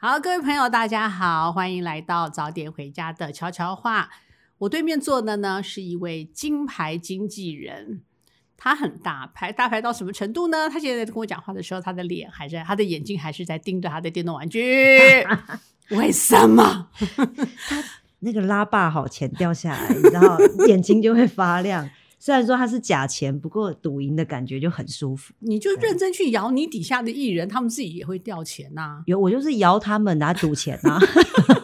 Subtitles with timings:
[0.00, 4.08] 好，各位朋友，大家好，欢迎来到早点回家的悄悄话。
[4.58, 8.00] 我对面坐的呢是一位金牌经纪人，
[8.56, 10.70] 他很大牌，大牌到什么程度呢？
[10.70, 14.62] 他现在跟我讲话的时候，他的脸还在，他的眼睛还是在盯着他的电动玩具。
[15.90, 16.90] 为什么？
[18.20, 20.38] 那个拉霸好钱掉下来，然后，
[20.68, 21.90] 眼睛就会发亮。
[22.18, 25.34] 虽然说它是假钱，不过赌赢的感觉就很舒服。
[25.40, 30.98] 你就认真去摇你底下的艺人，他们自己也会掉钱呐、有我就是摇他们拿赌钱啊。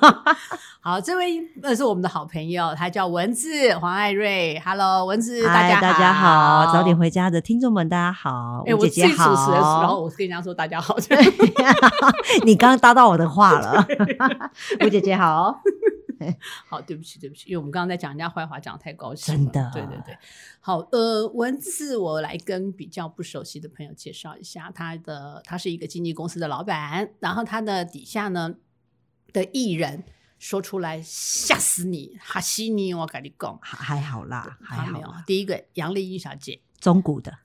[0.80, 4.61] 好，这位那是我们的好朋友，他叫文字黄爱瑞。
[4.62, 7.09] Hello，文字，大，家大家好，早点回。
[7.14, 8.64] 家的听众们，大家好。
[8.66, 9.98] 哎、吴姐姐我自己主持的时候，好。
[10.00, 10.97] 我跟人家说大家好。
[12.45, 13.86] 你刚刚搭到我的话了，
[14.84, 15.61] 吴姐姐好。
[16.69, 19.51] 好，对不起，对不起，因为我们刚刚在讲人家坏话，讲得太高兴了。
[19.52, 20.16] 真的对对对。
[20.60, 28.55] 好，呃，文字我来跟比较不熟悉的朋友介绍一下，他的他是一个经纪公司的老板，然后他的底下呢
[29.33, 30.05] 的艺人
[30.38, 35.22] 说出来吓死你，哈西尼，我跟你讲，还还好啦，还他没有好。。
[35.27, 37.39] 第一个杨丽英小姐，中古的，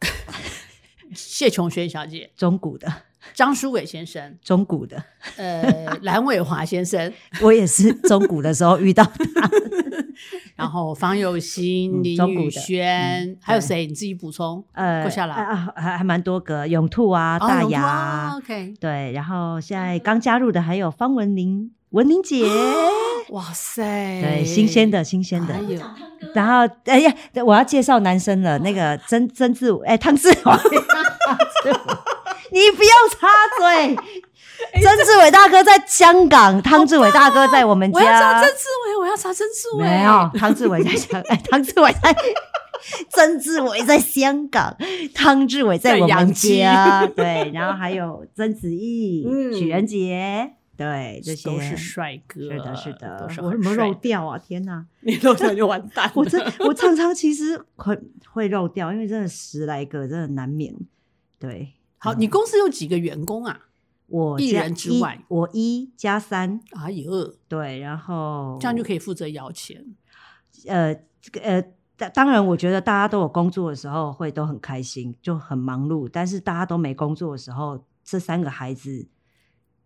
[1.14, 3.02] 谢琼轩小姐，中古的，
[3.32, 5.02] 张书伟先生，中古的。
[5.36, 5.62] 呃，
[6.02, 9.50] 蓝伟华先生， 我也是中古的时候遇到他。
[10.56, 13.86] 然后方有心、嗯林宇轩，嗯还有谁？
[13.86, 14.64] 你自己补充。
[14.72, 22.46] 呃，过下来啊，啊还还蛮多个，永兔啊，哦大牙，OK，对，然后现在刚加入的还有方文玲，文玲姐，
[23.30, 23.82] 哇塞，
[24.22, 25.60] 对，新鲜的，新鲜的哎。
[26.34, 27.12] 然后，哎呀，
[27.44, 30.34] 我要介绍男生了，那个曾曾志伟，哎，汤志伟，
[32.54, 33.96] 你不要插嘴。
[34.80, 38.48] 曾志伟大哥在香港，汤志伟大哥在我们我要查家曾。
[38.50, 42.16] 志伟，我要查曾志伟，没有，汤志伟在香， 哎，汤志伟在，
[43.10, 44.76] 曾志伟在香港，
[45.12, 54.38] 汤志伟在我们家，对，然后还有曾子毅、嗯许仁杰，对，这些都是帅哥，是的，是的都是，我什么漏掉啊？
[54.38, 54.86] 天哪！
[55.00, 56.08] 你漏掉就完蛋。
[56.14, 60.72] 我这我常常其实很会漏掉，因为真的十来个，真的难免。
[61.40, 63.58] 对，好，嗯你公司有几个员工啊？
[64.06, 69.82] 我加一人之外我一加三，哎呦，对，然后这样就可以负责摇钱。
[70.66, 71.62] 呃，这个呃，
[71.96, 76.06] 当当然，我觉得大家都有工作的时候会都很开心，就很忙碌。
[76.12, 79.08] 但是大家都没工作的时候，这三个孩子，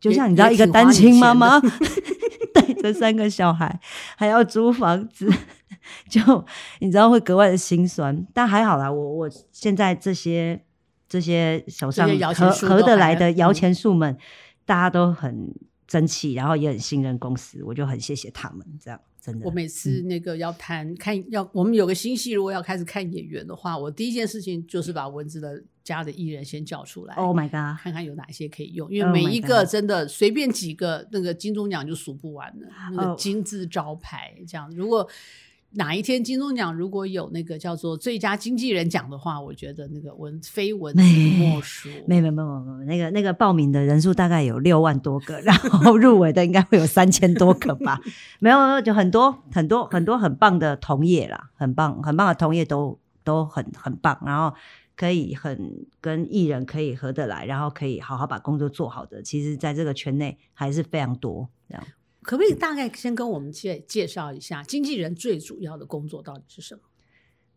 [0.00, 1.61] 就像你知道，一个单亲妈妈
[2.53, 3.81] 带着三个小孩，
[4.17, 5.31] 还要租房子，
[6.11, 6.45] 就
[6.81, 8.27] 你知道会格外的心酸。
[8.35, 10.65] 但还好啦，我我现在这些
[11.09, 14.17] 这些手上这些摇钱合合得来的摇钱树们，
[14.65, 15.55] 大家都很
[15.87, 18.67] 争气，然后也很信任公司，我就很谢谢他们。
[18.79, 27.15] 这样真的，我每次那个要谈看要我们有个新戏，如果要开始看演员的话，我第一件事情就是把文字的家的艺人先叫出来。
[27.15, 27.81] Oh my god！
[27.83, 34.71] 看看有哪些可以用，因为 Oh 每一个真的随便几个那个金钟奖就数不完了，那个哦金字招牌这样。
[34.73, 35.09] 如果
[35.73, 41.89] 哪一天金钟奖如果有那个叫做最佳经纪人奖的话，我觉得那个文非文字莫属。
[42.06, 48.01] 没没没没没，那个那个报名的人数大概有六万多个，然后入围的应该会有三千多个吧。
[48.39, 54.56] 没有没有，就很多很多很多很棒的同业啦，很棒很棒的同业都都很很棒，然后
[54.97, 61.47] 可以很跟艺人可以合得来，然后可以好好把工作做好的，其实在这个圈内还是非常多。
[61.69, 61.85] 这样，
[62.28, 66.83] 可不可以大概先跟我们介介绍一下经纪人最主要的工作到底是什么？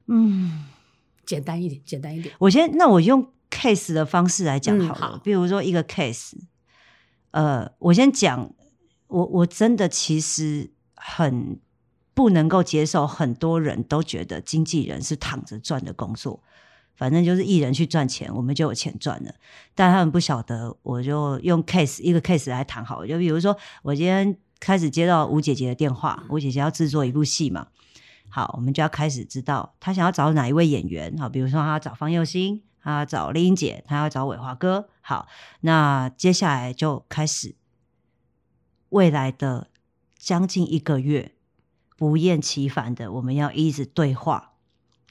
[0.05, 0.63] 嗯，
[1.25, 2.33] 简单一点，简单一点。
[2.39, 6.35] 我先那我用 case 的方式来讲嗯好了，好比如说一个 case，
[7.31, 8.49] 呃，我先讲，
[9.07, 11.59] 我我真的其实很
[12.13, 16.41] 不能够接受，很多人都觉得经纪人是躺着赚的工作，
[16.95, 19.35] 反正就是艺人去赚钱，我们就有钱赚了。
[19.75, 27.67] 但他们不晓得，我就用 case 一个 case 来谈好了，就比如说我今天开始接到吴姐姐的电话，吴姐姐要制作一部戏嘛。
[28.29, 31.17] 好，我们就要开始知道她想要找哪一位演员。
[31.17, 34.87] 好，比如说她要找方佑兴，她要找丽英姐，她要找伟华哥。
[35.01, 35.27] 好，
[35.61, 37.55] 那接下来就开始
[38.89, 39.67] 未来的
[40.17, 41.33] 将近一个月，
[41.97, 44.50] 不厌其烦的，我们要一直对话，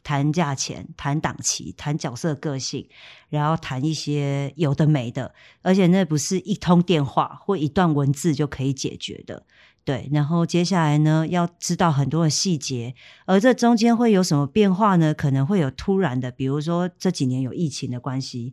[0.03, 2.89] 谈价钱，谈档期，谈角色个性，
[3.29, 9.45] 然后谈一些有的没的，而且那不是一通电话或一段文字就可以解决的。
[9.83, 12.95] 对，然后接下来呢，要知道很多的细节，
[13.25, 15.15] 而这中间会有什么变化呢？
[15.15, 18.53] 可能会有突然的，比如说这几年有疫情的关系，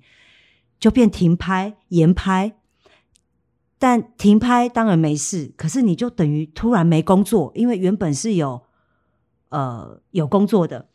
[0.80, 2.56] 就变停拍、延拍。
[3.80, 8.64] 但停拍当然没事，可是你就等于突然没工作，因为原本是有
[9.50, 10.88] 呃有工作的，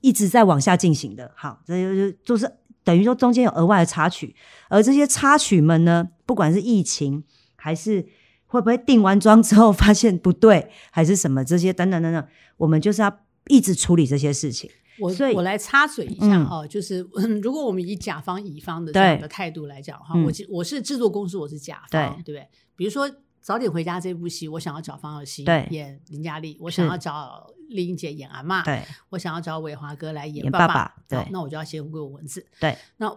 [0.00, 1.32] 一直在往下进行的。
[1.34, 2.50] 好，这就就就是
[2.84, 4.34] 等于说中间有额外的插曲，
[4.68, 7.24] 而这些插曲们呢，不管是疫情。
[7.58, 8.06] 还是
[8.44, 12.24] 会不会定完妆之后发现不对，还是什么这些等等等等，
[12.58, 14.70] 我们就是要一直处理这些事情。
[15.00, 17.00] 我所以我来插嘴一下嗯哈、就是
[17.42, 22.46] 如果我们以甲方乙方的这样对的态度来讲哈，嗯我其我是制作公司，我是甲方，对不对？
[22.76, 23.10] 比如说
[23.40, 32.46] 《早点回家》这部戏，我想要找方耀熙对演林嘉丽，我想要找丽英姐演阿妈，对我想要找伟华哥来演演爸爸爸对那我就要先问文字。
[32.60, 33.10] 对，那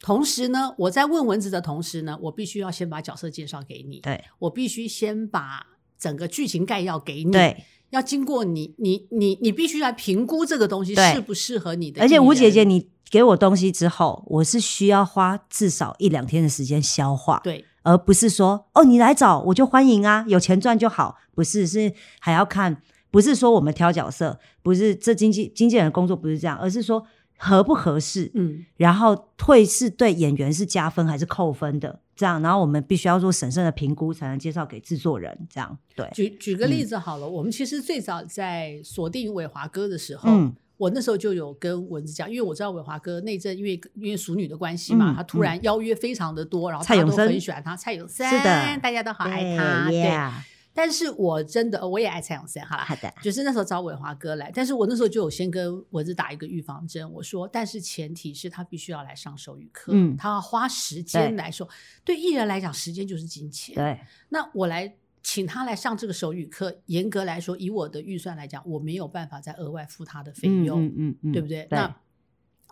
[0.00, 5.66] 同时呢，我在问文字的同时呢，我必须要先把角色介绍给你，对我必须先把
[5.98, 12.02] 整个剧情概要给你，对，要经过你，你你你必须来评估这个东西对适不适合你的。
[12.02, 22.82] 而且吴姐姐，你给我东西之后，我是需要花至少一两天的时间消化，对而不是说哦你来找我就欢迎啊，有钱赚就好，不是是还要看，
[23.14, 27.06] 不是说我们挑角色，不是这经纪经纪人的工作不是这样，而是说
[27.38, 50.02] 合不合适，嗯，然后会是对演员是加分还是扣分的，这样，然后我们必须要做审慎的评估，才能介绍给制作人，这样对，举举个嗯例子好了，我们其实最早在锁定伟华哥的时候，嗯我那时候就有跟文子讲，因为我知道伟华哥那阵因为因为熟女的关系嘛，嗯他突然邀约非常的多，然后大家都蔡永森很喜欢他，蔡永森是的大家都好爱他，对。
[50.02, 50.32] yeah
[50.76, 60.16] 但是我真的我也爱蔡永森，好了，好的，就是那时候找伟华哥来，但是我那时候就有先跟蚊子打一个预防针，我说，但是前提是他必须要来上手语课，嗯。
[60.16, 61.68] 他要花时间来说，
[62.04, 63.76] 对艺人来讲，时间就是金钱。
[63.76, 64.00] 对，
[64.30, 64.92] 那我来
[65.22, 71.64] 请他来上这个手语课，严格来说，以我的预算来讲，我没有办法再额外付他的费嗯用，嗯嗯嗯，对不对？
[71.66, 71.96] 对，那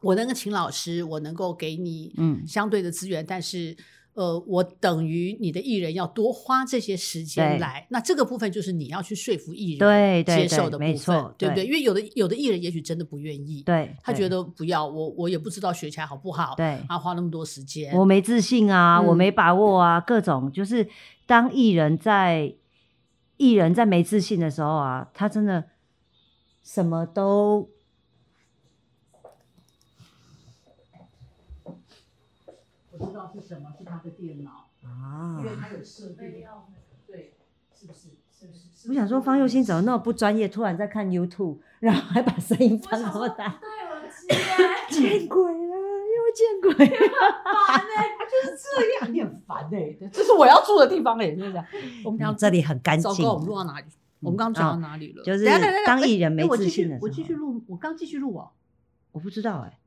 [0.02, 2.44] 我能够请老师，我能够给你嗯。
[2.48, 3.76] 相对的资源，但是。
[4.14, 11.64] 呃，我等于你的艺人要多花这些时间来，那这个部分就是你要去说服艺人对对对接受的部分，对不对？
[11.64, 20.86] 因为有的有的艺人也许真的不愿意，对，他觉得不要我，我也不知道学起来好不好，对他花那么多时间，我没自信啊，嗯我没把握啊，各种就是
[21.26, 22.54] 当艺人在
[23.38, 25.64] 艺人在没自信的时候啊，他真的
[26.62, 27.70] 什么都
[32.92, 33.71] 我知道是什么，
[34.02, 36.44] 的电脑，啊因为他有设定，
[37.06, 37.34] 对，
[37.74, 38.08] 是不是？
[38.30, 38.58] 是不是？
[38.74, 45.76] 是不是我想说方佑兴怎么那么不专业，突然在看 YouTube， 然后还把声音放那么大，戴耳机耶，见鬼了，
[46.12, 46.96] 又见鬼了！
[47.68, 51.64] 烦哎，就是这样，你很烦哎、这是我要住的地方哎、就是这样。
[52.04, 53.86] 我们讲这里很干净糟糕，我们录到哪里？
[54.20, 55.22] 我们刚刚讲到哪里了？
[55.22, 55.44] 就是
[55.86, 58.50] 当哎艺人没自信的时候我继续录，我刚继续录哦。
[59.12, 59.78] 我不知道哎、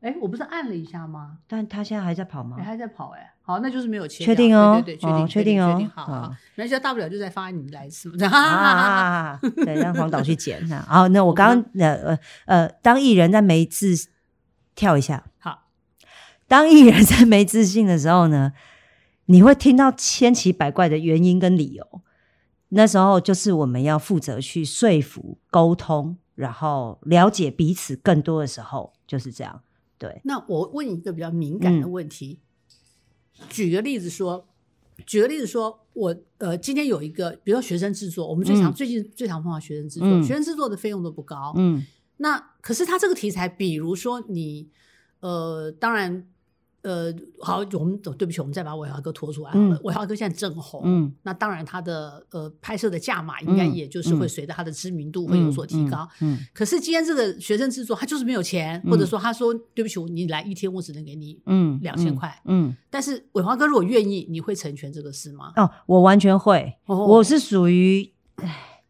[0.00, 1.38] 哎，我不是按了一下吗？
[1.46, 2.64] 但他现在还在跑吗哎，？
[2.64, 3.34] 还在跑哎。
[3.46, 4.26] 好，那就是没有切掉。
[4.26, 5.88] 确定哦对对对，确定，哦确定哦确定。
[5.90, 8.10] 好好好，没关系，大不了就再发你们来一次。
[8.24, 9.40] 啊啊啊！
[9.64, 10.66] 对，让黄导去剪。
[10.68, 13.94] 那好，那我刚刚呃呃呃，当艺人在没自
[14.74, 15.68] 跳一下，好，
[16.48, 18.52] 当艺人在没自信的时候呢，
[19.26, 22.02] 你会听到千奇百怪的原因跟理由。
[22.70, 29.62] 那时候就是我们要负责去说服、沟通，然后了解彼此更多的时候，就是这样。
[29.96, 32.40] 对，那我问一个比较敏感的嗯问题，
[33.48, 34.46] 举个例子说，
[35.06, 41.84] 举个例子说，我呃今天有一个，比如说学生制作，我们最常、嗯最近最常碰到学生制作，嗯学生制作的费用都不高，嗯
[42.18, 44.68] 那可是他这个题材，比如说你
[45.20, 46.28] 呃，当然。
[46.86, 49.50] 呃，好，我们对不起，我们再把伟华哥拖出来。
[49.54, 56.08] 嗯伟华哥现在正红，嗯那当然他的呃拍摄的价码应该嗯也就是会嗯随着他的知名度会有所提高。
[56.20, 65.52] 嗯，可是今天这个学生制作，他就是没有钱，嗯或者说他说对不起，你来一天我只能给你嗯2000块嗯，但是伟华哥如果愿意，你会成全这个事吗？
[65.56, 68.82] 哦，我完全会，哦我是属于，唉，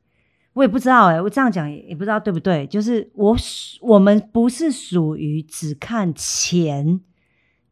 [0.52, 2.66] 我也不知道哎、我这样讲也也不知道对不对。
[2.66, 3.35] 就是我
[3.80, 7.00] 我们不是属于只看钱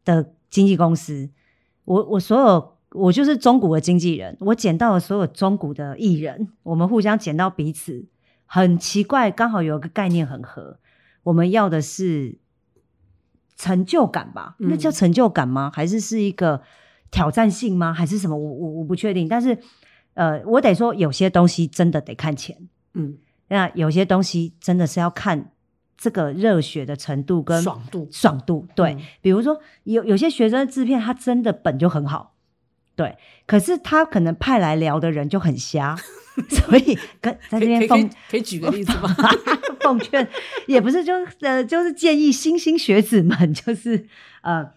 [0.05, 1.29] 的经纪公司，
[1.83, 8.05] 我我所有我就是中古的经纪人，我捡到了所有中古的艺人，我们互相捡到彼此，
[8.45, 10.79] 很奇怪，刚好有一个概念很合，
[11.23, 12.37] 我们要的是
[13.57, 14.55] 成就感吧？
[14.59, 15.71] 那嗯叫成就感吗？
[15.73, 16.61] 还是是一个
[17.11, 17.93] 挑战性吗？
[17.93, 18.37] 还是什么？
[18.37, 19.27] 我我我不确定。
[19.27, 19.57] 但是
[20.13, 23.17] 呃，我得说，有些东西真的得看钱，嗯，
[23.49, 25.51] 那有些东西真的是要看
[25.97, 28.67] 这个热血的程度跟爽度爽度。
[28.75, 32.33] 对，嗯比如说有有些学生的制片，他真的本就很好，
[32.95, 35.95] 对，可是他可能派来聊的人就很瞎，
[36.49, 39.15] 所以跟在这边可以可以可以奉可以举个例子吗？
[39.81, 40.27] 奉劝，
[40.65, 44.07] 也不是就是呃，就是建议新兴学子们，就是
[44.41, 44.71] 呃，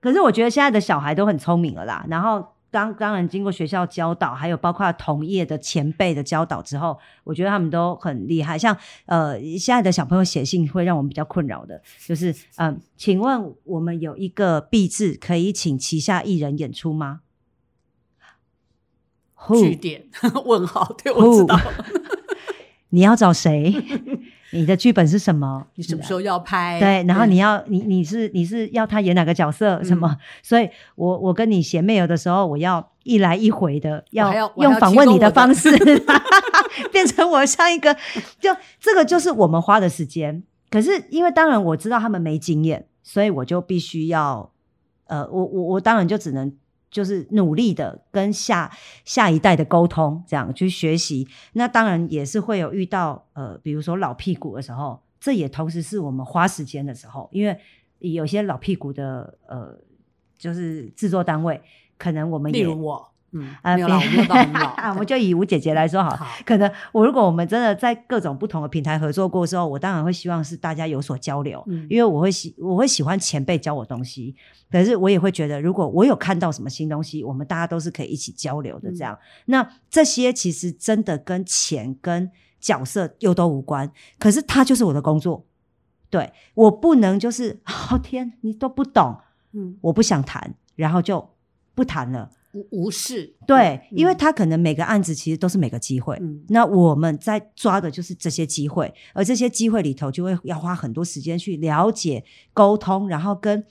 [0.00, 2.06] 可是我觉得现在的小孩都很聪明了啦。
[2.08, 8.58] 然后当当然经过学校教导，还有包括同业的前辈的教导之后，我觉得他们都很厉害。
[8.58, 8.76] 像
[9.06, 17.20] 呃，现在的小朋友写信会让我们比较困扰的，就是嗯、呃请问我们有一个币制可以请旗下艺人演出吗？
[19.46, 19.78] 句 Who？
[19.78, 20.06] 点
[20.44, 21.56] 问号，对我知道。
[22.90, 23.72] 你要找谁？
[24.54, 25.66] 你的剧本是什么？
[25.74, 26.78] 你什么时候要拍？
[26.78, 30.16] 对，然后嗯你要你你是你是要他演哪个角色什么？
[30.42, 35.70] 所以我我跟你写 mail 的时候，我要一来一回的，要用访问你的方式，
[36.92, 37.94] 变成我像一个，
[38.40, 40.42] 就这个就是我们花的时间。
[40.70, 44.50] 可是因为当然我知道他们没经验，所以我就必须要，
[45.06, 46.52] 呃，我我我当然就只能。
[46.94, 48.70] 就是努力的跟下
[49.04, 51.26] 下一代的沟通，这样去学习。
[51.54, 57.58] 那当然也是会有遇到呃，比如说老屁股的时候，这也同时是我们花时间的时候，因为
[57.98, 59.76] 有些老屁股的呃，
[60.38, 61.60] 就是制作单位，
[61.98, 71.86] 可能我们也如我，嗯，啊没有啦，我别没有到很老我们 就以吴姐姐来说好，好，可能我如果我们真的在各种不同的平台合作过之后，我当然会希望是大家有所交流，嗯。
[71.90, 74.34] 因为我会喜我会喜欢前辈教我东西，
[74.70, 78.90] 可是我也会觉得，如果我有看到什么新东西，我们大家都是可以一起交流的。
[78.92, 85.44] 这样，那这些其实真的跟钱跟角色又都无关，可是它就是我的工作，
[86.08, 87.60] 对我不能就是
[87.90, 89.18] 哦天，你都不懂，
[89.52, 91.30] 嗯，我不想谈，然后就
[91.74, 92.30] 不谈了。
[92.54, 96.42] 无无视，对，嗯因为他可能每个案子其实都是每个机会，嗯。
[96.48, 103.64] 那我们在抓的就是这些机会，而这些机会里头就会要花很多时间去了解、沟通，然后跟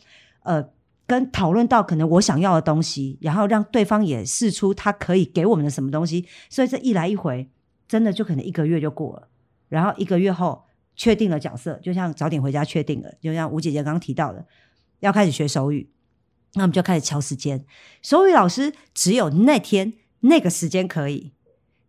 [0.43, 0.63] 呃
[1.07, 7.49] 跟讨论到可能我想要的东西，然后让对方也试出他可以给我们的什么东西，所以这一来一回，
[7.87, 9.27] 真的就可能一个月就过了，
[9.69, 10.63] 然后一个月后
[10.95, 14.45] 确定了角色，就像早点回家确定了，就像吴姐姐刚刚提到的，
[14.99, 15.89] 要开始学手语。
[16.55, 17.65] 那我们就开始敲时间，
[18.01, 21.33] 手语老师只有那天那个时间可以，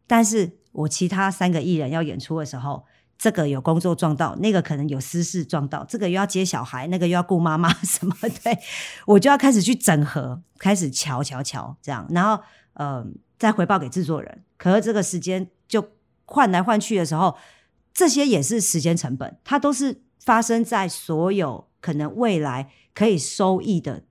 [0.06, 2.85] 但是我其他三个艺人要演出的时候，
[3.18, 8.59] 这个有工作撞到，那个可能有私事撞到，这个又要接小孩，那个又要顾妈妈 什么，对
[9.06, 12.42] 我就要开始去整合，开始瞧瞧瞧这样，然后
[12.73, 13.06] 呃
[13.38, 14.44] 再回报给制作人。
[14.56, 15.87] 可是这个时间就
[16.25, 17.37] 换来换去的时候，
[17.92, 24.04] 这些也是时间成本，它都是发生在所有可能未来可以收益的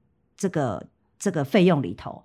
[0.44, 0.86] 这个
[1.18, 2.22] 这个费用里头。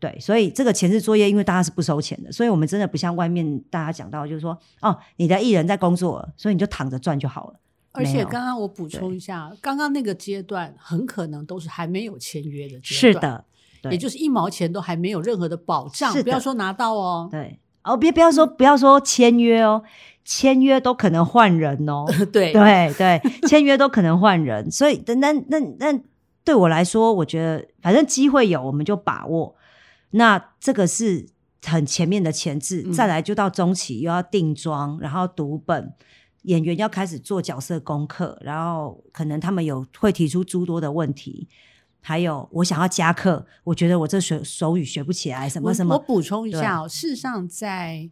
[0.00, 7.60] 对，所以这个前置作业，因为大家是不收钱的，所以我们真的不像外面大家讲到，就是说，哦，你的艺人在工作，所以你就躺着赚就好了。
[7.92, 13.44] 而且刚刚我补充一下，刚刚那个阶段很可能都是还没有签约的阶段，是，的，
[13.92, 17.60] 也就是一毛钱都还没有任何的保障是，不要说拿到哦，对。
[17.82, 19.82] 哦，别不要说不要说签约哦，
[20.22, 22.04] 签约都可能换人哦。
[22.30, 25.98] 对对对，签约都可能换人，所以等那那那
[26.44, 29.54] 对我来说，我觉得反正机会有，我们就把握。
[30.12, 31.26] 那这个是
[31.64, 35.92] 很前面的前置，嗯再来就到中期又要定妆，然后读本，
[36.42, 41.48] 演员要开始做角色功课，然后可能他们有会提出诸多的问题。
[42.02, 45.94] 还有，我想要加课，我觉得我这手手语学不起来，什么什么。
[45.94, 48.10] 我补充一下哦，事实上在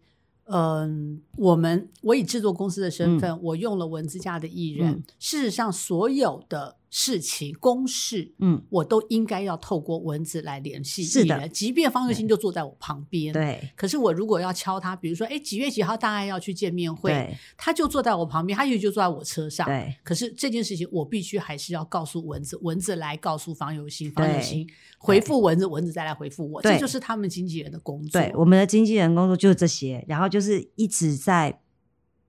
[0.50, 8.32] 嗯、我们我以制作公司的身份，我用了文字家的艺人，嗯事实上所有的事情公事。
[8.38, 13.32] 嗯，我都应该要透过文字来联系是的，即便方玉兴就坐在我旁边，。
[13.32, 19.66] 对可是我如果要敲他，比如说，哎，几月几号大概要去见面会，他就坐在我旁边，他也许就坐在我车上。
[19.66, 24.66] 对可是这件事情，我必须还是要告诉文字，文字来告诉方有心，方有对心
[24.98, 28.20] 回复文字，文字再来回复我，对这就是他们经纪人的工作。
[28.20, 31.60] 对，我们的经纪人工作就是这些，然后就是一直在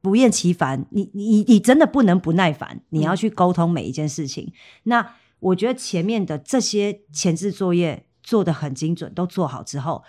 [0.02, 0.86] 不厌其烦。
[0.92, 4.52] 你你你真的不能不耐烦，你要嗯去沟通每一件事情。
[4.84, 10.04] 那我觉得前面的这些前置作业做的很精准，都做好之后，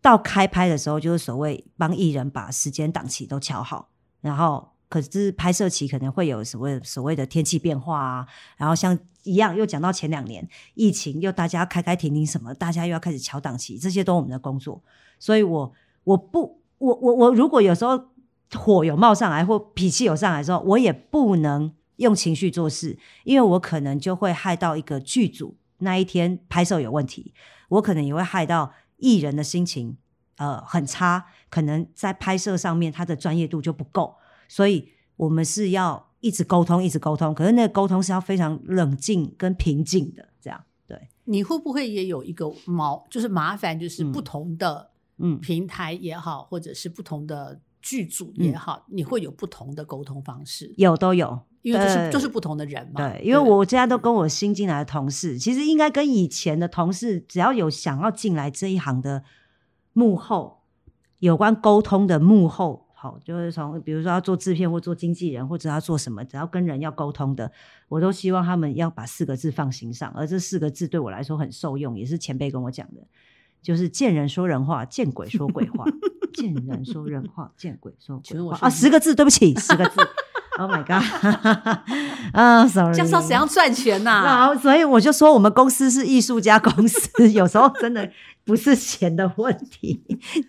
[0.00, 3.90] 到开拍的时候，就是所谓帮艺人把时间档期都敲好，
[4.20, 4.70] 然后。
[4.88, 8.26] 可是拍摄期可能会有所谓所谓的天气变化啊，
[8.56, 14.80] 然后像一样又讲到前两年疫情，又大家开开停停什么，大家又要开始敲档期，这些都我们的工作。
[15.18, 15.72] 所以我
[16.04, 18.00] 我不我我我如果有时候
[18.54, 27.32] 火有冒上来或脾气有上来的时候，我也不能用情绪做事，因为我可能就会害到一个剧组那一天拍摄有问题，
[27.68, 29.96] 我可能也会害到艺人的心情
[30.36, 34.14] 呃很差，可能在拍摄上面他的专业度就不够，
[34.48, 45.40] 所以我们是要一直沟通，一直沟通，可是那个沟通是要非常冷静跟平静的，这样对，你会不会也有一个毛，就是麻烦，就是嗯不同的嗯。
[45.40, 52.10] 平台也好，或者是不同的剧组也好，你会有不同的沟通方式，有都有，因为就是对。
[52.10, 52.94] 就是不同的人嘛。
[52.96, 59.22] 对，因为我现在都跟我新进来的同事，其实应该跟以前的同事，只要有想要进来这一行的
[59.92, 60.62] 幕后，
[61.20, 67.52] 有关沟通的幕后，好，就是从比如说要做制片或做经纪人，或者要做什么，只要跟人要沟通的，
[67.88, 73.06] 我都希望他们要把四个字放心上，而这四个字对我来说很受用，也是前辈跟我讲的，
[73.62, 75.84] 就是见人说人话，见鬼说鬼话，
[76.34, 79.96] 见人说人话，见鬼说请问我是鬼话啊，十个字，对不起， 十个字。
[80.58, 81.04] Oh my god！
[82.32, 88.10] 啊，sorry，这样知道怎样赚钱呐、然后，所以我就说，我们公司是艺术家公司，有时候真的
[88.42, 90.02] 不是钱的问题。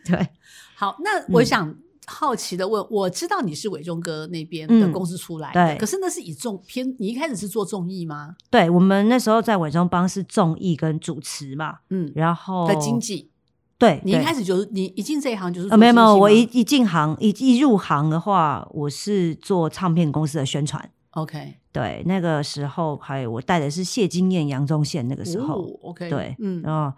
[0.05, 0.29] 对，
[0.77, 8.33] 好，那我想好奇的问，我知道你是伟忠哥那边的嗯公司出来的，对可是那是以综偏，你一开始是做综艺吗？
[8.49, 13.29] 对我们那时候在伟忠帮是综艺跟主持嘛，嗯，然后的经济，
[13.77, 20.89] 对，你一对开始就是你一进这一行就是呃，没有没有，我一一进行一一入行的话，我是做唱片公司的宣传。
[21.11, 26.95] OK 对，那个时候还有我带的是谢金燕、杨宗宪那个时候，哦 OK 对，嗯然后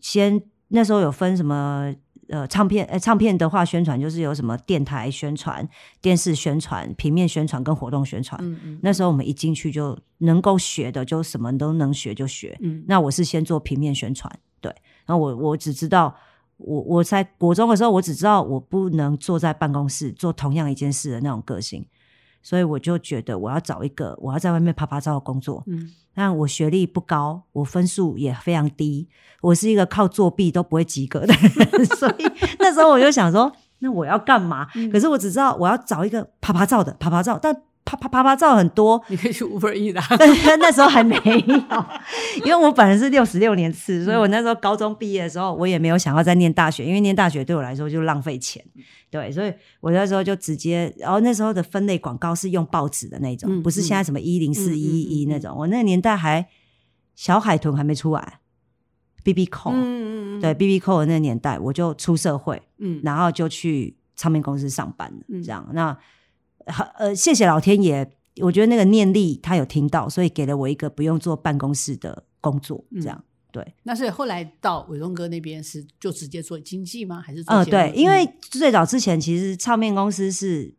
[0.00, 1.94] 先那时候有分什么
[2.28, 5.66] 呃唱片，呃唱片的话宣传就是有什么电台宣传、
[6.00, 8.38] 电视宣传、平面宣传跟活动宣传。
[8.42, 12.56] 嗯嗯那时候我们一进去就能够学的，就什么都能学就学。
[12.60, 14.74] 嗯那我是先做平面宣传，对，
[15.08, 16.14] 然后我我只知道，
[16.58, 21.86] 我我在国中的时候，我只知道我不能坐在办公室做同样一件事的那种个性，
[22.42, 25.64] 所以我就觉得我要找一个我要在外面啪啪照的工作。
[25.66, 29.08] 嗯但我学历不高，我分数也非常低，
[29.40, 32.24] 我是一个靠作弊都不会及格的人， 所以
[32.58, 34.66] 那时候我就想说，那我要干嘛？
[34.74, 37.54] 嗯可是我只知道我要找一个啪啪照的啪啪照，但
[37.88, 41.84] 啪啪啪啪照很多，你可以去 Uber E 的，但 是那时候还没有，
[42.44, 48.62] 因为我本人是六十六年次，所以我那时候高中毕业的时候，我也没有想要再念大学，因为念大学对我来说就浪费钱。
[49.10, 55.30] 对，所以我那时候就直接，然后那时候的分类广告是用报纸的那种，嗯不是现在什么一零四一一嗯嗯嗯嗯。
[55.30, 55.56] 那种。
[55.56, 56.46] 我那个年代还
[57.14, 58.40] 小海豚还没出来
[59.24, 63.00] ，B B 扣，嗯对 B B 扣的那个年代，我就出社会，嗯。
[63.02, 65.42] 然后就去唱片公司上班了，嗯。
[65.42, 65.66] 这样。
[65.72, 65.96] 那
[66.96, 68.10] 呃，谢谢老天爷，
[68.42, 73.24] 我觉得那个念力他有听到，所以给了我一个不用坐办公室的工作，嗯这样。
[73.50, 77.18] 对，那所以后来到伟东哥那边是就直接做经济吗？
[77.18, 80.74] 还是做呃，节目对，因为嗯最早之前其实唱片公司是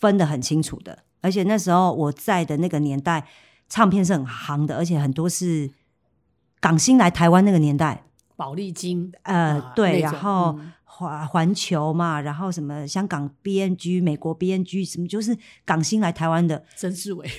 [0.00, 3.28] 分得很清楚的，而且那时候我在的那个年代，
[3.68, 5.70] 唱片是很行的，而且很多是
[6.58, 17.28] 港星来台湾那个年代，宝丽金呃，啊对，然后嗯环环球嘛，然后什么香港 BNG、美国 BNG，什么就是港星来台湾的，曾志伟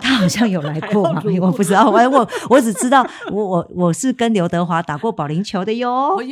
[0.00, 6.28] 他好像有来过嘛 我不知道，我 我我只知道我我我是跟刘德华打过保龄球的哟对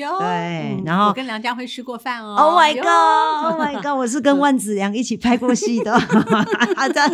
[0.77, 3.53] 嗯，然后我跟梁家辉吃过饭哦 Oh my god!
[3.53, 3.99] Oh my god!
[3.99, 5.99] 我是跟万梓良一起拍过戏的，
[6.93, 7.11] 这样，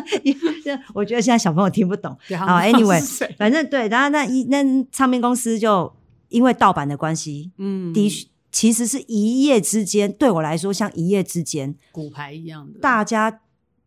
[0.63, 2.15] 这我觉得现在小朋友听不懂。
[2.29, 4.63] 对，好他们不知道，anyway，反正对，然后那一那
[4.93, 5.91] 唱片公司就
[6.31, 13.43] 因为盗版的关系，嗯，的确其实是一夜之间，对我来说像一夜之间，骨牌一样的，大家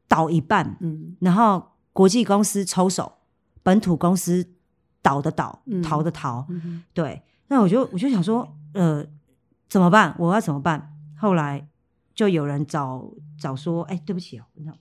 [0.07, 1.17] 倒一半，嗯。
[1.19, 3.13] 然后国际公司抽手，
[3.61, 4.53] 本土公司
[5.01, 9.05] 倒的倒嗯，逃的逃，嗯对，那我就我就想说，呃，
[9.67, 10.15] 怎么办？
[10.17, 10.95] 我要怎么办？
[11.17, 11.67] 后来
[12.15, 14.73] 就有人找找说，哎，对不起哦，那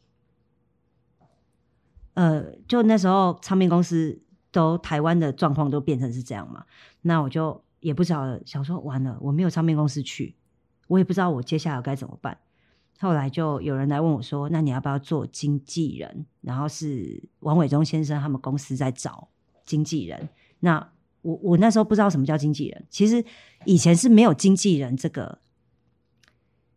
[2.15, 4.21] 呃，就那时候唱片公司
[4.51, 6.65] 都台湾的状况都变成是这样嘛，
[7.03, 10.35] 那我就也不知道，想说完了，我没有唱片公司去，
[10.89, 12.39] 我也不知道我接下来该怎么办。
[13.01, 19.29] 后来就有人来问我说：“那你要不要做经纪人？”然后是王伟忠先生他们公司在找
[19.65, 20.29] 经纪人。
[20.61, 23.25] 那我我那时候不知道什么叫经纪人，其实
[23.65, 25.41] 以前是没有经纪人这个，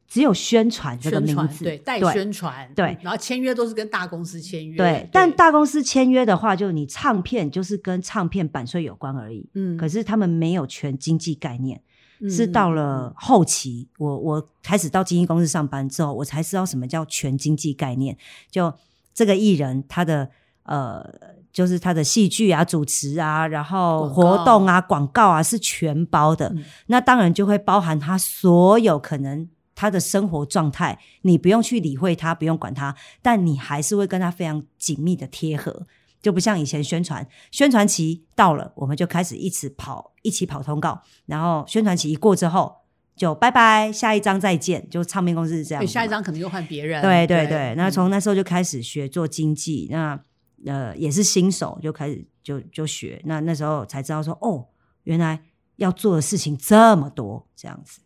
[0.08, 5.10] 只有宣传这个名字，传对代宣传对然后签约都是跟大公司签约，对。
[5.12, 9.50] 但大公司签约的话，就你唱片就是跟唱片版税有关而已。
[9.56, 11.82] 嗯可是他们没有全经济概念，
[12.20, 18.16] 嗯是到嗯了后期，我我开始到经纪公司上班之后，我才知道什么叫全经济概念。
[18.50, 18.72] 就
[19.14, 20.30] 这个艺人他的
[20.64, 21.04] 呃，
[21.52, 26.50] 就是他的戏剧啊、主持啊，然后活动啊、广告啊是全包的。
[26.50, 35.86] 嗯那当然就会包含他所有可能他的生活状态，你不用去理会他，不用管他，但你还是会跟他非常紧密的贴合。
[36.22, 42.78] 就不像以前宣传，宣传期到了，我们就开始一起跑，一起跑通告，然后宣传期一过之后，
[43.16, 44.90] 就拜拜，下一张再见。
[44.90, 50.20] 就唱片公司是这样下一张可能又换别人，对对对，那嗯从那时候就开始学做经济，那
[50.66, 54.66] 呃也是新手，就开始就就学，那那时候才知道说，哦，
[55.04, 55.40] 原来
[55.76, 58.05] 要做的事情这么多，这样子，对，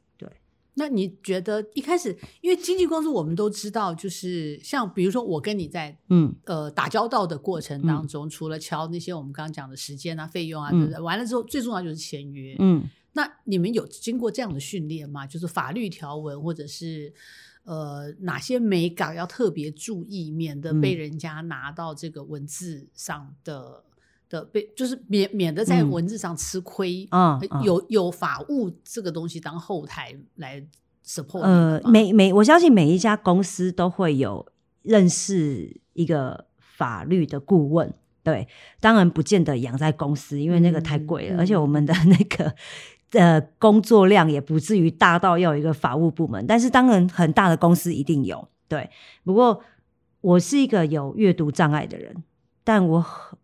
[0.80, 11.02] 那你觉得一开始，因为经纪公司我们都知道，就是像比如说我跟你在嗯呃打交道的过程当中，除了敲那些我们刚刚讲的时间啊、费用啊，嗯对不对？
[11.02, 12.56] 完了之后，最重要就是签约。
[12.60, 15.28] 嗯那你们有经过这样的训练吗？
[15.28, 17.12] 就是法律条文或者是
[17.63, 23.84] 呃哪些美感要特别注意，免得被嗯人家拿到这个文字上的
[24.30, 27.08] 的被，就是免免得在嗯文字上吃亏。
[27.12, 30.63] 嗯嗯有有法务这个东西当后台来
[31.06, 34.46] support 呃每每我相信每一家公司都会有
[34.84, 37.94] 认识一个法律的顾问。
[38.22, 38.48] 对，
[38.80, 42.54] 当然不见得养在公司，因为那个太贵了，嗯而且我们的那个
[43.13, 46.46] 呃工作量也不至于大到要有一个法务部门。
[46.46, 48.48] 但是当然很大的公司一定有。
[48.68, 48.88] 对，
[49.24, 49.63] 不过
[50.22, 52.24] 我是一个有阅读障碍的人，
[52.63, 53.38] 但我很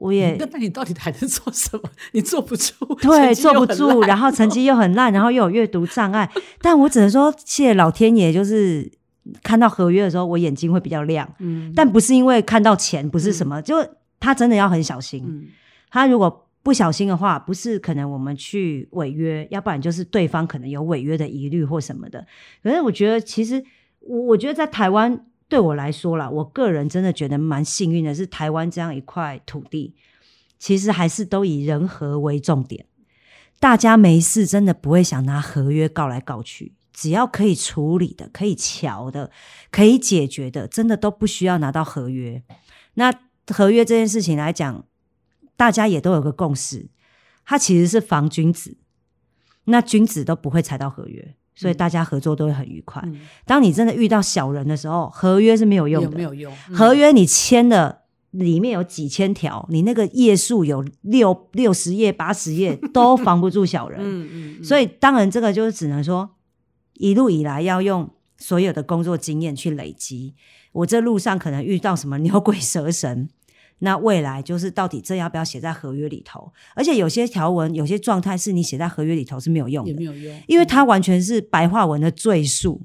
[0.00, 1.82] 我也那 那你到底还能做什么？
[2.12, 6.28] 你坐不住，对，坐不住，然后成绩又很烂，然后又有阅读障碍。
[6.60, 8.90] 但我只能说，谢谢老天爷，就是
[9.42, 11.28] 看到合约的时候，我眼睛会比较亮。
[11.38, 13.76] 嗯，但不是因为看到钱，不是什么，就
[14.18, 15.22] 他真的要很小心。
[15.26, 15.46] 嗯
[15.92, 22.24] 他如果不小心的话，不是可能我们去违约，要不然就是对方可能有违约的疑虑或什么的。
[22.62, 23.60] 可是我觉得，其实
[23.98, 29.96] 我我觉得在台湾对我来说啦，我个人真的觉得蛮幸运的，是台湾这样一块土地，
[30.60, 32.86] 其实还是都以人和为重点。
[33.58, 39.30] 大家没事真的不会想拿合约告来告去，只要可以处理的、可以瞧的、
[39.72, 42.42] 可以解决的，真的都不需要拿到合约。
[42.94, 43.12] 那
[43.48, 44.86] 合约这件事情来讲，
[45.56, 46.88] 大家也都有个共识，
[47.44, 48.78] 它其实是防君子，
[49.64, 53.02] 那君子都不会踩到合约，所以嗯大家合作都会很愉快。
[53.04, 56.52] 嗯当你真的遇到小人的时候，合约是没有用的，有没有用？
[56.70, 64.00] 嗯合约你签的里面有几千条，你那个页数有六六十页、八十页，都防不住小人。
[64.00, 66.30] 嗯嗯嗯，所以当然这个就是只能说，
[66.94, 70.34] 一路以来要用所有的工作经验去累积。
[70.72, 73.28] 我这路上可能遇到什么牛鬼蛇神，
[73.80, 76.50] 那未来就是到底这要不要写在合约里头？
[76.74, 82.80] 而且有些条文、有些状态是你写在合约里头是没有用的也没，有用，因为它完全是白话文的赘述。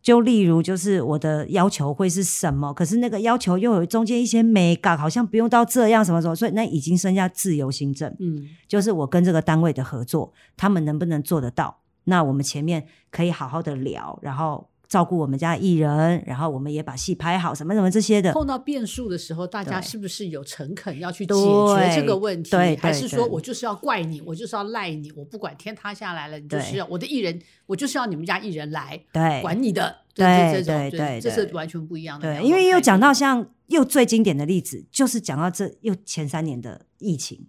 [0.00, 8.14] 就例如，就是我的要求会是什么，可是那个要求又有中间一些美感，好像不用到这样什么什么，所以那已经剩下自由行政。
[8.20, 11.80] 嗯就是我跟这个单位的合作，他们能不能做得到？
[12.04, 18.32] 那我们前面可以好好的聊，然后照顾我们家的艺人，然后我们也把戏拍好，什么什么这些的。
[18.32, 22.50] 碰到变数的时候，大家是不是有诚恳要去解对决这个问题？
[22.50, 29.42] 对对还是说我就是要怪你，我就是要赖你，我不管天塌下来了，你就是要我的艺人，我就是要你们家艺人来对。
[29.42, 37.46] 管你的，对这这种对对这是完全不一样的对，因为又讲到像又最经典的例子，就是讲到这又前三年的疫情，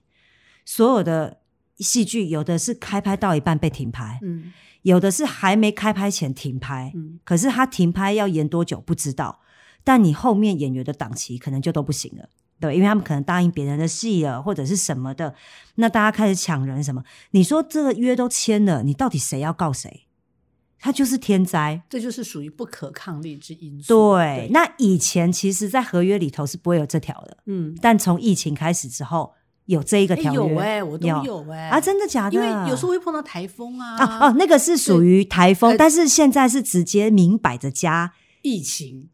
[0.65, 1.39] 所有的
[1.77, 4.51] 戏剧有的是开拍到一半被停拍，嗯
[4.83, 9.41] 有的是还没开拍前停拍，嗯可是他停拍要延多久不知道，
[9.83, 12.29] 但你后面演员的档期可能就都不行了。
[12.59, 15.33] 对，因为他们可能答应别人的戏了，或者是什么的，
[15.75, 17.03] 那大家开始抢人什么？
[17.31, 20.07] 你说这个约都签了，你到底谁要告谁？
[20.77, 21.81] 他就是天灾。
[21.89, 24.15] 这就是属于不可抗力之因素。
[24.15, 29.33] 对，那以前其实，在合约里头是不会有这条的，嗯，但从疫情开始之后，
[29.69, 30.39] 有这一个哎条约。
[30.39, 32.33] 有哎，我都有哎啊，真的假的？
[32.35, 39.09] 因为有时候会碰到台风啊，啊哦，那个是属于台风，呃但是现在是直接明摆着加疫情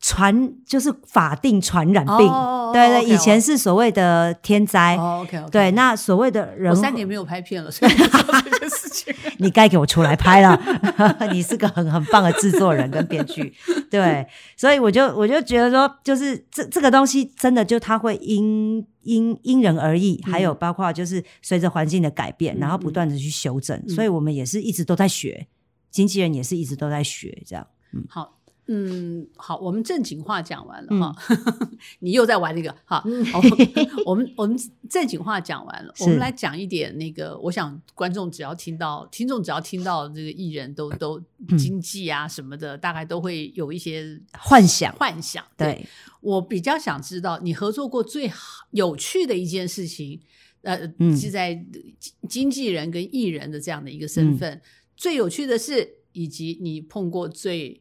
[0.00, 2.28] 传，就是法定传染病。
[2.28, 4.94] 哦对对以前是所谓的天灾。
[4.96, 9.14] 哦，OK OK，对，那所谓的人我，三年没有拍片了，所以这件事情。
[9.40, 10.60] 你该给我出来拍了。
[11.32, 13.54] 你是个很很棒的制作人跟编剧，
[13.90, 25.46] 对，所以我就我就觉得说，就是这这个东西真的就它会因因因人而异，还有包括就是随着环境的改变，嗯然后不断的去修正，嗯所以我们也是一直都在学，
[25.90, 27.66] 经纪人也是一直都在学，这样。
[27.94, 28.34] 嗯好，
[28.70, 31.00] 嗯，好，我们正经话讲完了嗯。
[31.00, 31.16] 哈，
[32.00, 33.02] 你又在玩那个哈，
[33.32, 33.40] 好
[34.04, 34.56] 我们我们
[34.90, 41.18] 正经话讲完了，我们来讲一点那个，我想观众只要听到，听众只要听到这个艺人都都
[41.58, 45.42] 经济啊什么的，大概都会有一些幻想幻想。
[45.56, 45.86] 对，
[46.20, 50.20] 我比较想知道你合作过最好有趣的一件事情，
[50.60, 51.16] 呃，嗯。
[51.16, 51.54] 是在
[51.98, 54.36] 经经纪人跟艺人的这样的一个身嗯。
[54.36, 54.60] 份，
[54.94, 57.80] 最有趣的是，以及你碰过最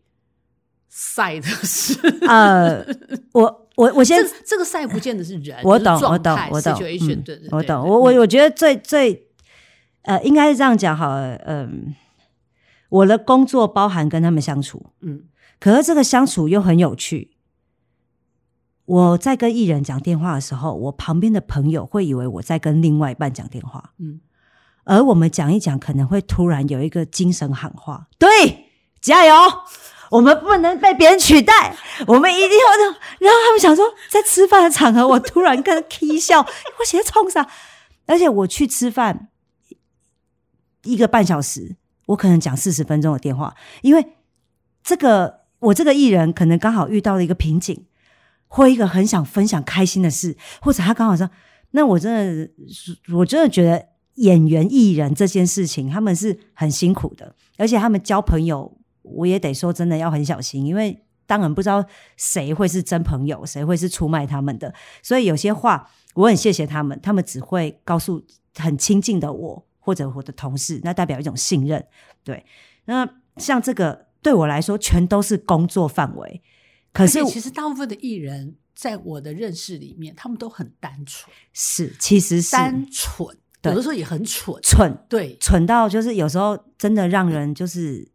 [0.89, 1.97] 晒的事。
[2.27, 2.85] 呃，
[3.33, 6.73] 我我我先这这个晒不见得是人，我懂，我懂，我懂
[7.51, 7.87] 我懂。
[7.87, 9.27] 我我嗯我觉得最最
[10.03, 11.35] 呃，应该是这样讲好了。
[11.45, 11.93] 嗯，
[12.89, 15.23] 我的工作包含跟他们相处，嗯
[15.59, 17.31] 可是这个相处又很有趣。
[18.85, 24.21] 我在跟艺人讲电话的时候，我旁边的朋友会以为我在跟另外一半讲电话，嗯，
[24.85, 28.29] 而我们讲一讲，可能会突然有一个精神喊话：“对，
[29.01, 29.33] 加油！
[30.09, 31.75] 我们不能被别人取代，
[32.07, 32.65] 我们一定要。”
[33.19, 37.47] 然后他们想说，在吃饭的场合，我突然跟 K 笑，我写冲啥？
[38.05, 39.29] 而且我去吃饭
[40.83, 41.75] 一个半小时，
[42.07, 44.13] 我可能讲四十分钟的电话，因为
[44.83, 47.85] 这个我这个艺人可能刚好遇到了一个瓶颈，
[48.47, 51.29] 或一个很想分享开心的事，或者他刚好说
[51.71, 52.49] 那我真的，
[53.13, 58.77] 我真的觉得演员艺人这件事情，他们是很辛苦的，而且他们交朋友，
[59.11, 61.83] 我也得说真的要很小心，因为当然不知道
[62.15, 68.23] 谁会是真朋友，谁会是出卖他们的，所以有些话我很谢谢他们，他们只会告诉
[68.55, 71.85] 很亲近的我或者我的同事，那代表一种信任。
[72.23, 72.45] 对，
[72.85, 76.41] 那像这个对我来说，全都是工作范围。
[76.93, 88.09] 可是其实大部分的艺人，在我的认识里面，他们都很单纯，是，其实是单纯，有的时候也很蠢，蠢对，蠢到就是有时候真的让人就是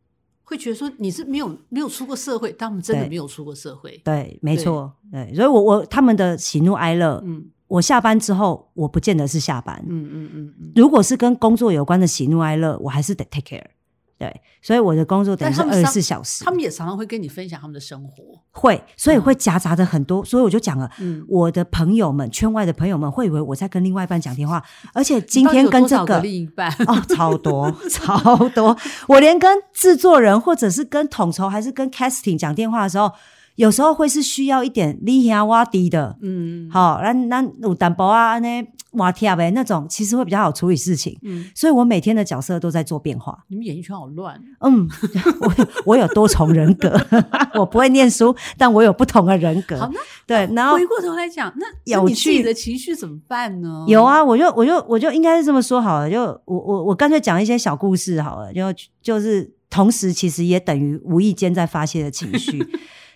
[0.53, 10.73] 会觉得说你是没有没有出过社会，但他们真的没有出过社会，对，没错，对，所以我我他们的喜怒哀乐，嗯我下班之后我不见得是下班，嗯嗯嗯嗯。
[10.77, 13.65] 如果是跟工作有关的喜怒哀乐，我还是得 take care。
[14.23, 19.23] 对，所以我的工作等于是二十四小时，他们也常常会跟你分享他们的生活，会，所以嗯。
[19.23, 24.61] 会夹杂着很多，所以我就讲了，嗯，我的朋友们，圈外的朋友们会以为我在跟另外一半讲电话，
[24.93, 33.13] 而且今天跟这个另一半，哦，超多 超多，我连跟制作人或者是跟统筹还是跟 casting 讲电话的时候，
[33.57, 41.19] 有时候会是需要一点你兄我低的，嗯好、那那有淡薄啊，那哇贴呗那种，其实会比较好处理事情。
[41.23, 43.39] 嗯，所以我每天的角色都在做变化。
[43.49, 44.89] 你们演艺圈好乱，嗯，
[45.41, 46.99] 我我有多重人格，
[47.59, 49.79] 我不会念书，但我有不同的人格。
[49.79, 53.85] 好，那对，然后回过头来讲，那那有你自己趣的情绪怎么办呢？
[53.89, 58.63] 有，啊，我就我就我就应该是这么说好了，就我我我干脆讲一些小故事好了，就
[59.03, 62.63] 就是同时其实也等于无意间在发泄的情绪，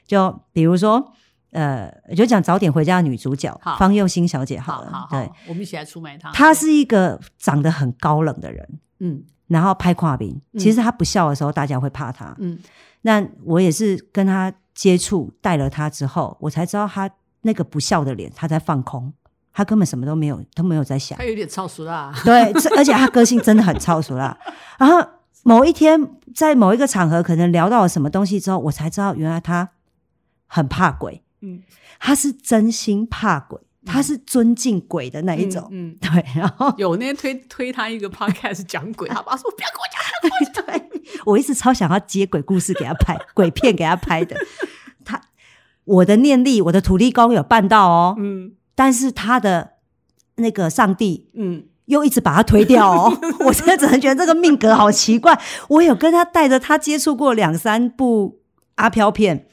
[0.07, 1.13] 就比如说
[1.53, 6.31] 呃，就讲早点回家的女主角方佑欣小姐好了，好好对，，我们一起来出卖她。
[6.33, 12.59] 她是一个长得很高冷的人，嗯然后拍跨屏，嗯其实她不笑的时候大家会怕她，嗯
[13.03, 17.09] 那我也是跟她接触带了她之后，我才知道她
[17.43, 19.13] 那个不笑的脸，她在放空。
[19.53, 21.25] 她根本什么都没有，都没有在想她。
[21.25, 24.37] 有点超俗啦，对，而且她个性真的很超俗啦。
[24.79, 25.03] 然后
[25.45, 25.99] 某一天
[26.35, 29.67] 在某一个场合，可能聊到了什么东西之后，我才知道原来他
[30.47, 31.63] 很怕鬼，嗯。
[31.99, 35.67] 他是真心怕鬼，他是尊敬鬼的那一种。
[35.71, 35.97] 嗯，嗯。
[36.01, 44.37] 对，然后有那天推推他一个 podcast 讲鬼， 他爸说不要跟我讲，对我一直超想要接鬼故事给他拍， 鬼片给他拍的。
[45.05, 45.21] 他
[45.85, 48.53] 我的念力，我的土地公有办到哦，嗯。
[48.75, 49.75] 但是他的
[50.37, 55.41] 那个上帝嗯，又一直把他推掉哦， 我现在只能觉得这个命格好奇怪。
[55.69, 58.41] 我有跟他带着他接触过两三部
[58.75, 59.47] 阿飘片，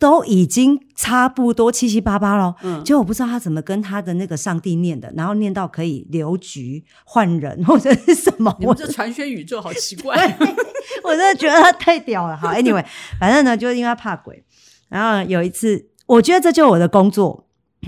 [0.00, 2.56] 都已经差不多七七八八了。
[2.64, 10.16] 嗯结果我不知道他怎么跟他的那个上帝念的，然后念到可以留局换人或者是什么，我这传宣宇宙好奇怪，
[11.04, 12.36] 我真的觉得他太屌了。
[12.36, 12.84] 好， anyway，
[13.20, 14.42] 反正呢，就是因为他怕鬼。
[14.88, 17.46] 然后有一次，我觉得这就是我的工作。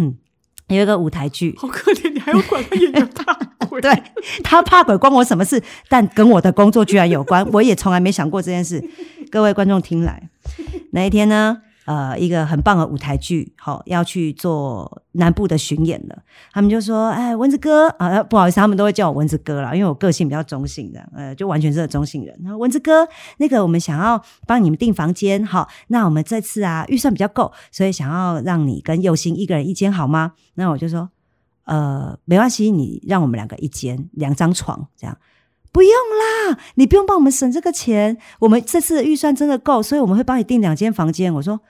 [0.68, 3.35] 有一个舞台剧，好可怜，你还要管他演员 怕
[3.66, 4.03] 鬼，对
[4.42, 5.62] 他怕鬼关我什么事？
[5.88, 8.83] 但跟我的工作居然有关，我也从来没想过这件事。
[9.31, 10.31] 各位观众听来，
[10.92, 16.23] 那一天呢，呃，一个很棒的舞台剧，好、要去做南部的巡演了。
[16.53, 22.38] 他们就说：“哎，蚊子哥啊，不好意思，他们都会叫我蚊子哥啦，因为我个性比较中性的，呃，就完全是个中性人。
[22.42, 30.33] 然后蚊子哥，那个我们想要帮你们订房间，好，那我们这次啊预算比较够，所以想要让你跟佑星一个人一间好吗？
[30.55, 31.11] 那我就说。”
[31.64, 35.16] 呃，没关系，你让我们两个一间，两张床这样。
[35.73, 41.33] 不用啦，你不用帮我们省这个钱，我们这次的预算真的够，所以我们会帮你订两间房间。
[41.33, 41.61] 我说，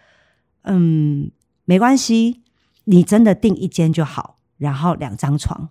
[0.65, 1.31] 嗯，
[1.65, 2.43] 没关系，
[2.85, 5.71] 你真的订一间就好，然后两张床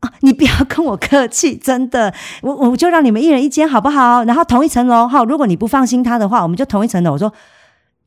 [0.00, 4.24] 啊，你不要跟我客气，真的，我我就让你们一人一间好不好？
[4.24, 7.12] 然后同一层楼哈，如果你不放心他的话，我们就同一层楼。
[7.12, 7.32] 我说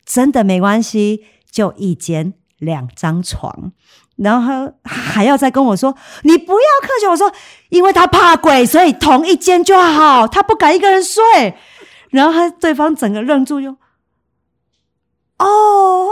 [0.06, 3.72] 真的没关系，就一间两张床。
[4.24, 7.32] 然后他还要再跟我说：“你不要客气。”我说
[7.70, 11.24] ：“因为他怕鬼，所以同一间就好，他不敢一个人睡。”
[12.12, 13.72] 然后他对方整个愣住，又
[15.40, 16.10] 哦，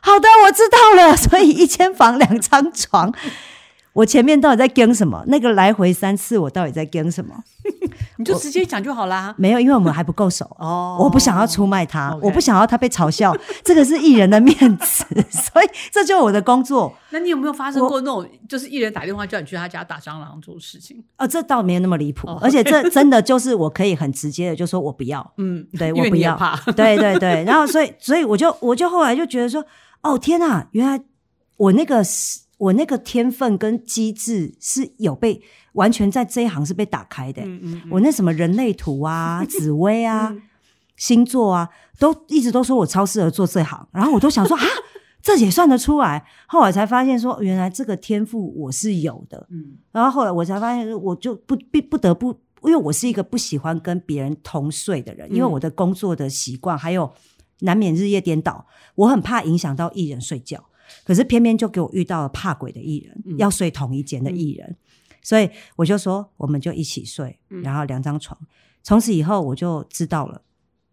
[0.00, 1.16] 好的，我知道了。
[1.16, 3.12] 所以一间房两张床，
[3.92, 5.22] 我前面到底在跟什么？
[5.28, 7.44] 那个来回三次，我到底在跟什么？
[8.18, 9.34] 你就直接讲就好啦。
[9.38, 10.44] 没有，因为我们还不够熟。
[10.58, 16.94] 哦我不想要出卖他我不想要他被嘲笑，这个是艺人的面子， 所以这就是我的工作。
[17.10, 21.02] 那你有没有发生过那种，就是艺人打电话叫你去他家打蟑螂这种事情？
[21.18, 26.38] 哦，这倒没有那么离谱，哦而且这真的就是我可以很直接的就说我不要，嗯，对我不要。
[26.74, 29.64] 对对对，然后所以所以我就我就后来就觉得说，
[30.02, 31.00] 哦天呐，原来
[31.56, 35.40] 我那个是我那个天分跟机智是有被
[35.76, 40.42] 完全在这一行是被打开的、嗯嗯，我那什么人类图啊、 紫薇啊、嗯。
[40.96, 44.64] 星座啊，都一直都说我超适合做这行，然后我都想说 啊，
[45.20, 46.24] 这也算得出来。
[46.46, 49.46] 后来才发现说，原来这个天赋我是有的。
[49.50, 49.76] 嗯。
[49.92, 52.30] 然后后来我才发现，我就不必不得不，
[52.62, 57.12] 因为我是一个不喜欢跟别人同睡的人，因为嗯我的工作的习惯还有
[57.60, 60.64] 难免日夜颠倒，我很怕影响到艺人睡觉。
[61.04, 63.36] 可是偏偏就给我遇到了怕鬼的艺人，嗯。
[63.36, 64.76] 要睡同一间的艺人，
[65.26, 67.60] 所以我就说我们就一起睡，嗯。
[67.62, 68.38] 然后两张床。
[68.84, 70.42] 从此以后我就知道了，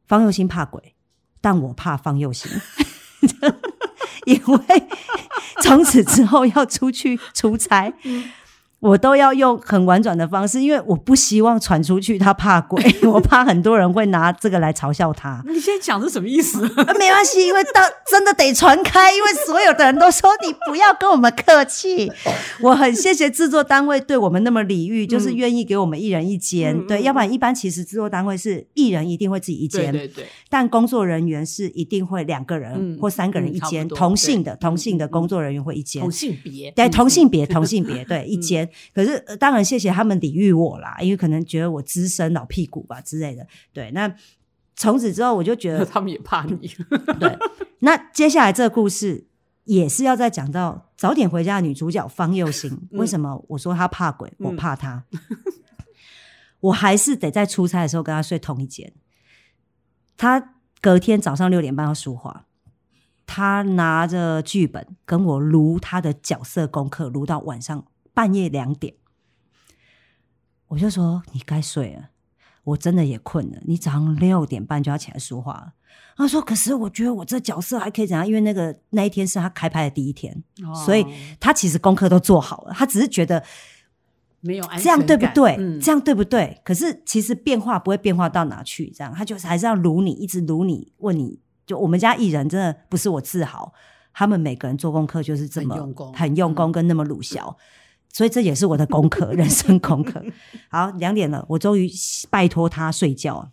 [0.08, 0.96] 方佑兴怕鬼，
[1.40, 2.50] 但我怕方佑兴，
[4.26, 4.88] 因为
[5.62, 7.94] 从此之后要出去出差，
[8.84, 15.42] 我都要用很婉转的方式，因为我不希望传出去他怕鬼， 我怕很多人会拿这个来嘲笑他。
[15.48, 16.66] 你现在讲是什么意思？
[16.84, 22.12] 啊没关系，因为到真的得传开，因为所有的人都说你不要跟我们客气。
[22.62, 26.86] 我很谢谢制作单位对我们那么礼遇，就是愿意给我们一人一间。
[26.86, 36.12] 对，要不然一般其实制作单位是一人一定会自己一间，对对对，但工作人员是一定会两个人、嗯或三个人嗯一间，同性的同性的工作人员会一间同。
[36.12, 38.70] 性别，对，嗯同性别，嗯同性别，对，一间。
[38.94, 43.46] 可是、呃当然谢谢他们礼遇我啦，因为可能觉得我资深老屁股吧之类的。
[43.72, 44.14] 对，那
[44.76, 46.56] 从此之后我就觉得， 他们也怕你。
[47.20, 47.38] 对，
[47.80, 49.28] 那接下来这个故事
[49.66, 55.04] 也是要再讲到早点回家的女主角方佑兴， 嗯为什么我说她怕鬼，我嗯怕她，
[56.60, 58.94] 我还是得在出差的时候跟她睡同一间。
[60.18, 62.46] 她隔天早上六点半要书画，
[63.26, 68.94] 她拿着剧本跟我撸她的角色功课，撸到晚上半夜两点。
[70.68, 72.10] 我就说你该睡了，
[72.64, 73.60] 我真的也困了。
[73.66, 75.74] 你早上六点半就要起来说话了。
[76.16, 78.28] 他说：“可是我觉得我这角色还可以怎样？
[78.28, 80.44] 因为那个那一天是他开拍的第一天，
[80.86, 81.08] 所以哦
[81.40, 83.44] 他其实功课都做好了，他只是觉得
[84.42, 85.56] 没有安这样对不对？
[85.60, 86.60] 嗯这样对不对？
[86.64, 91.40] 可是其实变化不会变化到哪去，这样他就是还是要撸你，一直撸你，问你。
[91.66, 93.74] 就我们家艺人真的不是我自豪，
[94.14, 97.58] 他们每个人做功课就是这么很用功很用功跟那么鲁小。
[98.14, 100.24] 所以这也是我的功课， 人生功课。
[100.70, 101.92] 好，两点了，我终于
[102.30, 103.50] 拜托他睡觉啊，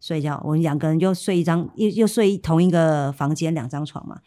[0.00, 0.40] 睡觉。
[0.42, 4.20] 我们两个人就睡一张，又又睡同一个房间，两张床嘛。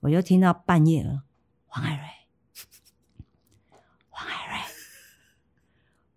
[0.00, 1.22] 我就听到半夜了，
[1.66, 2.02] 黄海瑞，
[4.10, 4.58] 黄海瑞，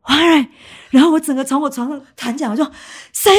[0.01, 0.47] 黄海瑞。
[0.89, 2.69] 然后我整个从我床上弹起来，我说
[3.13, 3.32] ：“谁？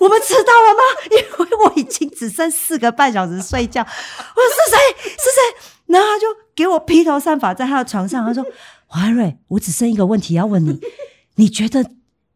[0.00, 0.80] 我们迟到了吗？”
[1.10, 3.82] 因为我已经只剩四个半小时睡觉。
[3.82, 5.10] 我说：“是谁？
[5.10, 8.44] 是谁？”然后他就给我披头散发在他的床上，他说
[8.92, 10.78] ：“黄海瑞，我只剩一个问题要问你，
[11.36, 11.82] 你觉得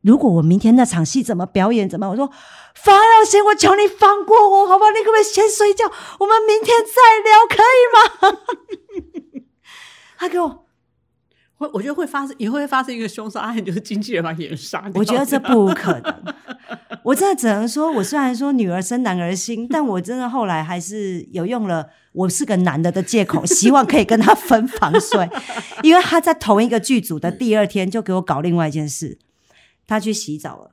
[0.00, 1.86] 如果我明天那场戏怎么表演？
[1.86, 2.30] 怎么？”我说
[2.74, 4.90] ：“方老师，我求你放过我，好不好？
[4.90, 5.84] 你可不可以先睡觉？
[6.18, 8.38] 我们明天再聊，可以吗？”
[10.16, 10.65] 他给我。
[11.58, 14.92] 会，我觉得会发生，也会发生一个凶杀案，就是经纪人把演员杀掉。
[14.94, 16.14] 我觉得这不可能。
[17.02, 25.28] 我真的只能说，我虽然说女儿生男儿心，但我真的后来还是有用了我是个男的的借口，希望可以跟他分房睡，
[25.82, 29.18] 因为他在同一个剧组的第二天就给我搞另外一件事，
[29.86, 30.72] 他去洗澡了。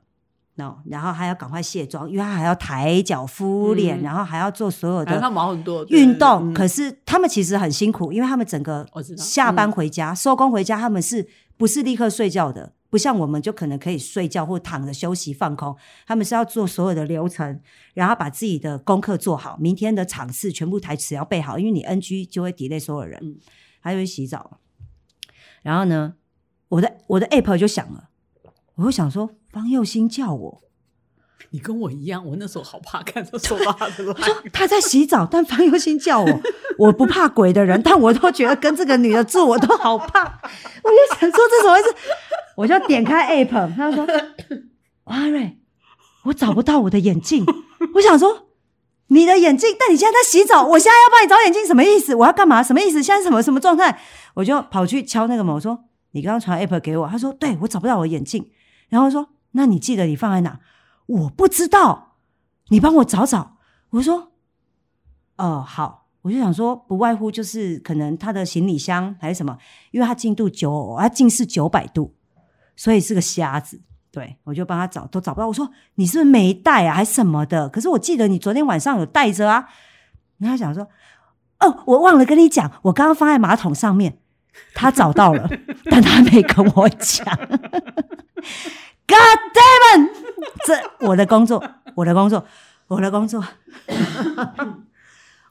[0.56, 6.50] no，然后还要赶快卸妆，因为他还要抬脚敷脸，嗯然后还要做所有的毛很多运动。
[6.50, 8.86] 嗯可是他们其实很辛苦，因为他们整个
[9.16, 12.72] 下班嗯回家、收工回家，他们是不是立刻睡觉的？
[12.90, 17.60] 不像我们就可能可以睡觉或躺着休息放空，他们是要做所有的流程，
[17.94, 23.18] 然后把自己的功课做好，明天的场次全部台词要背好，因为你 NG 就会 delay 所有人。
[23.22, 23.36] 嗯
[23.80, 24.60] 还有洗澡，
[25.60, 26.14] 然后呢，
[26.68, 28.08] 我的我的 app 就响了，
[28.76, 30.62] 我就想说方佑兴叫我，
[31.50, 36.40] 你跟我一样，我那时候好怕看到手把他的 line 他在洗澡，但方佑兴叫我，
[36.78, 40.24] 我不怕鬼的人，但我都觉得跟这个女的住我都好怕。
[40.24, 41.94] 我就想说这怎么回事？
[42.56, 44.04] 我就点开 app，他说
[45.04, 45.58] ：“王 阿瑞，
[46.24, 47.46] 我找不到我的眼镜。”
[47.94, 48.48] 我想说
[49.08, 52.12] 你的眼镜，但你现在在洗澡，我现在要帮你找眼镜，什么意思？
[52.16, 52.60] 我要干嘛？
[52.60, 53.00] 什么意思？
[53.00, 54.00] 现在什么什么状态？
[54.34, 58.50] 我就跑去敲那个门，我说：“你刚刚传 app 给我。”他说：“对，我找不到我的眼镜。”
[58.90, 60.60] 然后说：“那你记得你放在哪？”
[61.06, 62.18] 我不知道，
[62.68, 63.56] 你帮我找找。
[63.90, 64.32] 我说
[65.36, 69.58] ：“哦，好。”我就想说，不外乎就是可能他的行李箱还是什么，
[69.90, 72.14] 因为他进度九，他近视九百度，
[72.74, 73.82] 所以是个瞎子。
[74.10, 75.46] 对我就帮他找，都找不到。
[75.46, 77.68] 我说你是不是没带啊，还是什么的？
[77.68, 79.68] 可是我记得你昨天晚上有带着啊。
[80.38, 80.88] 然后他想说，
[81.60, 84.20] 哦，我忘了跟你讲，我刚刚放在马桶上面。
[84.72, 85.46] 他找到了，
[85.90, 87.26] 但他没跟我讲。
[89.06, 90.10] God damn！
[90.66, 91.62] 这我的工作，
[91.94, 92.46] 我的工作，
[92.88, 93.44] 我的工作。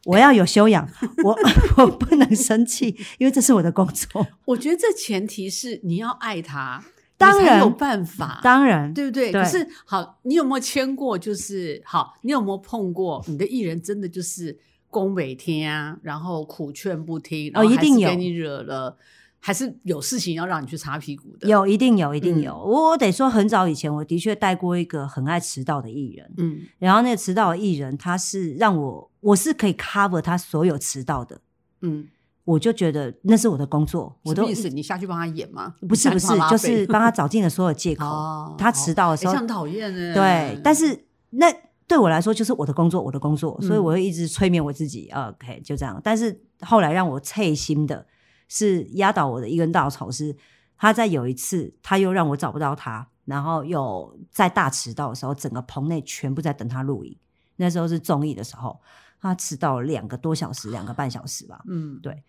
[0.05, 0.89] 我要有修养，
[1.23, 1.37] 我
[1.77, 2.87] 我不能生气，
[3.19, 4.27] 因为这是我的工作。
[4.43, 6.83] 我觉得这前提是你要爱他，
[7.17, 9.31] 当然有办法，当然，对不对？
[9.31, 11.17] 对可是好，你有没有签过？
[11.17, 18.97] 就是好，你有没有碰过你的艺人真的就是宫每天啊，然后苦劝不听，哦然后还是一定有给你惹了，
[19.45, 22.55] 还是有事情要让你去擦屁股的。，有一定有一定嗯有。
[22.55, 31.41] 我我得说，很早以前我的确带过一个很爱迟到的艺人，嗯然后那个迟到的艺人，他是让我我是可以 cover 他所有迟到的，
[31.81, 32.07] 嗯，
[32.45, 34.69] 我就觉得那是我的工作，我都什么意思？
[34.69, 35.75] 你下去帮他演吗？
[35.89, 38.05] 不是不是就是帮他找尽了所有借口。
[38.05, 40.13] 哦，他迟到的时候哎这样很讨厌哎。
[40.13, 40.97] 对，但是
[41.31, 41.53] 那
[41.85, 45.09] 对我来说就是我的工作，我的工作，所以嗯我会一直催眠我自己。
[45.13, 45.99] OK，就这样。
[46.01, 48.07] 但是后来让我脆心的
[48.53, 50.35] 是压倒我的一根稻草是，
[50.77, 57.17] 他在有一次他又让我找不到他，然后又在大迟到的时候，整个棚内全部在等他录影。
[57.55, 58.79] 那时候是综艺的时候，
[59.19, 61.63] 他迟到了两个多小时，两个半小时吧。
[61.67, 62.21] 嗯，对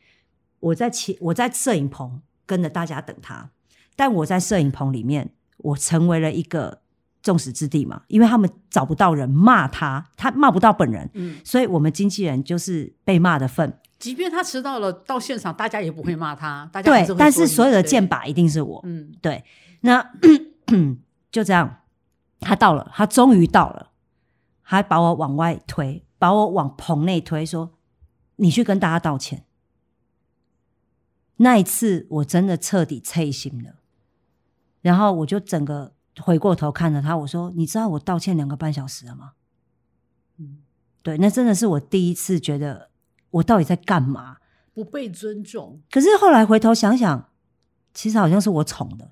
[0.61, 3.51] 我在前我在摄影棚跟着大家等他，
[3.95, 6.81] 但我在摄影棚里面，我成为了一个
[7.23, 13.79] 众矢之的嘛，因为他们找不到人骂他，他骂不到本人，嗯，所以我们经纪人就是被骂的份。
[14.05, 18.79] 即便他迟到了，到现场大家也不会骂他，大家还对但是所有的箭靶一定是我。
[18.85, 19.43] 嗯对，
[19.81, 20.13] 那
[21.33, 21.79] 就这样，
[22.39, 23.93] 他到了，他终于到了，
[24.61, 27.79] 还把我往外推，把我往棚内推，说
[28.37, 29.47] ：“你去跟大家道歉。”
[31.39, 33.77] 那一次我真的彻底脆心了，
[34.83, 39.33] 然后我就整个回过头看着他，我说：“你知道我道歉两个半小时了吗
[40.37, 40.59] 嗯，？”
[41.03, 42.91] 对，那真的是我第一次觉得
[43.35, 44.39] 我到底在干嘛。
[44.75, 47.29] 不被尊重，可是后来回头想想，
[47.93, 49.09] 其实好像是我宠的，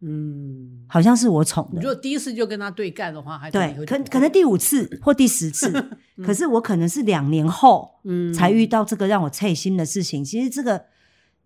[0.00, 1.82] 嗯，好像是我宠的如。
[1.82, 5.70] 果第一次就跟他对干的话，还对，可可能第五次或第十次，
[6.26, 10.24] 可是我可能是两年后嗯才遇到这个让我脆心的事情。
[10.24, 10.86] 其实这个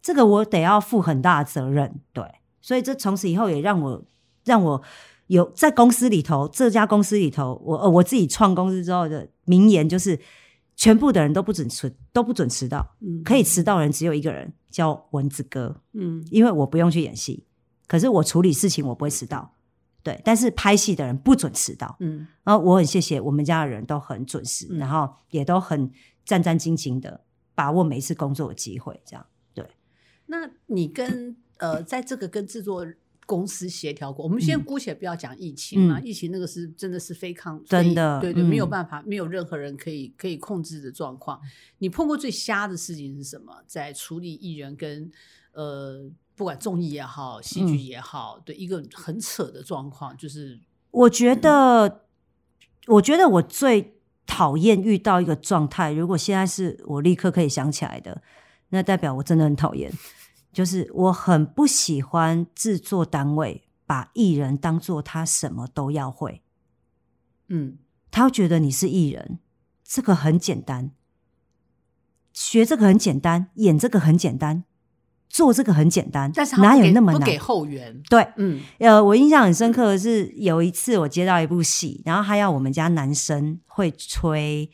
[0.00, 2.24] 这个我得要负很大的责任，对，
[2.62, 4.02] 所以这从此以后也让我
[4.46, 4.82] 让我
[5.26, 10.18] 有在公司里头这家公司里头，我呃我自己创公司之后的名言就是。
[10.80, 12.96] 全部的人都不准迟，都不准迟到。
[13.00, 15.82] 嗯可以迟到的人只有一个人，叫蚊子哥。
[15.92, 17.44] 嗯因为我不用去演戏，
[17.86, 19.54] 可是我处理事情我不会迟到。
[20.02, 21.94] 对，但是拍戏的人不准迟到。
[22.00, 25.92] 嗯然后我很谢谢我们家的人都很准时，嗯然后也都很
[26.24, 27.20] 战战兢兢的
[27.54, 29.26] 把握每一次工作的机会，这样。
[29.52, 29.68] 对
[30.24, 32.86] 那你跟呃，在这个跟制作
[33.30, 41.40] 公司协调过，我们先嗯姑且不要讲疫情疫情那个是真的是非抗，真的非对对，嗯没有办法，没有任何人可以可以控制的状况。
[41.78, 43.62] 你碰过最瞎的事情是什么？
[43.68, 45.08] 在处理艺人跟
[45.52, 50.58] 呃，不管综艺也好，戏剧嗯也好，对一个很扯的状况，就是
[50.90, 52.06] 我觉得，
[52.88, 53.94] 我觉得我最
[54.26, 58.20] 讨厌遇到一个状态，如果现在是我立刻可以想起来的，
[58.70, 59.92] 那代表我真的很讨厌。
[60.52, 66.42] 就是我很不喜欢制作单位把艺人当做他什么都要会。
[67.48, 67.78] 嗯
[68.10, 69.38] 他会觉得你是艺人，
[69.84, 70.90] 这个很简单，
[72.32, 74.64] 学这个很简单，演这个很简单，
[75.28, 77.38] 做这个很简单，但是哪有那么难不给？
[77.38, 84.68] 后援，对，嗯呃，我印象很深刻的是有一次我接到一部戏，然后他要我们家男生会吹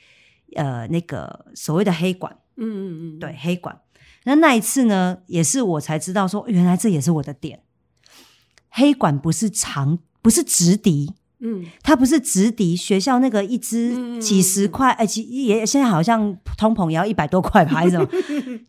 [0.54, 3.78] 呃那个所谓的黑管，嗯嗯嗯，对，黑管。
[4.26, 7.60] 那那一次呢，也是我才知道说，原来这也是我的点。
[8.68, 18.08] 黑管不是长，不是直笛，嗯它不是直笛，学校那个一支几十块，哎、其也现在好像通膨也要一百多块吧，还是什么？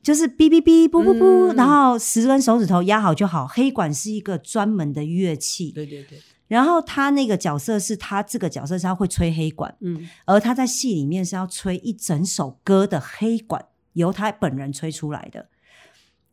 [0.04, 3.48] 就是哔哔哔，啵啵啵，嗯然后十根手指头压好就好。
[3.48, 13.66] 黑管是一个专门的乐器，对对对，然后他那个角色是他这个角色是他会吹黑管，嗯而他在戏里面是要吹一整首歌的黑管，
[13.98, 15.50] 由他本人吹出来的，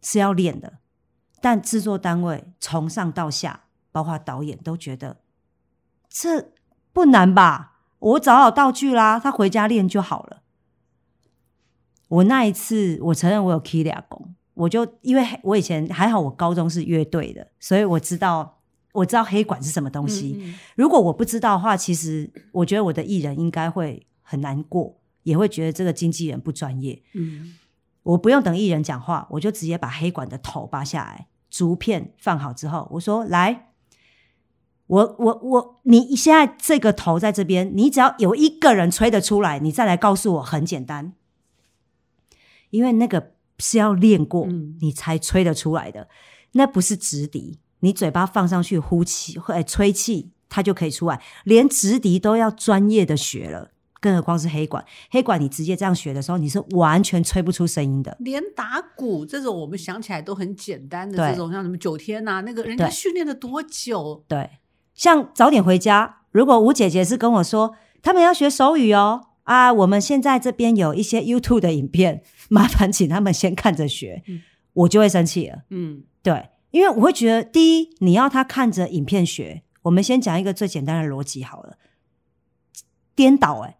[0.00, 0.74] 是要练的。
[1.40, 5.20] 但制作单位从上到下，包括导演都觉得
[6.08, 6.52] 这
[6.92, 7.80] 不难吧？
[7.98, 10.42] 我找好道具啦，他回家练就好了。
[12.08, 18.60] 我那一次，我承认我有 key 俩工，我就因为我以前还好，我高中是乐队的，所以我知道
[18.92, 20.36] 我知道黑管是什么东西。
[20.38, 27.02] 嗯嗯如果我不知道的话，其实我觉得我的艺人应该会很难过，也会觉得这个经纪人不专业。
[27.12, 27.56] 嗯。
[28.04, 33.70] 我不用等艺人讲话，我就直接把黑管的头拔下来，竹片放好之后，我说：“来，
[34.86, 41.14] 我我我，你现在这个头在这边，你只要有一个人吹得出来，你再来告诉我，很简单，
[42.68, 44.76] 因为那个是要练过，嗯。
[44.82, 46.10] 你才吹得出来的，
[46.52, 53.70] 那不是直笛，你嘴巴放上去呼气或呃吹气，它就可以出来，连直笛都要专业的学了。”
[54.04, 58.14] 更何况是黑管，黑管你直接这样学的时候，你是完全吹不出声音的。
[58.20, 64.22] 连打鼓这种我们想起来都很简单的对这种，像什么九天呐、那个人家对训练了多久？
[64.28, 64.58] 对，
[64.92, 74.42] 像早点回家，如果吴姐姐是跟我说他们要学手语哦，啊，我们现在这边有一些 YouTube 的影片，麻烦请他们先看着学，嗯
[74.74, 75.62] 我就会生气了。
[75.70, 81.78] 嗯对，因为我会觉得，第一，你要他看着影片学，我们先讲一个最简单的逻辑好了，
[83.14, 83.78] 颠倒哎、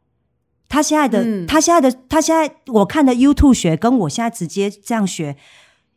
[0.74, 1.46] 他现在的、嗯。
[1.46, 5.36] 他现在的他现在我看的 YouTube 学，跟我现在直接这样学，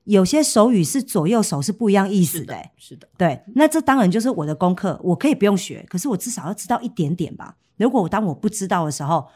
[0.04, 7.56] 有些手语是左右手是不一样意思是的是的，对，那这当然就是我的功课，我可以不用学，可是我至少要知道一点点吧。
[7.78, 9.28] 如果我当我不知道的时候，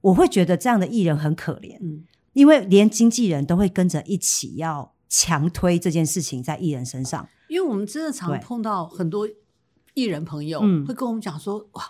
[0.00, 2.04] 我会觉得这样的艺人很可怜，嗯。
[2.34, 7.28] 因为连经纪人都会跟着一起要强推这件事情在艺人身上。
[7.48, 9.28] 因为我们真的常碰到很多
[9.94, 10.86] 艺人朋友嗯。
[10.86, 11.82] 会跟我们讲说，哇，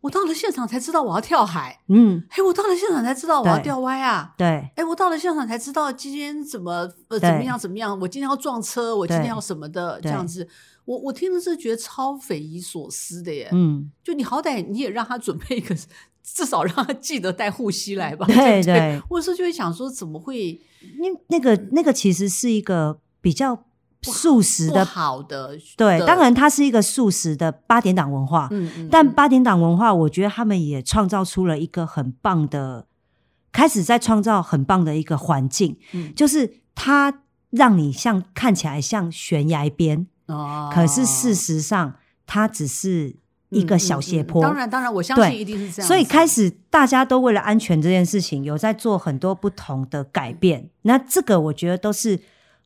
[0.00, 4.32] 我到了现场才知道我要跳海，嗯，哎，我到了现场才知道我要掉歪啊。
[4.38, 10.48] 对哎，我到了现场才知道今天怎么呃怎么样怎么样，我今天要撞车，我今天要什么的这样子，
[10.84, 13.48] 我我听的是觉得超匪夷所思的耶。
[13.52, 15.74] 嗯，就你好歹你也让他准备一个，
[16.24, 18.26] 至少让他记得带护膝来吧。
[18.26, 20.60] 对对对我有时候就会想说，怎么会
[20.98, 23.64] 那那个那个其实是一个比较
[24.02, 25.56] 素食的，好的？
[25.76, 32.86] 对，的当然它是一个素食的八点档文化，嗯嗯，但嗯八点档文化，我觉得他们也创造出了一个很棒的，
[33.52, 41.94] 开始在创造很棒的一个环境，嗯就是它让你像看起来像悬崖边，哦可是事实上
[42.26, 43.16] 它只是
[43.50, 44.42] 一个小斜坡。
[44.42, 45.86] 嗯嗯嗯当然，当然，我相对信一定是这样。
[45.88, 50.70] 所以开始大家都为了安全这件事情，有在做很多不同的改变。
[50.82, 52.20] 那这个我觉得都是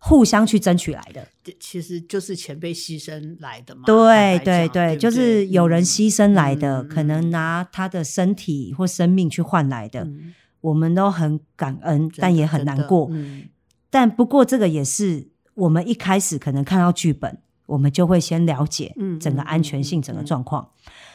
[0.07, 1.27] 互相去争取来的。
[1.59, 3.83] 其实就是前辈牺牲来的嘛。
[3.87, 13.09] 对对对，就是有人嗯牺牲来的，嗯可能拿他的身体或生命去换来的，嗯我们都很感恩，但也很难过。
[13.13, 13.49] 嗯
[13.89, 20.69] 但不过这个也是我们一开始可能看到剧本，我们就会先了解嗯整个嗯安全性、嗯整个嗯状况。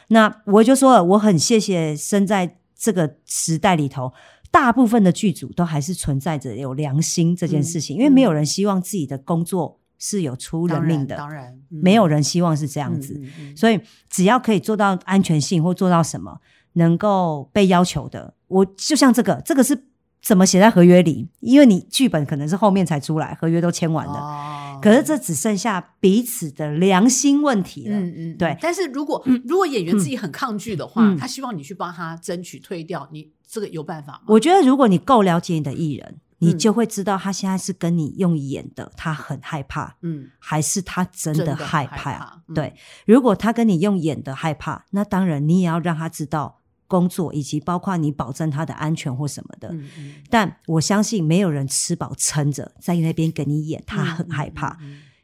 [0.07, 4.11] 那我就说了，我很谢谢生在这个时代里头。
[4.51, 11.79] 大部分的剧组都还是存在着有良心这件事情，因为没有人希望自己的工作是有出人命的，当然嗯。
[11.83, 13.21] 没有人希望是这这样子。
[13.55, 13.79] 所以
[14.09, 16.39] 只要可以做到安全性或做到什么
[16.73, 19.85] 能够被要求的，我就像这个，这个是
[20.21, 21.27] 怎么写在合约里？
[21.41, 24.79] 因为你剧本可能是后面才出来，合约都签完了，哦。
[24.81, 27.99] 可是这只剩下彼此的良心问题了。
[27.99, 28.49] 嗯嗯，对。
[28.51, 31.17] 嗯但是如果如果演员自己很抗拒的话，嗯。
[31.17, 34.21] 他希望你去帮他争取退掉，你这个有办法吗？
[34.27, 39.95] 我觉得如果你够了解你的艺人，你嗯就会知道他现在是跟你用演的，他很害怕。
[40.01, 42.41] 嗯，还是他真真的的害害怕？
[42.53, 42.73] 对，
[43.05, 49.69] 如果他跟你用演的害怕，那当然你也要让他知道工作以及包括你保证他的安全或什么的。
[49.73, 54.77] 嗯嗯但我相信没有人吃饱撑着在那边给你演，他很害怕，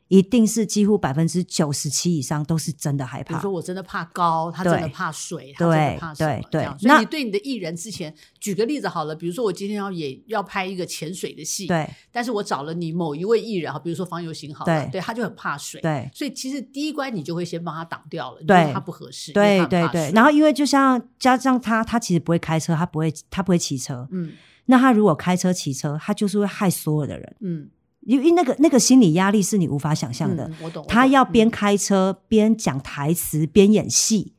[0.07, 3.29] 一定是几乎百分之九十七以上都是真的害怕。
[3.29, 3.55] 比如说。
[3.55, 11.89] 我真的怕高，他真的怕水，他真的怕什么对所以你对你的艺人之前，举个例子好了，比如说我今天要演要拍一个潜水的戏，，对。
[12.11, 14.91] 但是我找了你某一位艺人哈，比如说方游行好了，对。
[14.91, 16.09] 对，他就很怕水，对。
[16.13, 24.05] 所以其实第一关你就会先帮他挡掉了，你对他不合适，对对对，然后因为就像加上他，他其实不会开车，他不会他不会骑车。
[24.11, 24.33] 嗯。
[24.67, 27.69] 那他如果开车骑车，他就是会害所有的人，嗯
[28.05, 30.47] 因为那个那个心理压力是你无法想象的。
[30.47, 34.33] 嗯我懂，他要边嗯开车边讲台词边演戏，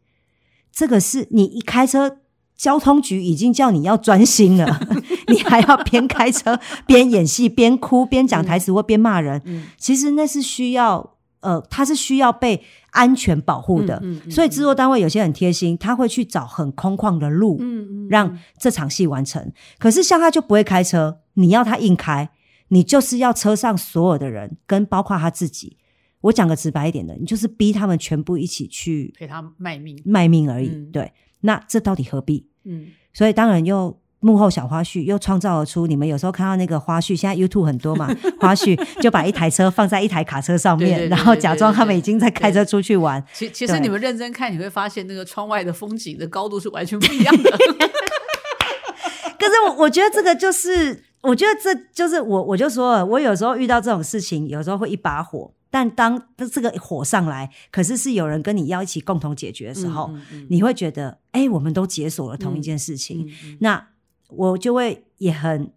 [0.73, 2.19] 这个是你一开车，
[2.57, 4.81] 交通局已经叫你要专心了，
[5.29, 13.97] 你还要边开车边演戏边哭边讲台词或边骂人，嗯其实那是需要呃，他是需要被安全保护的。
[14.03, 19.53] 嗯嗯嗯所以制作单位有些很贴心，他会去找很空旷的路，嗯嗯让这场戏完成。
[19.79, 22.31] 可是像他就不会开车，你要他硬开，
[22.69, 25.77] 你就是要车上所有的人，跟包括他自己。
[26.23, 30.69] 我讲个直白一点的，你就是逼他们全部一起去陪他卖命，卖命而已。
[30.69, 31.13] 嗯对，
[31.43, 32.49] 那这到底何必？
[32.65, 38.09] 嗯所以当然又幕后小花絮又创造了出，你们有时候看到那个花絮，现在 YouTube 很多嘛，
[38.41, 43.25] 花絮就把一台车放在一台卡车上面，然后假装他们已经在开车出去玩。
[43.33, 47.51] 其其实你们认真看，你会发现那个窗外的风景的高度是完全不一样的。
[49.39, 63.89] 可是我我觉得这个就是，我觉得这就是我我就说了，我有时候遇到这种事情，有时候会一把火，但当这个火上来，可是是有人跟你要一起共同解决的时候，嗯嗯你会觉得，哎、我们都解锁了同一件事情，那
[64.29, 65.73] 我就会也很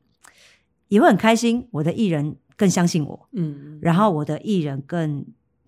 [0.89, 5.25] 也会很开心，我的艺人更相信我，嗯，然后我的艺人更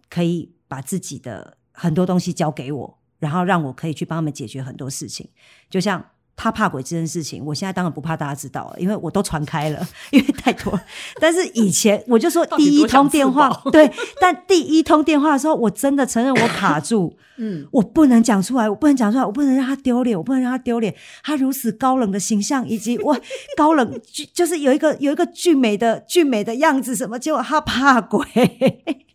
[0.09, 5.29] 可以把自己的很多东西交给我，然后让我可以去帮他们解决很多事情，
[5.69, 6.05] 就像。
[6.41, 10.79] 他怕鬼这件事情，我现在当然不怕大家知道了，因为我都传开了， 因为太多。
[11.19, 20.95] 但是以前我就说 第一通电话保，对，但第一通电话的时候，我真的承认我卡住， 嗯，我不能讲出来，我不能讲出来，我不能让他丢脸，我不能让他丢脸。
[21.23, 23.15] 他如此高冷的形象，以及我
[23.55, 29.05] 高冷，就就是有一个有一个俊美的俊美的样子，什么，结果他怕鬼，对，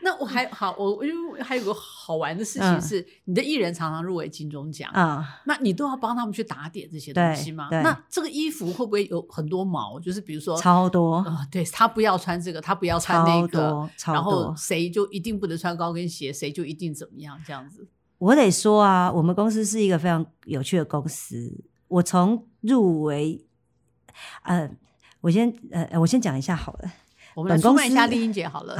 [0.00, 7.68] 那我还好，我因为还有个好玩的事情嗯是，你的艺人常常入围金钟奖，啊、那你都要帮他们去打点这些东西吗？
[7.70, 9.98] 那这个衣服会不会有很多毛？
[9.98, 13.40] 就是比如说，超多，呃，对他不要穿这个，他不要穿那
[13.96, 14.54] 超个然后多。
[14.56, 17.88] 谁就一定不能穿高跟鞋，谁就一定怎么样，这样子。
[18.18, 21.64] 我得说啊，我们公司是一个非常有趣的公司。
[21.88, 23.44] 我从入围，
[24.42, 24.70] 呃，
[25.20, 26.90] 我先呃，我先讲一下好了。
[27.34, 28.76] 我们出卖一下司丽英姐好了。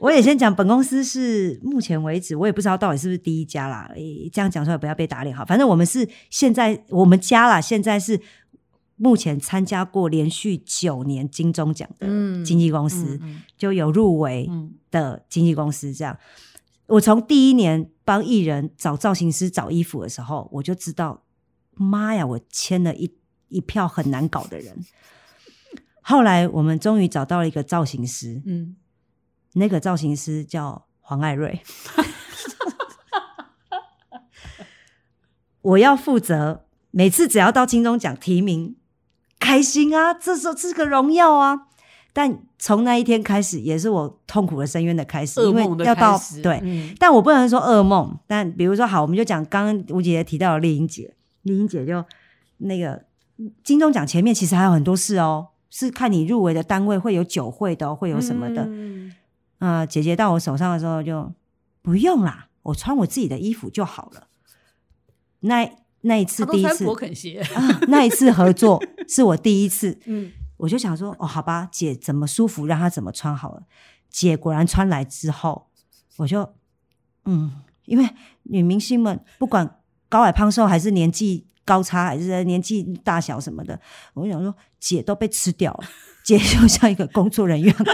[0.00, 3.90] 我也先讲，本公司是目前为止，我也不知道到底是不是第一家啦。
[3.94, 5.44] 诶，这样讲出来不要被打脸哈。
[5.44, 8.20] 反正我们是现在我们家啦，现在是
[8.96, 15.92] 目前参加过连续九年金钟奖的嗯经纪公司，嗯就有入围嗯的经纪公司。
[15.92, 16.16] 这样，
[16.86, 21.22] 我从第一年帮艺人找造型师找衣服的时候，我就知道，
[21.74, 23.12] 妈呀，我签了一
[23.48, 24.76] 一票很难搞的人。
[26.00, 28.76] 后来我们终于找到了一个造型师，嗯，
[29.54, 31.60] 那个造型师叫黄爱瑞。
[35.62, 38.76] 我要负责，每次只要到金钟奖提名，
[39.38, 41.66] 开心啊，这时候这是个荣耀啊。
[42.14, 48.18] 但从那一天开始，也是我痛苦的深渊的开始，因为噩梦的要到开始对，嗯但我不能说噩梦。
[48.26, 52.04] 但比如说，好，我们就讲刚刚吴姐姐提到的丽英姐，丽英姐就
[52.58, 53.04] 那个
[53.62, 58.64] 金钟奖前面其实还有很多事哦，是看你入围的单位会有酒会的、哦，会有什么的。
[58.66, 59.12] 嗯
[59.58, 61.32] 呃，姐姐到我手上的时候就
[61.82, 64.28] 不用啦，我穿我自己的衣服就好了。
[65.40, 65.70] 那
[66.02, 67.40] 那一次第一次勃肯鞋。
[67.40, 73.62] 啊，那一次合作 是我第一次，嗯，我就想说，哦，好吧，姐怎么舒服让她怎么穿好了。
[74.08, 75.68] 姐果然穿来之后，
[76.16, 76.54] 我就
[77.24, 78.08] 嗯，因为
[78.44, 79.78] 女明星们不管
[80.08, 83.80] 高矮胖瘦，还是年纪高差，还是年纪大小什么的，
[84.14, 85.88] 我就想说，姐都被吃掉了，
[86.24, 87.74] 姐就像一个工作人员。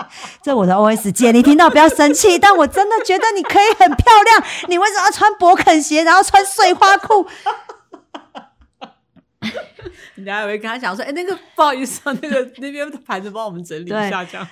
[0.42, 7.26] 这我的 OS 姐，你听到不要生气，但我真的觉得你可以很漂亮，你为什么要穿勃肯鞋，然后穿碎花裤？
[10.18, 14.48] 你等下会跟他讲说，哎，那个不好意思啊，那个那边盘子帮我们整理一下，这样。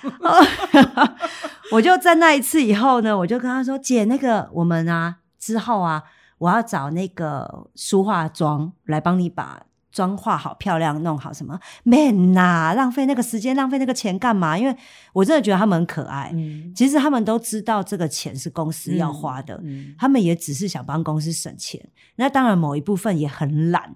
[1.71, 6.03] 我就在那一次以后呢，我就跟他说：“姐，那个我们啊，之后啊，
[6.37, 9.61] 我要找那个梳化妆来帮你把
[9.95, 11.31] 妆化好、漂亮弄好。
[11.31, 14.57] 什么？man 呐，浪费那个时间，浪费那个钱干嘛？
[14.57, 14.75] 因为
[15.13, 16.31] 我真的觉得他们很可爱。
[16.33, 21.79] 嗯，其实他们都知道这个钱是公司要花的，嗯他们也只是想帮公司省钱。
[22.17, 23.95] 那当然，某一部分也很懒，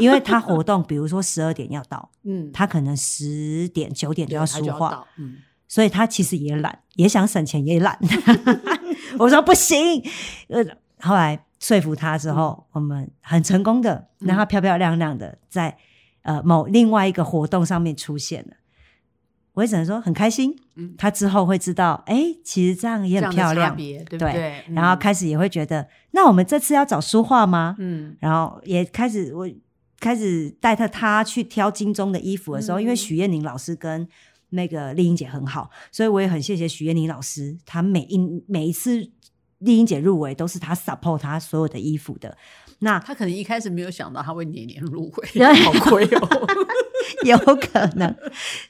[0.00, 4.62] 因为他活动， 比如说十二点要到，嗯，他可能十点、九点就要梳化。
[4.62, 7.98] 他就到，嗯，所以他其实也懒，也想省钱，也懒。
[9.18, 10.02] 我说不行，
[10.48, 10.64] 呃，
[11.00, 15.74] 后来说服他之后，我们很成功的让他漂漂亮亮的在
[16.20, 18.56] 呃某另外一个活动上面出现了。
[19.54, 20.94] 我也只能说很开心，嗯。
[20.98, 24.64] 他之后会知道，哎，其实这样也很漂亮，别对不对对？
[24.74, 27.76] 然后嗯，开始也会觉得，那我们这次要找书画吗？
[27.78, 28.14] 嗯。
[28.20, 29.48] 然后也开始我
[30.00, 34.06] 开始带他他去挑金钟的衣服的时候，嗯因为许燕玲老师跟
[34.50, 39.08] 那个丽英姐很好，所以我也很谢谢许燕玲老师，她每一每一次
[39.64, 42.36] 丽英姐入围都是她 support 她所有的衣服的。
[42.80, 46.46] 那她可能一开始没有想到她会年年入围， 好亏哦。
[47.24, 48.14] 有可能，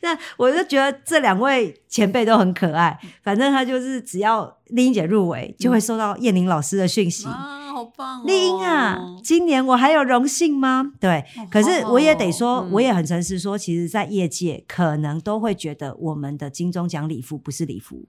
[0.03, 2.99] 那我就觉得这两位前辈都很可爱。
[3.23, 7.27] 反正她就是只要丽英姐入围，就会收到燕玲老师的讯息。
[7.27, 8.25] 啊，好棒哦！
[8.27, 10.93] 丽英啊，今年我还有荣幸吗？
[11.01, 18.05] 对，哦可是我也得说，嗯我也很诚实说，其实，在业界可能都会觉得我们的金钟奖礼服不是礼服，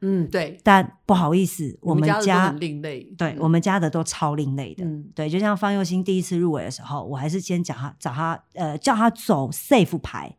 [0.00, 4.84] 嗯，对，但不好意思，我们家另类，对我们家的都超另类的。
[4.84, 10.36] 嗯对，就像方佑兴第一次入围的时候，我还是先讲他找他呃叫他走 safe 牌，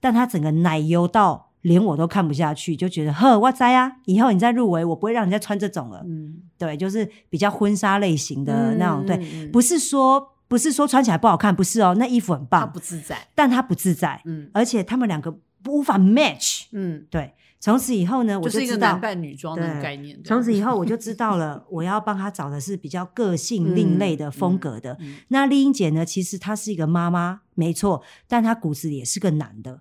[0.00, 6.02] 但他整个奶油到连我都看不下去，就觉得呵，我栽啊，以后你再入围，我不会让你再穿这种了。
[6.04, 15.34] 嗯对，就是比较婚纱类型的那种，对，对不是说不是说穿起来不好看，不是哦，那衣服很他棒，不自在，但他不自在，嗯而且他们两个
[15.66, 16.64] 无法 match。
[16.72, 17.32] 嗯，对，
[17.62, 20.20] 从此以后呢，我知道就是一个男，扮女装的对概念。
[20.24, 24.96] 从此以后我就知道了，我要帮他找的是比较个性、另类的风格的。
[24.98, 29.80] 嗯那丽英姐呢，其实她是一个妈妈，没错，但她骨子里也是个男的，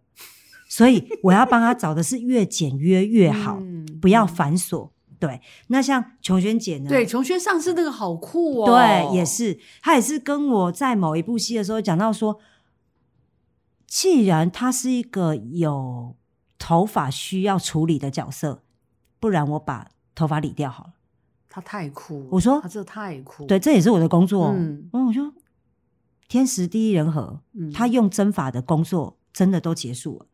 [0.69, 4.91] 所以我要帮她找的是越简约越好，嗯不要繁琐。
[5.17, 6.87] 对，那像琼轩姐呢？
[6.87, 12.39] 对，琼轩上次那个好酷哦，对，也是，她也是跟我在某一部戏的时候讲到说，
[13.87, 16.15] 既然她是一个有
[16.61, 18.61] 头发需要处理的角色，
[19.19, 20.93] 不然我把头发理掉好了。
[21.49, 24.53] 他太酷，我说他这太酷，对，，这也是我的工作哦。
[24.55, 25.33] 嗯嗯，我说
[26.27, 30.27] 天时地利人和，嗯他用针法的工作真的都结束了。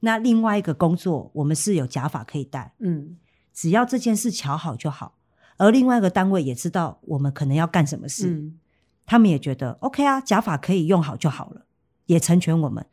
[0.00, 3.16] 那另外一个工作，我们是有假发可以戴，嗯
[3.52, 5.14] 只要这件事瞧好就好。
[5.56, 8.58] 而另外一个单位也知道我们可能要干什么事，嗯
[9.06, 11.64] 他们也觉得 OK 啊，假发可以用好就好了，
[12.06, 12.84] 也成全我们。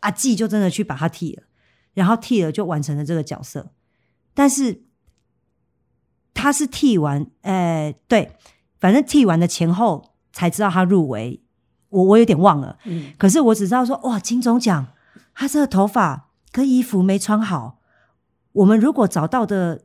[0.00, 1.44] 阿纪就真的去把他剃了，
[1.94, 3.72] 然后剃了就完成了这个角色。
[4.34, 4.82] 但是
[6.34, 8.36] 他是剃完，呃，对，
[8.78, 11.42] 反正剃完的前后才知道他入围，
[11.88, 12.78] 我我有点忘了。
[12.84, 14.88] 嗯可是我只知道说，哇，金钟奖，
[15.34, 17.80] 他这个头发跟衣服没穿好。
[18.52, 19.84] 我们如果找到的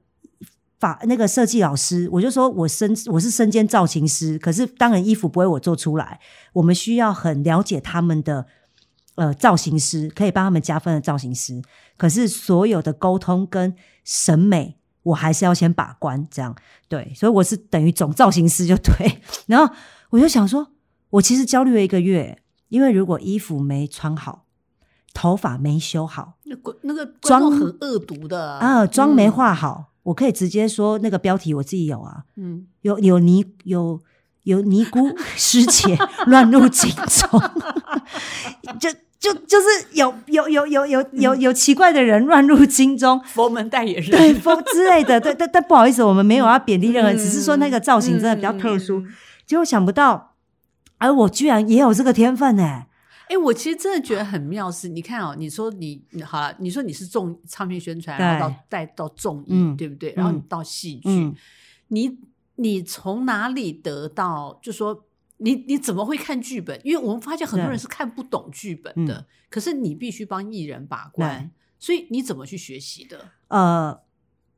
[0.80, 6.20] 法那个设计老师，我就说我身我是身兼造型师，可是当然衣服不会我做出来，
[6.54, 8.48] 我们需要很了解他们的
[9.22, 11.62] 呃造型师，可以帮他们加分的造型师。
[11.96, 16.56] 可是所有的沟通跟审美，我还是要先把关，这样
[16.90, 19.22] 对，所以我是等于总造型师就对。
[19.46, 19.72] 然后
[20.10, 20.72] 我就想说，
[21.12, 24.46] 我其实焦虑了一个月，因为如果衣服没穿好，
[25.14, 34.02] 头发没修好，那观那个妆众很恶毒的啊，妆没，化好，我可以直接说那个标题我自己有啊，嗯，有有尼有
[34.44, 35.96] 有尼姑师姐
[36.26, 37.40] 乱入井中，
[38.82, 38.90] 就
[39.22, 43.20] 就就是有有有有有有有奇怪的人乱入京中。
[43.20, 49.06] 嗯佛门代言人，对，佛之类的，对，但但不好意思，我们没有要贬低任何人，嗯只是说那个造型真的比较特殊。
[49.46, 50.34] 结果想不到，
[50.98, 52.86] 而我居然也有这个天分呢、
[53.28, 60.14] 哎、我其实真的觉得很妙是，你看哦，你说你你好了，你说你是重唱片宣传，然后到带到综艺，嗯对不对？
[60.18, 61.36] 然后你嗯到戏剧，嗯
[61.90, 62.18] 你
[62.56, 64.60] 你从哪里得到？
[64.62, 65.06] 就说
[65.44, 66.80] 你你怎么会看剧本？
[66.84, 73.32] 因为我们发现很多人是看不懂剧本的，嗯可是你必须帮艺人把关，所以你怎么去学习的？
[73.48, 74.02] 呃，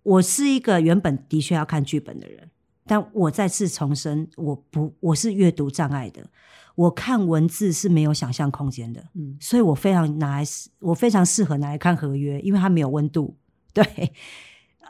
[0.03, 2.51] 我是一个原本的确要看剧本的人，
[2.85, 6.29] 但我再次重申，我不，我是阅读障碍的，
[6.75, 10.43] 我看文字是没有想象空间的，嗯所以我非常拿来，
[10.79, 13.37] 我非常适合拿来看合约，因为它没有温度。
[13.73, 14.13] 对，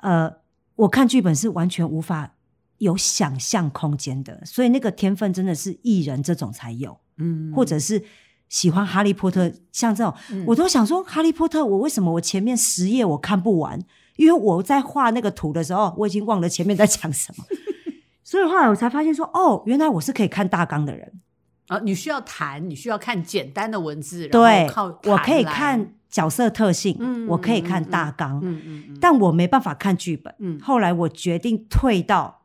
[0.01, 0.29] 呃，
[0.75, 2.32] 我看剧本是完全无法
[2.83, 8.03] 有想象空间的，所以那个天分真的是艺人这种才有，嗯或者是。
[8.49, 13.79] 喜欢哈利波特，像这种，嗯我都想说，哈利波特，我为什么我前面十页我看不完？
[14.15, 17.43] 因为我在画那个图的时候，我已经忘了前面在讲什么，
[18.23, 21.13] 所以后来我才发现说，哦，原来我是可以看大纲的人。
[21.65, 30.31] 啊，你需要谈，你需要看简单的文字，然对后靠，我可以，看角色特性，嗯我可以看大纲，嗯嗯嗯，但我没办法看剧本。
[30.37, 32.42] 嗯后来我决定退到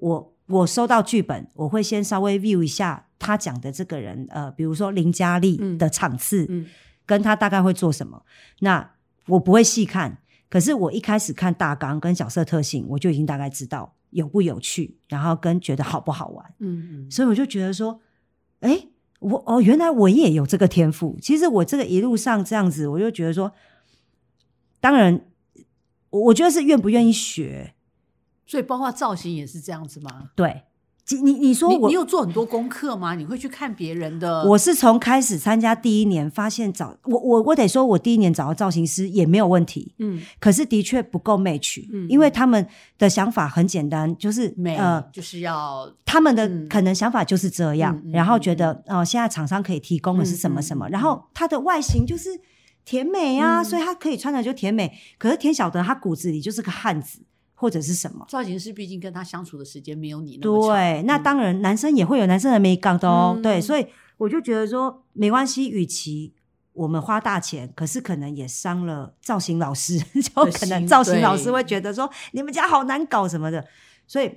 [0.00, 6.66] 我我收到剧本，我会先稍微 view 一下他讲的这个人，呃，比如说林嘉丽嗯的场次，嗯
[7.06, 8.24] 跟他大概会做什么。
[8.60, 8.92] 那
[9.26, 16.54] 我不会细看，可是我一开始看大纲跟角色特性，我就已经大概知道有不有趣，然后跟觉得好不好玩。
[16.58, 18.00] 嗯嗯，所以我就觉得说，
[18.60, 18.88] 哎，
[19.20, 21.18] 我哦，原来我也有这个天赋。
[21.20, 23.52] 其实我这个一路上这样子，我就觉得说，
[24.80, 25.26] 当然，
[26.10, 27.74] 我我觉得是愿不愿意学。
[28.50, 30.30] 所以包括造型也是这样子吗？
[30.34, 30.62] 对，
[31.22, 33.14] 你你说你我你有做很多功课吗？
[33.14, 34.44] 你会去看别人的？
[34.44, 42.66] 我是从开始参加第一年发现找我我我得说，我第一年找到造型师也没有问题，嗯可是的确不够 match，、嗯因为他们
[42.98, 52.28] 的想法很简单，就是美呃，就是要他们的嗯可能想法就是这样，然后觉得哦、现在厂商可以提供的是什么什么，然后它的外形就是
[52.84, 54.92] 甜美啊，嗯所以他可以穿的就甜美。
[55.18, 57.20] 可是田晓得他骨子里就是个汉子
[57.60, 58.24] 或者是什么。
[58.26, 60.74] 造型师，毕竟跟他相处的时间没有你那么长。
[60.74, 63.34] 对，那嗯当然男生也会有男生的美感的哦。
[63.36, 63.86] 嗯对，所以
[64.16, 66.32] 我就觉得说没关系，与其。
[66.72, 73.62] 我们花大钱，可是可能也伤了造型老师， 就可能造型老师会觉得说你们家好难搞什么的，
[74.06, 74.30] 所以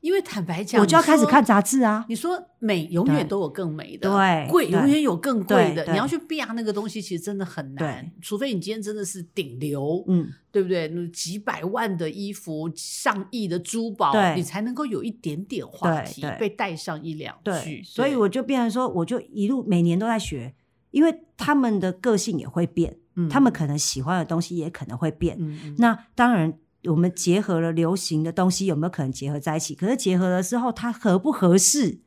[0.00, 2.04] 因为坦白讲，我就要开始看杂志啊。
[2.08, 5.84] 你说美永远都有更美的，对对贵永远有更贵的。
[5.90, 10.86] 你要去避啊那个东西，其实真的很难，除非你今天真的是顶流，嗯，对不对？
[10.88, 20.54] 那几百万的衣服、上亿的珠宝，对你才能够有一点点话题被带上一两句。，所以我就变成说，我就一路每年都在学，
[20.92, 25.36] 因为他们的个性也会变，嗯他们可能喜欢的东西也可能会变。
[25.40, 26.52] 嗯嗯那当然，
[26.90, 29.74] 我们结合了流行的东西，有没有可能结合在一起？
[29.74, 32.00] 可是结合了之后，它合不合适？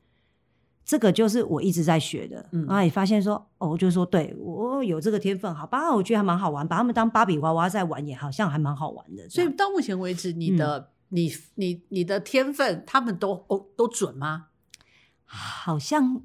[0.84, 9.30] 这个就是我一直在学的，嗯然后也发现说，哦，我就说对我有这个天分，好吧，我觉得还蛮好玩，把他们当芭比娃娃在玩，也好像还蛮好玩的。
[9.30, 14.48] 所以到目前为止，你的、你你你的天分，他们都哦都准吗？
[15.26, 16.24] 好像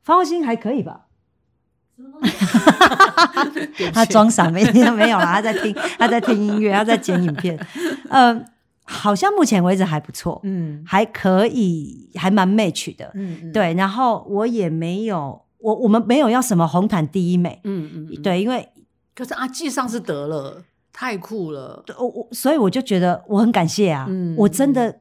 [0.00, 1.08] 方心还可以吧？
[2.00, 3.50] 什么东西？
[3.54, 7.58] 对不起他装傻没没有啦，他在听 他在听音乐，他在剪影片，
[8.08, 8.44] 呃，
[8.84, 13.10] 好像目前为止还不错，嗯还可以，还蛮 match 的。
[13.14, 18.22] 嗯嗯，对，然后我也没有，我我们没有要什么红毯第一美，嗯嗯嗯，。
[18.22, 18.68] 对，因为
[19.14, 21.84] 可是阿纪上是得了，太酷了。
[21.98, 25.00] 我我所以我就觉得我很感谢啊，嗯我真的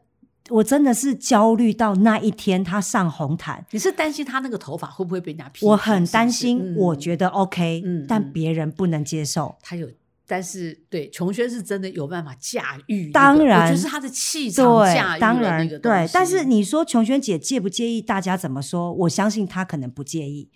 [0.50, 5.66] 我真的是焦虑到那一天他上红毯，你是担心他那个头发会不会被人家批？
[5.66, 9.56] 我很担是是心，我觉得 OK，、嗯嗯但别人不能接受。
[9.62, 9.88] 他有，
[10.28, 15.68] 但是对琼轩是真的有办法驾驭那个、当然我觉得是他的气场驾驭对，当然。
[15.82, 18.93] 对，但是你说琼轩姐介不介意大家怎么说？
[18.93, 20.50] 我相信她可能不介意，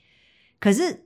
[0.59, 1.05] 可是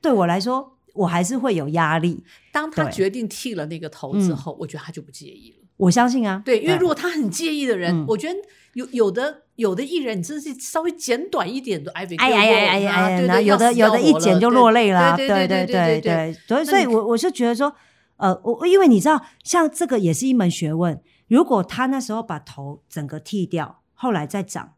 [0.00, 2.24] 对我来说，我还是会有压力。
[2.52, 5.57] 当他决定剃了那个头之后，我觉得他就不介意了。
[5.78, 8.04] 我相信啊，对，因为如果他很介意的人，嗯。
[8.08, 8.34] 我觉得
[8.74, 17.72] 有有的有的艺人，你真的是稍微剪短一点都哎哎呀哎呀哎呀哎呀，然后对对，有的有的一剪就落泪啦，对对对对对对，所以所以我我是觉得说，
[18.18, 24.74] 呃，我因为你知道，像这个也是一门学问，如果他那时候把头整个剃掉，后来再长，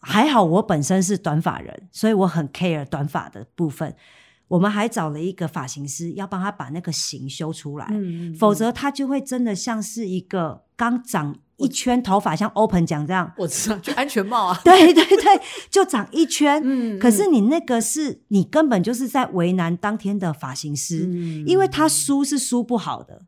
[0.00, 3.94] 还好我本身是短发人，所以我很 care 短发的部分。
[4.52, 7.86] 我们还找了一个发型师，要帮他把那个型修出来，
[8.38, 15.40] 否嗯则他就会真的像是一个刚长一圈头发，像 open 讲这样，我知道，就安全帽啊， 对对对，
[15.70, 16.60] 就长一圈。
[16.62, 16.98] 嗯。
[16.98, 21.46] 可是你那个是你根本就是在为难当天的发型师，嗯。
[21.46, 23.22] 因为他梳是梳不好的，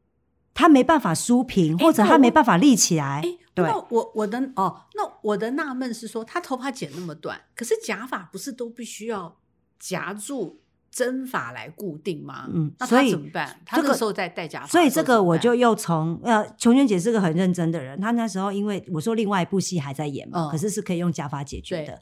[0.53, 3.23] 他没办法梳平，或者他没办法立起来。
[3.25, 9.39] 哎，那我我的哦，那我的纳闷是说，他头发剪那么短，可是假发不是都必须要
[9.79, 10.61] 夹住
[10.95, 12.49] 真法来固定吗？
[12.79, 13.61] 那他嗯所以怎么办？
[13.67, 22.01] 他这个那时候在戴假发所以这个我就又从呃，琼娟姐是个很认真的人，她那时候因为我说另外一部戏还在演嘛，嗯可是是可以用假发解决对的。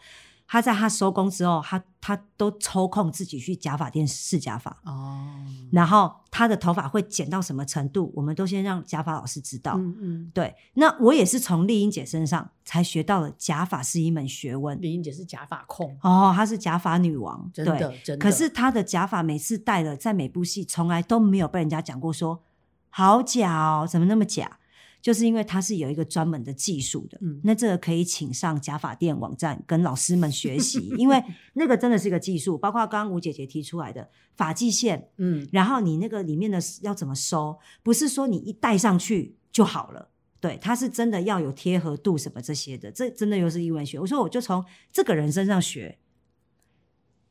[0.52, 5.26] 她在她收工之后，她她都抽空自己去假发店试假发，哦，
[5.70, 9.76] 然后她的头发会剪到什么程度，我们都先让假发老师知道。
[9.78, 14.78] 嗯嗯，对，那我也是从丽英姐身上才学到了假发是一门学问。
[14.78, 18.22] 丽英姐是假发控，哦，她是假发女王，真对的真的。
[18.22, 22.42] 可是她的假发每次戴了，在每部戏从来都没有被人家讲过说
[22.90, 24.58] 好假哦，怎么那么假？
[25.02, 31.22] 就是因为它是有一个专门的技术的，嗯那这个可以请上假发店网站跟老师们学习， 因为
[31.54, 40.08] 那个真的是一个技术，包括刚刚吴姐姐提出来的发际线，嗯然后你那个里面的要怎么收，不是说你一戴上去就好了。
[40.40, 43.98] 对，它是真的要有贴合度什么这些的，这真的又是一文学。
[43.98, 45.98] 我说我就从这个人身上学，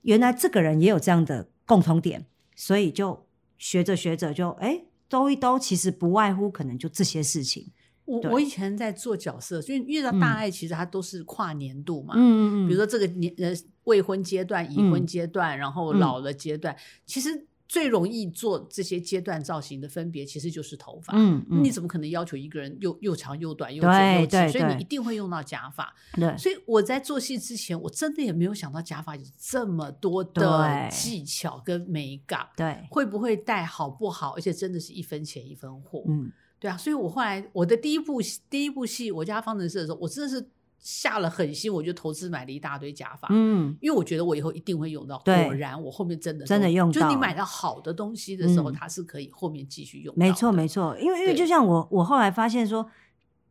[0.04, 7.70] 原来这个人也有这样的共同点，所以就学着学着就哎兜一兜，其实不外乎可能就这些事情。
[8.06, 13.54] 我我以前在做角色，所以遇到大爱其实它都是跨年度嘛，嗯嗯嗯，比如说这个年呃
[13.84, 16.00] 未婚阶段、已婚阶段，然后嗯。
[16.00, 17.30] 老了阶段，其实
[17.72, 21.14] 最容易做这些阶段造型的分别，其实就是头发。
[21.16, 24.60] 嗯嗯，你怎么可能要求一个人又又长又短又对卷又对直？
[24.60, 25.96] 所以你一定会用到假发。
[26.16, 36.04] 对所以我在做戏之前，我真的也没有想到假发有这么多的技巧跟美感，对，会不会戴好不好，而且真的是一分钱一分货。
[36.10, 40.46] 嗯对啊，所以我后来我的第一部戏第一部戏《我家方程式》的时候，我真的是
[40.82, 45.22] 下了狠心，我就投资买了一大堆假发，嗯因为我觉得我以后一定会用到。
[45.24, 50.20] 对果然我后面真的真的用到就你买到好的东西的时候，嗯它是可以后面继续用到。
[50.20, 52.90] 没错没错，因为因为就像我我后来发现说，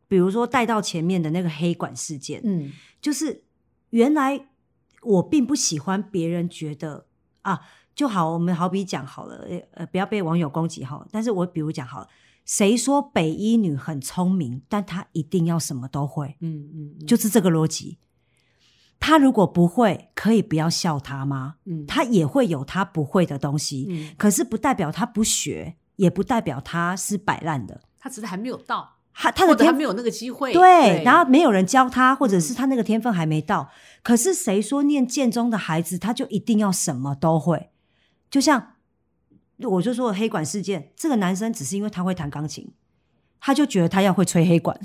[0.09, 2.69] 比如说带到前面的那个黑管事件，嗯
[2.99, 3.43] 就是
[3.91, 4.47] 原来
[5.01, 7.05] 我并不喜欢别人觉得
[7.43, 7.61] 啊，
[7.95, 11.07] 就好，我们好比讲好了，呃呃，不要被网友攻击哈。
[11.11, 12.07] 但是我比如讲好了，
[12.51, 17.97] 谁说北医女很聪明，但她一定要什么都会，嗯嗯，嗯就是这个逻辑。
[18.99, 21.55] 她如果不会，可以不要笑她吗？
[21.63, 27.79] 嗯她也会有她不会的东西，嗯，可是不代表她不学，也不代表她是摆烂的。
[27.97, 30.51] 她只是还没有到，她她的天或者还没有那个机会。
[30.51, 33.69] 对，然后没有人教她，或者嗯是她那个天分还没到。
[34.03, 37.69] 可是谁说念建中的孩子他就一定要什么都会？
[38.29, 38.73] 就像
[39.69, 42.71] 我就说黑管事件，这个男生只是因为他会弹钢琴，
[43.39, 44.79] 他就觉得他要会吹黑管。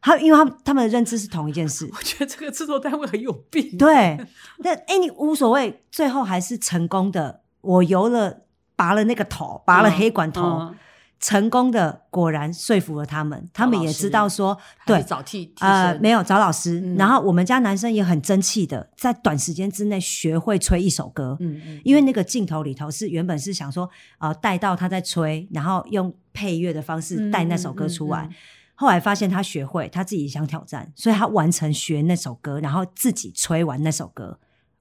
[0.00, 3.76] 他因为他们他们的认知是同一件事，我觉得这个制作单位很有病。
[3.76, 4.16] 对。
[4.58, 7.42] 那哎，你无所谓，最后还是成功的。
[7.60, 8.42] 我游了，
[8.76, 10.76] 拔了那个头，拔了黑管头，嗯
[11.20, 14.56] 成功的果然说服了他们，他们也知道说，
[14.86, 16.96] 对是找替替呃，没有找老师，嗯。
[16.96, 28.22] 然后我们家男生也很争气的，在短时间之内学会吹一首歌，嗯嗯，因为那个镜头里头是原本是想说，呃，带到他在吹，然后用配乐的方式带那首歌出来。
[28.22, 28.34] 嗯嗯嗯。
[28.76, 34.38] 后来发现他学会，他自己想挑战，所以他完成学那首歌，然后自己吹完那首歌。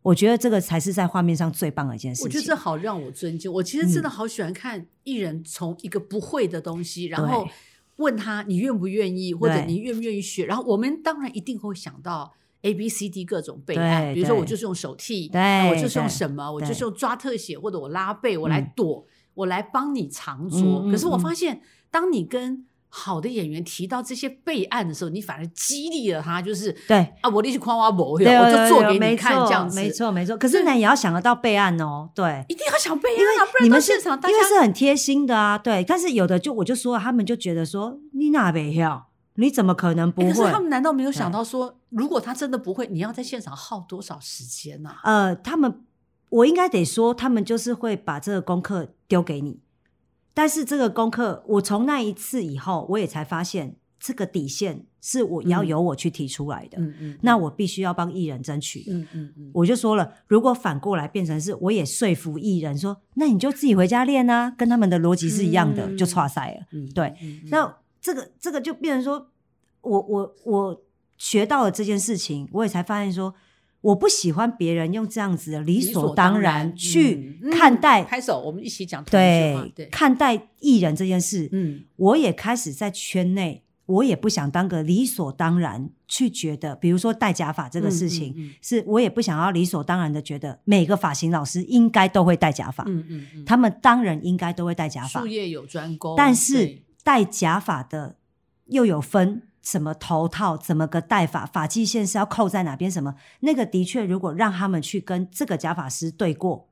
[0.08, 2.26] 我觉得这个才是在画面上最棒的一件事情。
[2.26, 3.52] 我觉得这好让我尊敬。
[3.52, 7.52] 我其实真的好喜欢看艺人从一个不会的东西，然后对
[7.98, 10.46] 问他你愿不愿意，或者你愿不愿意学。
[10.46, 12.32] 然后我们当然一定会想到
[12.62, 20.90] A B C D 各种备案，比如说我就是用手替，我就是用什么，我就是用抓特写，或者我拉背，我来嗯躲，我来帮你藏拙。
[20.90, 26.98] 可是我嗯发现，当你跟好的演员提到这些备案的时候，你反而激励了他，就是对。
[27.22, 30.38] 啊，我力去夸我我对我就做没给你看，错这样子没错没错。
[30.38, 35.84] 可是呢，也要想得到备案哦，对，一定要想备案啊，不然到你们现场大家因为是很贴心的啊，对。
[35.84, 40.28] 但是有的就我就说，他们就觉得说你哪没要，你怎么可能不会？
[40.30, 45.84] 欸可是他们难道没有想到说，如果他真的不会，你要在现场耗多少时间呢、呃，他们
[46.30, 49.60] 我应该得说，他们就是会把这个功课丢给你，
[50.38, 55.68] 但是这个功课，我从那一次以后，我也才发现这个底线是我要嗯。
[55.68, 58.86] 由我去提出来的，嗯嗯那我必须要帮艺人争取。
[58.88, 66.68] 嗯嗯嗯，我就说了，如果反过来变成是我也说服艺人说，那你就自己回家练啊，跟他们的逻辑是一样的，嗯就岔赛了。
[66.72, 67.16] 嗯对，
[67.50, 69.32] 那这个这个就变成说，
[69.82, 70.84] 我我我
[71.18, 73.34] 学到了这件事情，我也才发现说，
[73.88, 81.48] 我不喜欢别人用这样子的理所当然去嗯看待，嗯拍手，我们一起讲对对，看待艺人这件事。
[81.54, 81.86] 嗯。
[81.96, 88.52] 我也开始在圈内，我也不想当个理所当然去觉得，比如说戴假发这个事情，嗯。
[88.62, 98.18] 是我也不想要理所当然的觉得每个发型老师应该都会戴假发，嗯嗯嗯，他们当然应该都会戴假发术，业有专攻，但是戴假发的
[98.66, 106.70] 又有分什么头套，怎么个戴法，发际线是要扣在哪边，什么那个的确，如果让他们去跟这个假发师对过。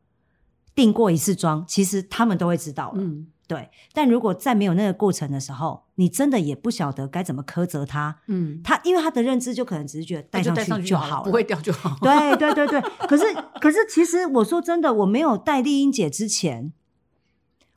[0.73, 2.97] 定过一次妆，其实他们都会知道了。
[2.99, 8.17] 嗯对，但如果在没有那个过程的时候，你真的也不晓得该怎么苛责他。
[8.27, 11.97] 嗯，他因为他的认知就可能只是觉得戴上去就好了，不会掉就好。
[12.01, 13.23] 对对对对，可是
[13.61, 16.73] 可是，其实我说真的，我没有戴丽英姐之前，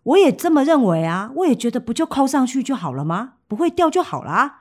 [0.04, 3.34] 我也这么认为啊，我也觉得不就扣上去就好了吗？
[3.46, 4.57] 不会掉就好啦，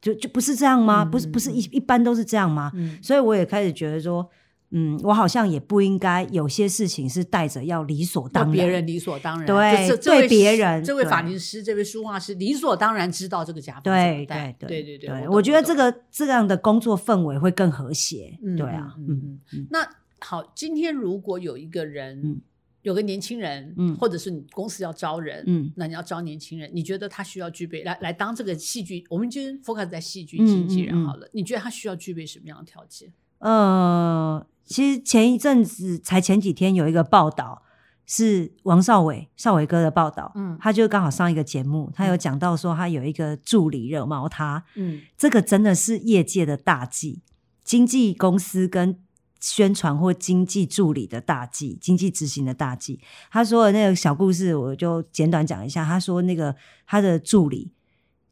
[0.00, 1.02] 就就不是这样吗？
[1.04, 2.70] 嗯不是不是一一般都是这样吗？
[2.74, 2.98] 嗯。
[3.02, 4.28] 所以我也开始觉得说，
[4.70, 11.10] 嗯，我好像也不应该有些事情是带着要理所当然，别人理所当然，对对别人这位对。
[11.10, 18.38] 法律师、这位书画师理所当然知道这个假发对怎么戴对对对对，我觉得这个这样的工作氛围会更和谐。
[18.44, 19.40] 嗯对啊，嗯嗯嗯。
[19.54, 19.66] 嗯。
[19.70, 19.88] 那
[20.20, 22.40] 好，今天如果有一个人，嗯
[22.82, 29.04] 有个年轻人，嗯或者是你公司要招人，嗯那你要招年轻人，你觉得他需要具备来来当这个戏剧？
[29.10, 33.12] 我们今天 focus 在戏剧嗯经纪人好了，你觉得他需要具备什么样的条件？
[33.38, 37.62] 呃，其实前一阵子才前几天有一个报道，
[38.06, 47.22] 是王少伟少伟哥的报道，嗯他就刚好上一个节目，他有讲到说他有一个助理惹毛他，嗯这个真的是业界的大忌，
[47.62, 48.98] 经纪公司跟
[49.40, 53.00] 宣传或经济助理的大忌，经济执行的大忌。
[53.30, 55.84] 他说的那个小故事，我就简短讲一下。
[55.84, 56.54] 他说那个
[56.86, 57.72] 他的助理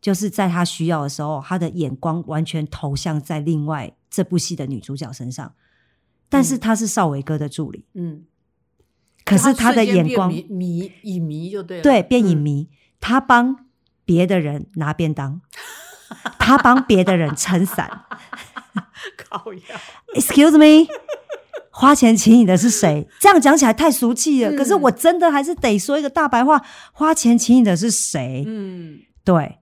[0.01, 5.55] 就是在他需要的时候，他的眼光完全投向在另外这部戏的女主角身上，
[6.29, 8.25] 但是他是邵伟哥的助理，嗯，
[9.25, 12.69] 可是他的眼光迷迷影迷就对了，对变影嗯迷，
[13.01, 13.67] 他帮
[14.05, 15.41] 别的人拿便当，
[16.39, 18.05] 他帮别的人撑伞。
[19.29, 19.61] 靠呀
[20.15, 20.89] ，Excuse me，
[21.71, 23.07] 花钱请你的是谁？
[23.21, 24.51] 这样讲起来太俗气了。
[24.51, 26.63] 嗯可是我真的还是得说一个大白话：
[26.93, 28.45] 花钱请你的是谁？
[28.47, 29.01] 嗯。
[29.25, 29.59] 对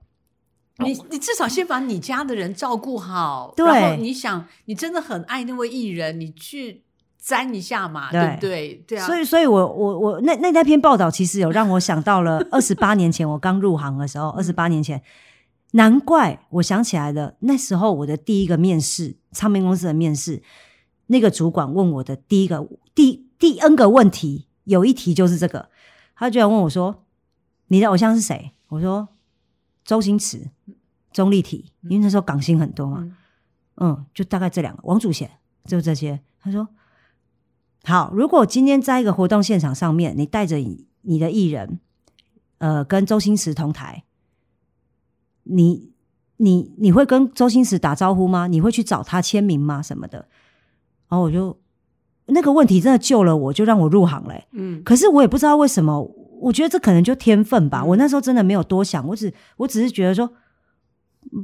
[0.78, 6.84] 你你至少先把你家的人照顾好，对然后你想你真的很爱那位艺人，你去
[7.18, 8.74] 沾一下嘛，对对不对？
[8.86, 15.02] 对啊，所以，所以我我我那那那篇报道其实有让我想到了 二十八年前我刚入行的时候，二十八年前，
[15.72, 20.42] 难怪我想起来了，那时候我的第一个面试，唱片公司的面试，
[21.06, 25.68] 那个主管问我的第一个第第 N 个问题，有一题就是这个，
[26.14, 27.04] 他居然问我说
[27.68, 29.08] ：“你的偶像是谁？”我说
[29.84, 30.50] ：“周星驰、
[31.12, 33.16] 钟丽缇，因为那时候港星很多嘛。”
[33.78, 35.30] 嗯，就大概这两个，王祖贤
[35.66, 36.18] 就这些。
[36.40, 36.66] 他说
[37.84, 40.56] ：“好，如果今天在一个活动现场上面，你带着
[41.02, 41.78] 你的艺人，
[42.56, 44.04] 呃，跟周星驰同台，
[45.48, 45.90] 你
[46.36, 48.46] 你你会跟周星驰打招呼吗？
[48.46, 49.82] 你会去找他签名吗？
[49.82, 50.28] 什么的？”
[51.08, 51.56] 然后我就
[52.26, 56.02] 那个问题真的救了我，就让我入行嘞、嗯可是我也不知道为什么
[56.40, 57.80] 我觉得这可能就天分吧。
[57.82, 60.30] 嗯我那时候真的没有多想，我只我只是觉得说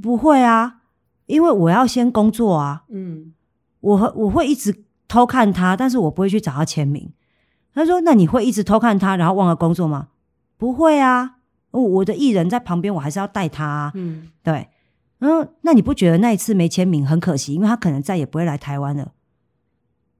[0.03, 0.81] 不会啊，
[1.27, 3.33] 因为我要先工作啊，嗯
[3.81, 7.13] 我会我会一直偷看他，但是我不会去找他签名。
[7.75, 10.09] 他说：“那你会一直偷看他，然后忘了工作吗？”
[10.59, 11.37] 不会啊，
[11.73, 13.93] 我我的艺人在旁边，我还是要带他、啊。
[13.95, 14.69] 嗯对，
[15.19, 17.53] 然后那你不觉得那一次没签名很可惜？
[17.55, 19.13] 因为他可能再也不会来台湾了。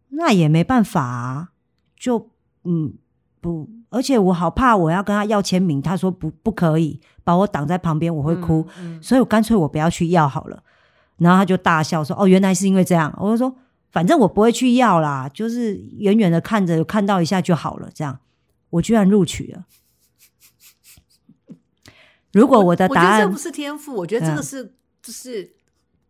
[0.09, 1.51] 那也没办法啊，
[1.97, 2.29] 就
[2.65, 2.95] 嗯
[3.41, 10.63] 不，而且我好怕我要跟他要签名，他说不不可以，把我挡在旁边，我会哭，嗯所以我干脆我不要去要好了。
[11.19, 13.55] 然后他就大笑说：“哦，原来是因为这样。”我就说
[13.93, 18.19] ：“反正我不会去要啦，就是远远的看着，看到一下就好了。”这样，
[18.71, 19.65] 我居然录取了。
[22.33, 25.55] 如果我的答案我觉得这不是天赋，我觉得这个嗯是就是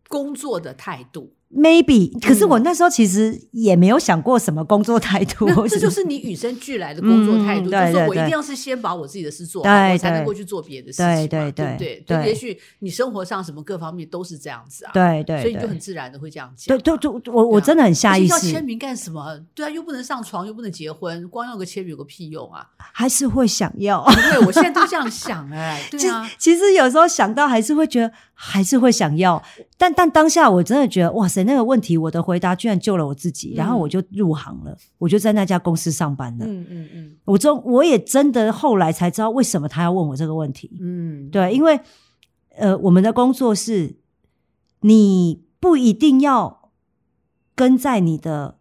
[0.07, 1.33] 工作的态度。
[1.55, 12.03] maybe，可是我嗯那时候其实也没有想过什么工作态度，那 这就是你与生俱来的工作态度，嗯就是我一定要是先把我自己的事做好，对我才能对够去做别的事情嘛，对对对不对？
[12.05, 16.97] 就也许你生活上什么各方面都是这样子啊，对对所以你就很自然的会这样讲对啊。
[16.97, 19.39] 对对，我我真的很下意识要签，名干什么？
[19.53, 22.65] 对啊，又不能上床，又不能结婚，光要个签名有个屁用啊！
[22.77, 24.03] 还是会想要。
[24.31, 29.41] 对，我现在都这样 想哎，对啊，其实有时候想到还是会觉得，还是会想要，
[29.77, 36.45] 但但当下我真的觉得，哇塞，那个问题我的回答居然救了我自己，然后嗯我就入行了，我就在那家公司上班了。
[36.45, 40.71] 嗯嗯嗯我真我也真的后来才知道为什么他要问我这个问题。
[40.79, 41.79] 嗯，对，因为
[42.55, 43.95] 呃，我们的工作是，
[44.81, 46.71] 你不一定要
[47.55, 48.57] 跟在你的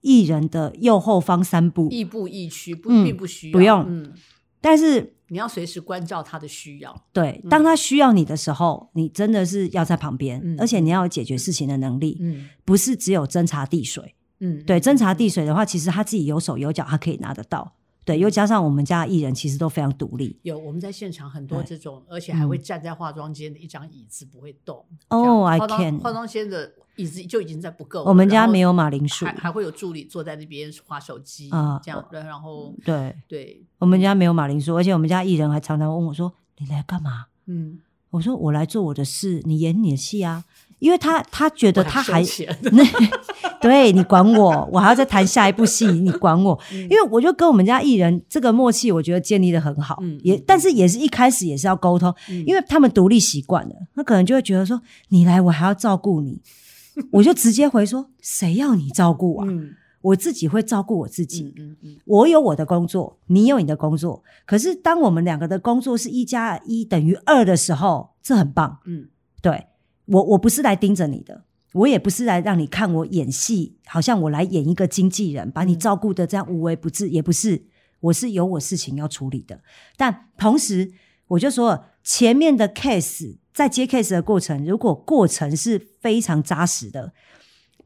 [0.00, 4.12] 艺人的右后方三步，亦步亦趋，不嗯并不需要，不用嗯，
[4.60, 7.04] 但是你要随时关照他的需要。
[7.12, 14.14] 对，嗯当他需要你的时候，你真的是要在旁边，嗯而且你要有解决事情的能力，嗯不是只有侦查递水。
[14.40, 17.74] 嗯，对，侦查嗯递水的话，其实他自己有手有脚，他可以拿得到。
[18.06, 20.38] 对，又加上我们家的艺人其实都非常独立。
[20.42, 24.84] 有我们在现场很多对这种，而且还会嗯站在化妆间的一张椅子不会动。
[25.08, 28.04] 哦 I can 化妆间的椅子就已经在不够。
[28.04, 37.78] 我们家没有马铃薯还还会有助理坐在那边划手机啊这样，然后对，对，我们家没有马铃薯，而且我们家艺人还常常问我说：“你来干嘛嗯，？”
[38.10, 40.44] 我说：“我来做我的事，你演你的戏啊。”
[40.80, 42.24] 因为他他觉得他还
[43.60, 46.58] 对你管我，我还要再谈下一部戏，你管我。
[46.72, 54.80] 嗯因为我就跟我们家艺人这个默契，我觉得建立的很好，也但是也是一开始也是要沟通，嗯因为他们独立习惯了，他可能就会觉得说
[55.10, 56.40] 你来我还要照顾你，
[57.12, 59.46] 我就直接回说谁要你照顾啊？
[59.48, 61.52] 嗯我自己会照顾我自己。
[61.58, 64.22] 嗯嗯嗯我有我的工作，你有你的工作。
[64.46, 68.78] 可是当我们两个的工作是一加一等于二的时候，这很棒。
[68.86, 69.08] 嗯
[69.42, 69.66] 对
[70.06, 71.44] 我，我不是来盯着你的，
[71.74, 77.66] 我也不是来让你看我演戏，好像我来演一个经纪人，把你嗯照顾的这样无微不至，也不是，
[78.00, 79.60] 我是有我事情要处理的。
[79.98, 80.92] 但同时，
[81.28, 87.12] 我就说前面的 case 在接 case 的过程，如果过程是非常扎实的，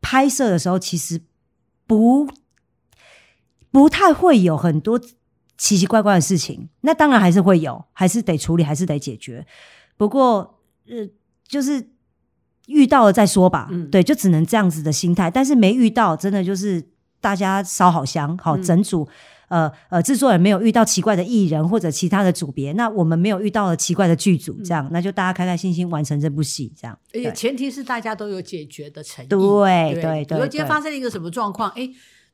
[0.01, 1.21] 拍摄的时候其实
[1.87, 2.29] 不
[3.71, 5.01] 不太会有很多
[5.57, 6.69] 奇奇怪怪的事情。
[6.83, 9.47] 那当然还是会有，还是得处理，还是得解决。
[9.97, 11.09] 不过，呃，
[11.47, 11.91] 就是
[12.67, 13.69] 遇到了再说吧。
[13.71, 15.31] 嗯对，就只能这样子的心态。
[15.31, 16.91] 但是没遇到，真的就是
[17.21, 19.09] 大家烧好香，好嗯整组。
[19.55, 26.99] 呃呃，制作人没有遇到奇怪的艺人或者其他的组别，那我们没有遇到了奇怪的剧组，这样、那就大家开开心心完成这部戏，这样。
[27.13, 29.29] 而且前提是大家都有解决的诚意。
[29.29, 31.89] 对对对对比如今天发生了一个什么状况，哎，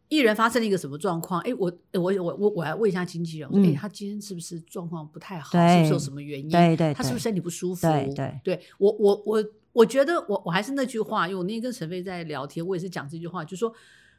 [0.09, 5.51] 艺人发生了一个什么状况，哎，我我我我我来问一下经纪人，我说嗯哎，他今天是不是状况不太好？
[5.53, 6.49] 对是不是有什么原因？
[6.49, 7.87] 对对对他是不是身体不舒服？
[7.87, 13.71] 对对对我我我我觉得我我还是那句话，因为我那天跟陈飞在聊天，我也是讲这句话，就说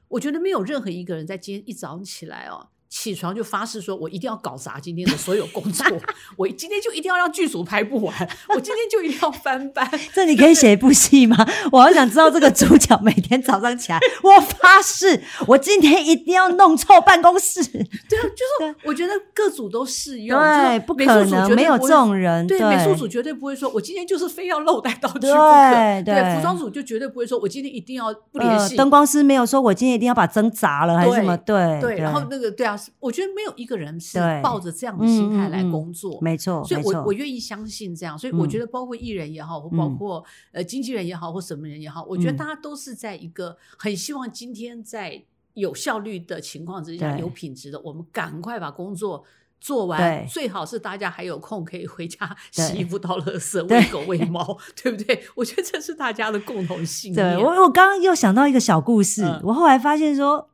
[0.07, 2.67] 我觉得没有任何一个人在今天一早上起来哦。
[2.91, 5.85] 起床就发誓说，我一定要搞砸今天的所有工作，
[6.35, 8.13] 我今天就一定要让剧组拍不完，
[8.49, 9.89] 我今天就一定要翻班。
[10.13, 11.37] 这你可以写一部戏吗？
[11.71, 17.63] 我好想知道这个主角每天早上起来，我发誓，我今天一定要弄臭办公室。
[17.63, 22.45] 对啊，就是我觉得各组都适用，对，不可能没有这种人。
[22.45, 26.11] 对，对，美术组绝对不会说，我今天就是非要漏带道具不对可。
[26.11, 28.75] 对服装组就绝对不会说，我今天一定要不联系。
[28.75, 31.37] 呃灯光师没有说我今天一定要把灯砸了，还是什么？
[31.37, 36.19] 对对，然后那个对啊，我觉得没有一个人是抱着这样的心态来工作。
[36.21, 38.61] 没错，所以我我愿意相信这样，所以我觉嗯。
[38.61, 39.97] 得包括艺人也好，或包嗯。
[39.97, 42.37] 括呃经纪人也好，或什么人也好，我觉得嗯。
[42.37, 47.21] 大家都是在一个很希望今天在有效率的情况之下，对。
[47.21, 49.23] 有品质的，我们赶快把工作
[49.59, 54.17] 做完，最好是大家还有空可以回家 洗衣服、倒垃圾、 喂狗、喂。
[54.25, 55.23] 猫，对不对？
[55.35, 57.35] 我觉得这是大家的共同信念。
[57.35, 59.41] 对我，我刚刚又想到一个小故事，嗯。
[59.43, 60.49] 我后来发现说，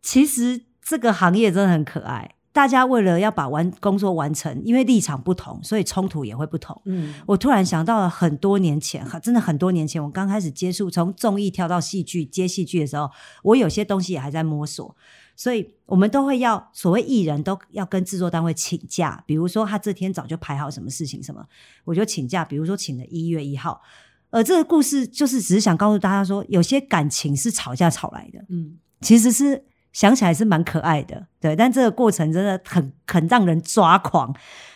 [0.00, 2.34] 其实这个行业真的很可爱。
[2.52, 6.78] 大家为了要把完工作完成，因为立场不同，所以冲突也会不同。
[6.84, 13.10] 嗯我突然想到了很多年前，真的很多年前，我刚开始接触从综艺跳到戏剧接戏剧的时候，
[13.42, 14.94] 我有些东西也还在摸索，
[15.34, 21.42] 所以我们都会要所谓艺人都要跟制作单位请假，比如说他这天早就排好什么事情什么，
[21.84, 23.80] 我就请假，比如说请了一月一号。
[24.28, 34.34] 而，这个故事就是只是想告诉大家说，有些感情是吵架吵来的，嗯其实是想起来是蛮可爱的，对，但这个过程真的很很让人抓狂。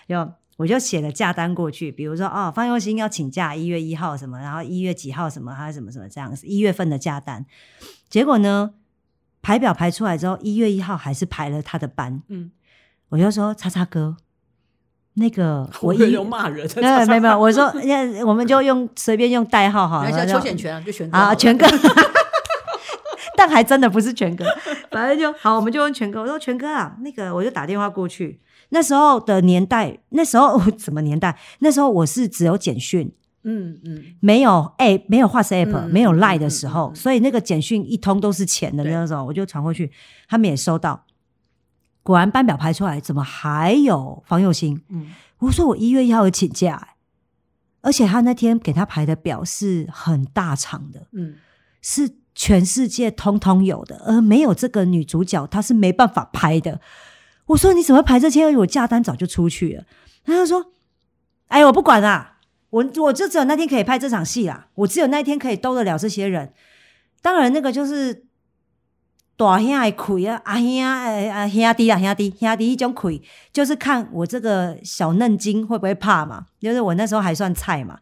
[0.09, 7.45] 就我就写了假单过去，比如说哦，方佑兴要请假一月一号什么，然后一月几号什么，还有什么什么这样子，一月份的假单。
[8.09, 8.71] 结果呢，
[9.43, 12.51] 排表排出来之后，一月一号还是排了他的班，嗯，
[13.11, 14.17] 我就说叉叉哥，
[15.15, 21.67] 那个 我以为一有骂人，呃 没有没有，我说那 我们就用随便用代号好了，那像就邱显权啊，就选啊，全哥，
[23.37, 24.45] 但还真的不是全哥，
[24.91, 26.21] 反正就好，我们就问全哥。
[26.23, 28.41] 我说全哥啊，那个我就打电话过去。
[28.71, 31.39] 那时候的年代，那时候 什么年代？
[31.61, 33.13] 那时候我是只有简讯，
[33.45, 39.93] 嗯嗯，没有哎，没有 WhatsApp，、嗯没有嗯 Line 嗯的时候，嗯嗯所以那个简讯一通都是钱的对那种，我就传过去，
[40.29, 41.05] 他们也收到。
[42.03, 44.81] 果然班表排出来，怎么还有方佑兴？
[44.89, 46.89] 嗯我说我一月一号有请假、欸，
[47.83, 51.35] 而且他那天给他排的表是很大场的，嗯，
[51.83, 56.81] 是全世界通通有的，而没有这个女主角，她是没办法拍的。
[57.47, 58.55] 我说你怎么排这些？
[58.59, 59.85] 我假单早就出去了。
[60.25, 60.73] 他就说
[61.49, 62.39] ：“哎，我不管啦，
[62.71, 66.53] 我我就只有那天可以拍这场戏啦，我只有那一天可以兜得了这些人。
[67.23, 68.27] 当然，那个就是
[69.37, 73.23] 大兄的亏啊，阿兄呃啊兄弟啊兄弟兄弟一种亏，
[73.53, 76.47] 就是看我这个小嫩精会不会怕嘛。
[76.61, 78.01] 就是我那时候还算菜嘛，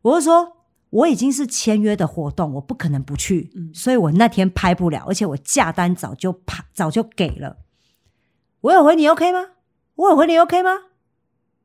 [0.00, 0.54] 我就说。”
[0.90, 7.58] 我已经是签约的活动，我不可能不去，嗯所以我那天拍不了，而且我价单早就拍早就给了。
[8.62, 9.46] 我有回你 OK 吗？
[9.96, 10.70] 我有回你 OK 吗？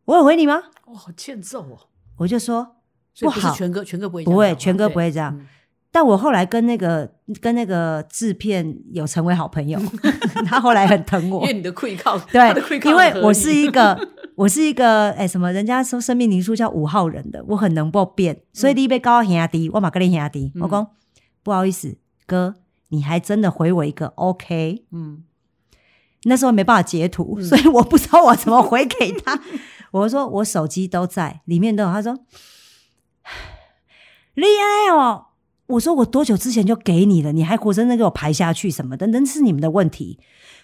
[0.06, 0.64] 我有回你吗？
[0.88, 1.88] 哇，好欠揍哦！
[2.18, 2.76] 我就说
[3.22, 5.48] 不不好是全哥，全哥不会不会全哥不会这样嗯
[5.94, 7.08] 但我后来跟那个
[7.40, 9.80] 跟那个制片有成为好朋友，
[10.44, 20.88] 他后来很疼我因为，你的愧靠，对因为我是一个我是一个哎、什么，人家说生命灵数叫五号人的，我很能够变，所以你被高兄弟，我马格你兄弟，嗯我讲
[21.44, 21.96] 不好意思，
[22.26, 22.56] 哥，
[22.88, 25.24] 你还真的回我一个 OK，嗯
[26.24, 29.40] 那时候没办法截图，嗯所以我不知道我怎么回给他。
[29.92, 31.92] 我说我手机都在，里面都有。
[31.92, 32.14] 他说
[34.34, 35.26] 厉害哦。
[35.68, 40.20] 我说我多久之前就给你了，你还活生生给我排下去什么的，那是你们的问题。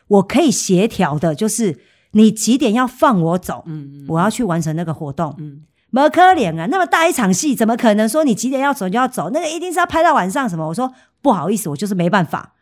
[0.08, 1.80] 我可以协调的，就是
[2.12, 5.36] 你几点要放我走，嗯嗯，我要去完成那个活动。
[5.38, 9.32] 嗯没可怜啊，那么大一场戏，怎么可能说你几点要走就要走？
[9.32, 10.68] 那个一定是要拍到晚上什么？
[10.68, 12.54] 我说不好意思，我就是没办法。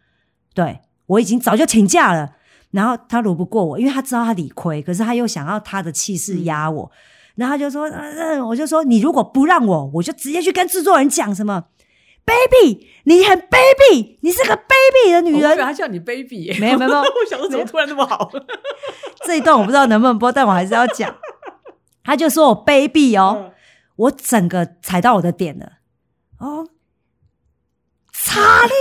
[0.53, 2.35] 对我已经早就请假了，
[2.71, 6.89] 然后他撸不过我，因为他知道他理亏，可是他又想要他的气势压我，
[7.35, 11.65] 然后他就说，嗯、嗯我就说你如果不让我，我就直接去跟制作人讲什么
[12.27, 13.57] ，baby，你很卑
[13.91, 14.73] 鄙，你是个卑
[15.07, 15.65] 鄙的女我以为人。
[15.65, 18.29] 他叫你 baby，耶没有没有没有 我想说怎么突然那么好？
[19.25, 21.15] 这一段我不知道能不能播，但我还是要讲。
[22.03, 23.37] 他就说我卑鄙哦。
[23.39, 23.51] 嗯
[23.97, 25.65] 我整个踩到我的点了。
[26.37, 26.67] 哦，
[28.13, 28.71] 差你！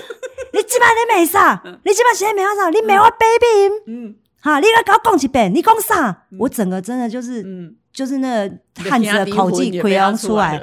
[0.58, 1.62] 你即摆你骂啥？
[1.84, 2.70] 你即摆现在骂啥？
[2.70, 4.60] 你骂我 baby 嗯哈？
[4.60, 6.24] 你来给我讲一遍，你讲啥？
[6.32, 8.56] 嗯我整个真的就是、嗯，就是那个
[8.88, 10.58] 汉子的口技溃疡出来，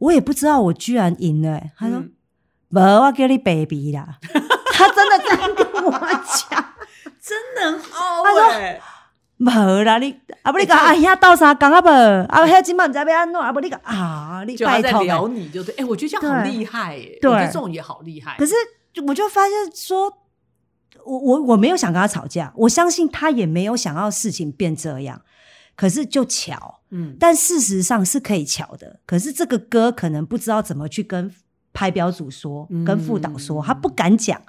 [0.00, 1.70] 我也不知道我居然赢了、欸。
[1.78, 2.12] 他说：“嗯
[2.70, 4.18] 无、我叫你 baby 啦。
[4.74, 6.66] ”他真的这样跟我讲。
[7.22, 8.80] 真的很傲他说哎，
[9.36, 11.88] 无啦，你啊不你欸这甲阿兄斗啥讲啊无？
[12.28, 15.04] 啊遐即满毋知要安怎，啊不你甲啊你拜托在。
[15.04, 18.36] 聊你就对，哎，我觉得这样好对厉害哎，对我觉得这种也好厉害。
[18.38, 18.54] 可是
[19.06, 20.10] 我就发现说，
[21.04, 25.20] 我我我没有想跟他吵架，我相信他也没有想要事情变这样。
[25.76, 29.00] 可是就巧，嗯但事实上是可以巧的。
[29.06, 31.32] 可是这个歌可能不知道怎么去跟
[31.72, 34.42] 拍表组说，嗯跟副导说，他不敢讲，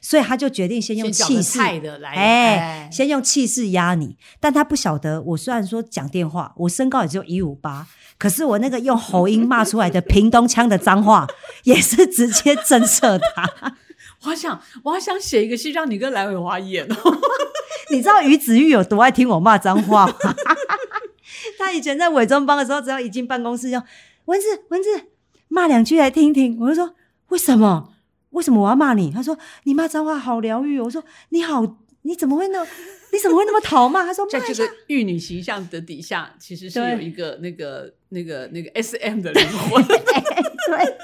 [0.00, 1.58] 所以他就决定先用气势。
[1.80, 5.22] 的来，哎，先用气势压你，但他不晓得。
[5.22, 7.86] 我虽然说讲电话，我身高也只有一五八，
[8.18, 11.26] 可是我那个用喉音骂出来的屏东腔的脏话，
[11.64, 13.76] 也是直接震慑他。
[14.22, 16.96] 我好想，我好想写一个戏让你跟蓝伟华演哦。
[17.92, 20.14] 你知道于子玉有多爱听我骂脏话吗？
[21.58, 23.80] 他以前在伪装帮的时候，只要一进办公室就
[24.26, 24.88] 蚊子蚊子
[25.48, 26.94] 骂两句来听听，我就说
[27.28, 27.92] 为什么？
[28.30, 29.10] 为什么我要骂你？
[29.10, 30.84] 他说你骂脏话好疗愈哦。
[30.84, 32.66] 我说你好，你怎么会那？
[33.12, 34.04] 你怎么会那么讨骂？
[34.04, 39.80] 他说在这个玉女形象的底下，其实是有一个那个那个那个 S M 的灵魂。
[39.86, 40.96] 对，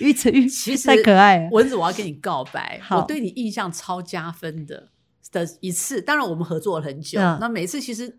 [0.00, 1.48] 于子玉 其实太可爱了。
[1.50, 4.88] 蚊子，我要跟你告白，好我对你印象超加分的。
[5.32, 8.18] 的一次，当然我们合作了很久，嗯那每次其实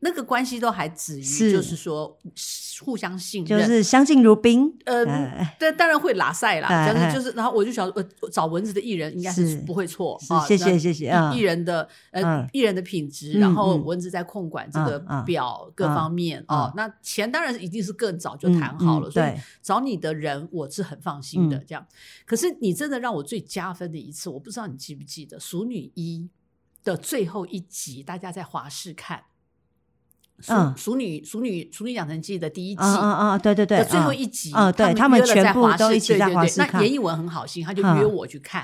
[0.00, 2.16] 那个关系都还止于就是说
[2.84, 4.70] 互相信任就任，是相敬如宾。
[4.84, 16.44] 呃哎，但当然会拉塞啦，但是就是，然后我就想，呃，找蚊子的艺人应该是是不会错是谢谢那谢谢艺人的呃嗯艺人的品质，嗯然后嗯蚊子在控管这个表各嗯方面
[16.74, 19.32] 那钱当然是一定是更早就嗯谈好了，所以
[19.62, 21.86] 找你的人我是很放心的嗯这样。
[22.26, 26.28] 可是你真的让我最加分的一次，我不知道你记不记得《熟女一》
[26.84, 29.22] 的最后一集，大家在华视看。
[30.40, 30.74] 熟嗯。
[30.76, 33.38] 熟女熟女熟女养成记的第一季，啊啊啊！
[33.38, 34.16] 对对对，最后嗯。
[34.16, 37.98] 一集，啊对他们全在华视部都一起在华视看那严艺文很好心，他就嗯。
[37.98, 38.62] 约我去看，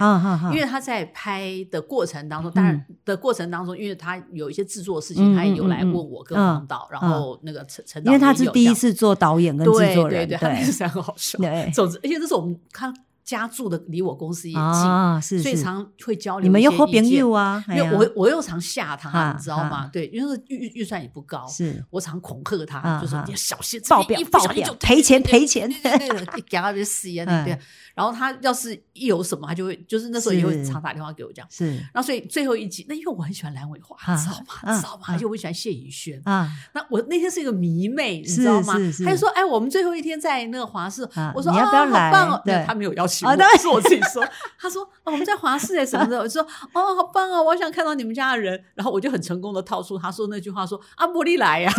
[0.53, 11.39] 因为他在拍的过程当中，当然的过程当中，因为他有一些制作的事嗯情，他也有来问我跟嗯黄导，然后那个陈陈导因为他是第一次做导演跟制作人，对对对，他那个是很好笑。
[11.39, 11.71] 对。
[11.73, 12.93] 总之，而且这是我们他
[13.39, 16.45] 家住的离我公司也近，啊，是是，所以常会交流。
[16.45, 19.91] 你们又好朋友，啊，因为我我又常吓他，哈你知道吗哈？
[19.93, 27.59] 对，因为预预预算也不高，是我常恐吓他，就说你要小心，报表这个一不报表就赔钱赔钱对对对，给他别死呀，对对嗯。
[27.95, 31.47] 然后他要是一有什么，他就会就是那时候也会常打电话给我讲。
[31.51, 34.47] 是然后所以最后一集，那因为我很喜欢蓝伟华，啊知道吗？
[34.63, 35.03] 啊知道吗？
[35.09, 36.21] 啊而且我很喜欢谢宇轩。
[36.25, 39.05] 啊那我那天是一个迷妹，你知道吗是是？
[39.05, 41.03] 他就说：“哎，我们最后一天在那个华视。
[41.15, 44.25] 啊”我说：“啊你要不要来好棒哦！”对他没有邀请我，哦对是我自己说。
[44.59, 51.73] 他说：“哦，我们在华视哎什么的。”我就说：“哦，好棒哦，我想看到你们家的人。”然后我就很成功的套出他说那句话：“说啊，茉莉来呀！”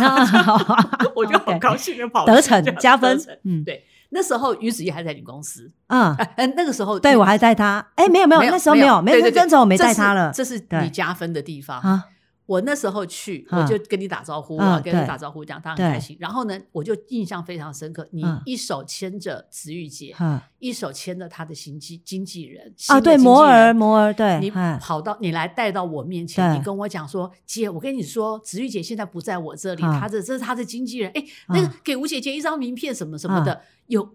[1.14, 6.14] 我就很高兴的跑得逞加分，嗯对，那时候于子怡还在你公司，嗯，
[6.56, 11.80] 那个时候对我还带他，哎，没有没有，那时候没有，没有，那时候我没带他了，这是你加分的地方。
[11.80, 12.04] 啊，
[12.46, 13.62] 我那时候去，嗯。
[13.62, 16.16] 我就跟你打招呼嗯啊，跟你打招呼，这样他很开心。
[16.20, 18.40] 然后呢，我就印象非常深刻，你嗯。
[18.44, 20.14] 一手牵着子玉姐，
[20.58, 24.50] 一手牵着她的经纪经纪人啊，对，摩尔，摩尔，对，你
[24.80, 30.00] 跑到你来带到我面前，你跟我讲说，姐，我跟你说，子玉姐现在不在我这里，嗯。
[30.00, 34.08] 她的这是她的经纪人，哎，那个嗯给吴姐姐一张名片什么什么的，有。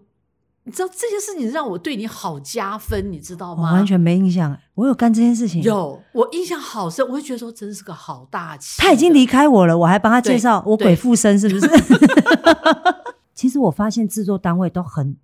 [0.64, 3.70] 你知道这些事情让我对你好加分，你知道吗？
[3.70, 8.80] 我完全没印象，我有干这件事情，有，我印象好深，我会觉得说真是个好大气。
[8.80, 11.68] 他已经离开我了，我还帮他介绍我鬼附身，是不是？
[13.34, 15.16] 其实我发现制作单位都很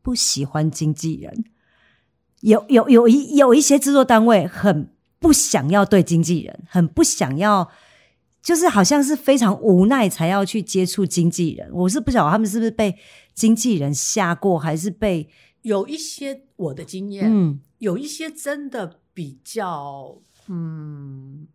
[0.00, 1.44] 不喜欢经纪人，
[2.40, 7.68] 有有有一有一些制作单位很不想要对经纪人，很不想要，
[8.42, 11.68] 就是好像是非常无奈才要去接触经纪人。
[11.72, 12.96] 我是不晓得他们是不是被
[13.34, 15.28] 经纪人吓过，还是被
[15.62, 20.18] 有一些我的经验，嗯有一些真的比较，
[20.48, 21.46] 嗯，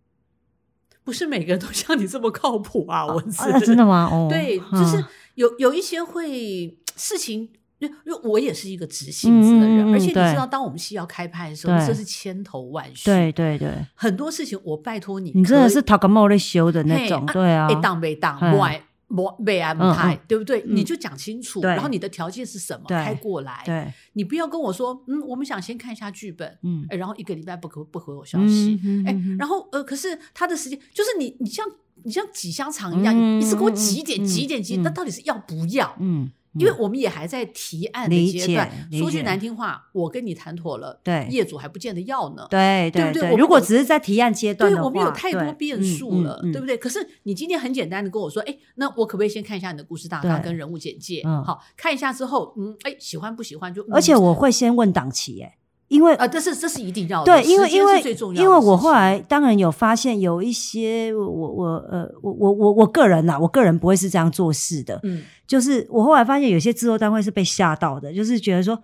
[1.03, 4.09] 不是每个人都像你这么靠谱啊，文字、啊真的吗？
[4.11, 5.05] 哦，对，嗯就是
[5.35, 7.49] 有有一些会事情。
[7.79, 13.05] 因为因为我也是一个直性子的人，而且你知道，当我们戏要开拍的时候，对这是千头万绪。
[13.05, 20.61] 对对对，很多事情我拜托你，你真的是 talk more 在修的那种，对啊，哎当没当，嗯不爱不被安排对不对？
[20.61, 23.61] 嗯你就讲清楚，然后你的条件是什么，对开过来。
[23.65, 31.65] 对，你不要跟我说，嗯，我们想先看一下剧本，嗯，哎，然后一个礼拜不回不回我消息，哎、嗯然后呃，可是他的时间就是你，你像
[32.03, 35.95] 你像挤香肠一样，嗯你一直给我嗯挤一点、嗯挤一点、挤，嗯那到底是要不要？
[35.99, 42.47] 嗯，因为我们也还在提案的阶段，理说句解难听话，我跟你谈妥了，对业主还不见得要呢。
[42.49, 46.77] 对对不对如果只是在提案阶段对我们有太多对变数了，对不对？
[46.77, 51.21] 可是你今天很简单的跟我说，哎，那我可不可以先看一下你的故事大纲跟人物简介？
[51.25, 55.57] 嗯好看一下之后，嗯，哎，喜欢不喜欢就，嗯而且我会先问档期，哎，
[55.87, 58.01] 因为啊，这是这是一定要的，对，因为因为
[58.33, 68.81] 因为我后来当然有发现有一些我我呃我我我我个人呐，我个人不会是这样做事的，嗯，就是我后来发现有些制作单位是被吓到的，就是觉得说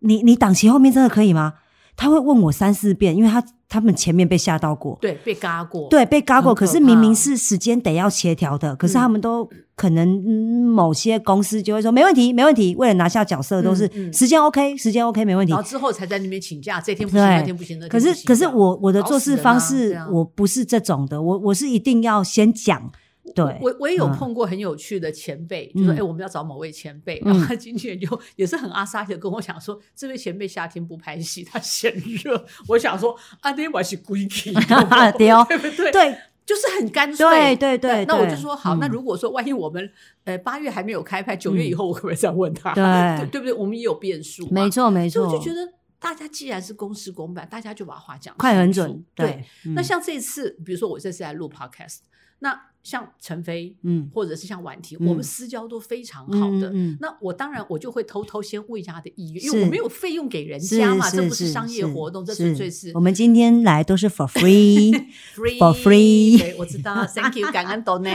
[0.00, 1.54] 你你档期后面真的可以吗？
[1.96, 14.12] 他会问我三四遍，因为他他们前面被吓到过，对，被嘎过，对，被嘎过，可可是明明是时间得要协调的，可是嗯他们都可能、嗯某些公司就会说没问题，没问题，为了拿下角色都是嗯嗯。
[14.12, 15.52] 时间 OK，时间 OK 没问题。
[15.52, 15.62] 然。
[15.62, 22.90] 后之后才在那边请假，这天不行，那天不行，那可是可是我我的做事方式我不是这种的，我我是一定要先讲，
[23.34, 24.12] 对，我我也有嗯。
[24.16, 27.32] 碰过很有趣的前辈，就说哎、嗯我们要找某位前辈，嗯。
[27.32, 31.92] 然后他经纪人就也是很阿萨的跟我讲说，这位前辈夏天不拍戏，他嫌
[32.22, 32.44] 热。
[32.68, 34.52] 我想说，啊，那我是鬼气，
[35.16, 35.44] 对哦。
[35.48, 36.18] 对不对？，对。
[36.46, 37.26] 就是很干脆。
[37.26, 39.90] 对对对那我就对说好，那嗯如果说万一我们
[40.24, 42.74] 呃八月还没有开拍，九月以后我可不可以再问他？
[42.74, 42.84] 对。
[43.26, 43.52] 对对不对？
[43.54, 45.72] 我们也有变数嘛，没错没错，所以我就觉得。
[46.00, 49.42] 大家既然是公事公办，大家就把话讲快很准，对，
[49.74, 52.00] 那像这次，比如说我这次来录 podcast，
[52.40, 56.72] 那像陈飞，嗯或者是像婉婷，嗯我们私交都非常好的。
[57.00, 64.92] 那我当然我就会偷偷先问一下他的意愿，因是为我没有费用给人家嘛，这不是商业活动，这纯粹是我们今天来都是 for free。
[65.82, 68.10] free 对，我知道，Thank you，感恩多呢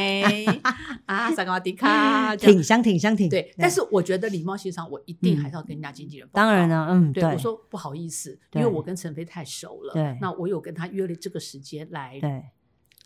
[1.06, 3.52] 啊，萨瓦迪卡，挺香挺香挺对。
[3.58, 6.30] 但是我觉得礼貌性上，我一定还是要跟人家经纪人。
[6.32, 9.94] 当然了，嗯，对，我说不好意思，因为我跟陈飞太熟了。
[9.94, 12.44] 对那我有跟他约了这个时间来对，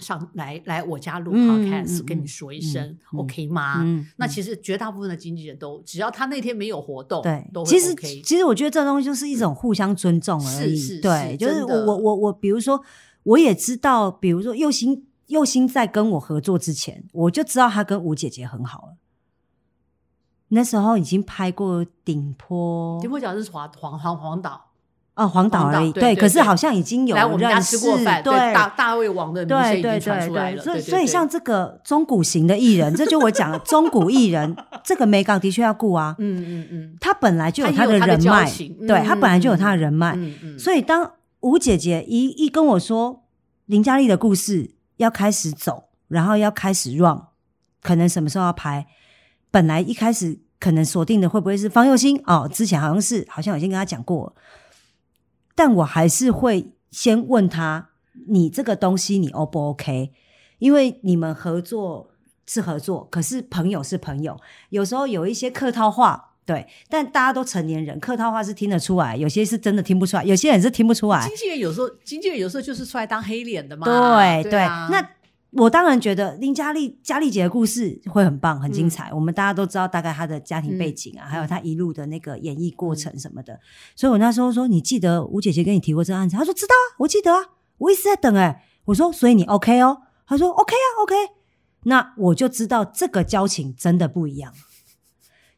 [0.04, 3.82] 上来来我家录嗯 podcast，、嗯跟你说一声、OK 吗？
[3.82, 7.96] 嗯那其实绝大部分的经纪人都，只要他那天没有活动，对都，会其实。
[8.22, 10.76] 其实我觉得这东西就是一种互相尊重而已。
[10.76, 12.84] 是是对，就是我我我我，比如说
[13.24, 18.98] 我也知道，比如说佑星佑星在跟我合作之前，我就知道他跟吴姐姐很好了。
[20.50, 24.73] 那时候已经拍过顶坡顶坡角是黄黄黄黄岛，
[25.16, 30.64] 哦黄岛而已，对可是好像已经有来我们家吃过饭，对大大胃王的名声已对对对经传出来了。
[30.64, 36.16] 对，所以所以像这个中古型的艺人，这就我讲的中古艺人， 这个美港的确要顾啊。
[36.18, 41.12] 嗯嗯嗯，他本来就有他的人脉，情对嗯他本来就有他的人脉，嗯嗯，所以当
[41.42, 43.24] 吴姐姐一一跟我说
[43.68, 47.22] 林嘉丽的故事要开始走，然后要开始 run，
[47.84, 48.88] 可能什么时候要拍，
[49.52, 54.34] 本来一开始可能锁定的会不会是方佑兴哦，之前好像是好像已经跟他讲过，
[55.56, 57.90] 但我还是会先问他，
[58.28, 60.12] 你这个东西你 O 不 OK？
[60.60, 62.12] 因为你们合作
[62.46, 64.40] 是合作，可是朋友是朋友，
[64.70, 66.30] 有时候有一些客套话。
[66.46, 71.26] 对，但大家都成年人，客套话是听得出来，有些是真的听不出来，有些人是听不出来。
[71.26, 73.86] 经纪人有时候，经纪人有时候就是出来当黑脸的嘛。
[73.86, 75.02] 对对啊那
[75.56, 79.10] 我当然觉得林嘉丽嘉丽姐的故事会很棒，很精彩。
[79.12, 83.60] 嗯我们大家都知道大概她的家庭背景啊，还有她一路的那个演绎过程什么的。
[83.96, 86.36] 所以我那时候说，你记得吴姐姐跟你提过这个案子？
[86.36, 87.40] 她说知道啊，我记得啊，
[87.78, 90.02] 我一直在等哎、我说所以你 OK 哦？
[90.26, 91.16] 她说 OK 啊，OK。
[91.84, 94.52] 那我就知道这个交情真的不一样。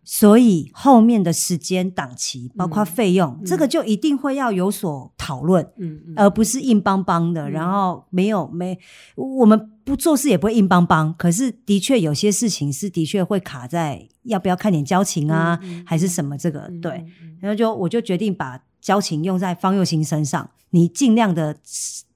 [0.07, 2.85] 所以后面的时间档期，包括嗯。
[2.85, 3.45] 费用，嗯。
[3.45, 5.67] 这个就一定会要有所讨论。
[6.15, 7.51] 而不是硬邦邦的，嗯。
[7.51, 8.77] 然后没有没
[9.15, 17.05] 我们不做事也不会硬邦邦，可是的确有些事情是的确会卡在要不要看点交情啊，还是什么这个、嗯对，
[17.39, 21.57] 然后就我就决定把交情用在方佑兴身上，你尽量的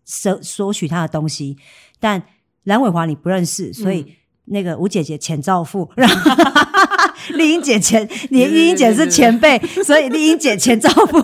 [0.06, 1.57] 索索取他的东西，
[1.99, 2.22] 但
[2.66, 4.02] 蓝伟华你不认识，所以。
[4.02, 4.16] 嗯。
[4.52, 6.32] 那个吴姐姐前兆富，然 后
[7.30, 11.18] 丽英姐前，你对对丽英姐是对对前辈，所以丽英姐前照顾，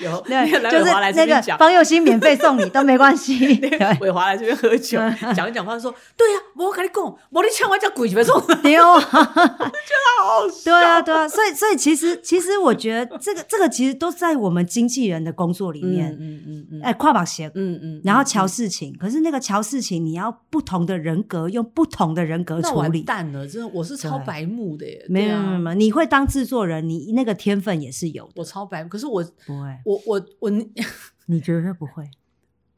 [0.00, 1.56] 有对，就是那个。
[1.56, 3.56] 方佑兴免费送你都没关系。
[3.56, 4.98] 对，伟华来这边喝酒，
[5.34, 17.50] 讲一讲话说，对呀、我跟你讲，我你抢我叫鬼别送， 丢，好笑对啊，对啊，所以所以其实其实我觉得这个这个其实都在我们经纪人的工作里面，嗯嗯嗯哎，跨把鞋。
[17.54, 23.02] 嗯嗯，然后瞧事情，可是那个瞧事情，你要不同的人格，用不同的人格处理。
[23.02, 28.32] 蛋了，真的，我是超白目的耶，没有没有没有，你会当制作人，你那个天分也是有的。
[28.36, 30.50] 我超白，可是我不会，我我我
[31.26, 32.08] 你觉得不会？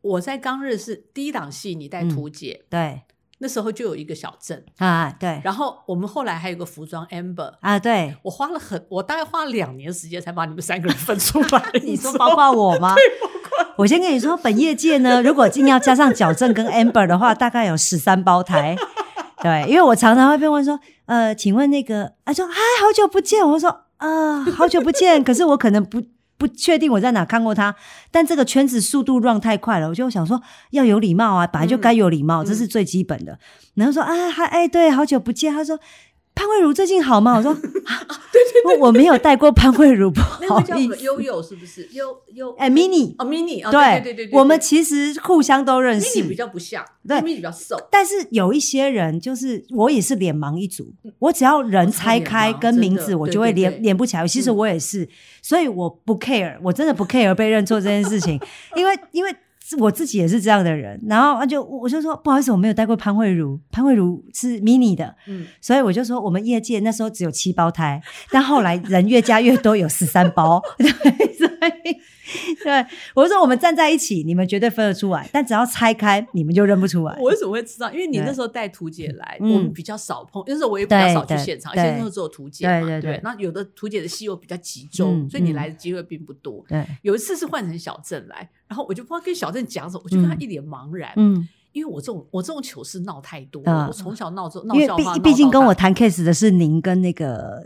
[0.00, 3.02] 我在刚认识第一档戏，你带嗯图姐，对
[3.40, 8.16] 那时候就有一个小镇，啊，对然后我们后来还有个服装 Amber，啊，对。
[8.22, 11.70] 我花了很，我大概花了两年时间才把你们三个人分出来。
[11.82, 12.94] 你说包括我吗？
[13.78, 18.76] 我先跟你说，本业界呢，如果硬要加上矫正跟 Amber 的话，大概有十三胞胎。
[19.40, 23.47] 对，因为我常常会被问说，呃，请问那个，他，说，哎，好久不见。
[23.47, 25.22] 我说，啊、好久不见。
[25.24, 26.02] 可是我可能不
[26.36, 27.74] 不确定我在哪看过他，
[28.10, 30.40] 但这个圈子速度 run 太快了，我就想说
[30.70, 33.39] 要有礼貌啊，本来就该有礼貌，嗯这是最基本的。
[33.74, 35.52] 然后说，啊，还，哎，对，好久不见。
[35.52, 35.80] 他说。
[36.39, 37.35] 潘慧茹最近好吗？
[37.36, 40.97] 我说， 对对对，我没有带过潘慧茹，不那好意思个叫什么。
[40.98, 41.89] 悠悠是不是？
[41.90, 47.77] 悠悠哎，mini，哦，mini 哦，对对对对对，我们其实互相都认识 mini 比较不像，对，mini 比较瘦。
[47.90, 54.24] 但是有一些人就是我也是脸盲一族，我只要人拆开跟名字，我就会连连不起来。
[54.28, 55.09] 其实嗯我也是，
[55.43, 58.39] 所以我不 care，我真的不 care 被认错这件事情，
[58.77, 59.35] 因 为因为。
[59.77, 68.01] 我自己也是这样的人，然后他就我就说不好意思，我没有带过潘慧茹，潘慧茹是 mini 的，嗯，所以我就说我们业界那时候只有七胞胎，
[68.31, 70.89] 但后来人越加越多，有十三胞， 对，
[71.35, 71.47] 所
[71.85, 71.97] 以
[72.64, 77.16] 对我就说我们站在一起，你们绝对分得出来，但只要拆开，你们就认不出来。
[77.18, 77.90] 我为什么会知道？
[77.92, 86.64] 因为你那时候带图姐来，嗯我们比较少碰，那时候我也比较少去对现场，那时候只有图姐嘛，对对对那有的图姐的戏又比较集中，嗯所以你嗯来的机会并不多。
[86.68, 95.88] 对，有一次是换成小郑来，然后我就不知道跟小郑讲什么，我就跟他嗯一脸茫然，嗯，因为我这种我这种糗事闹太多啊了，我从小闹这闹因为笑话，毕毕竟跟我谈。
[95.88, 97.64] 谈 case 的是您跟那个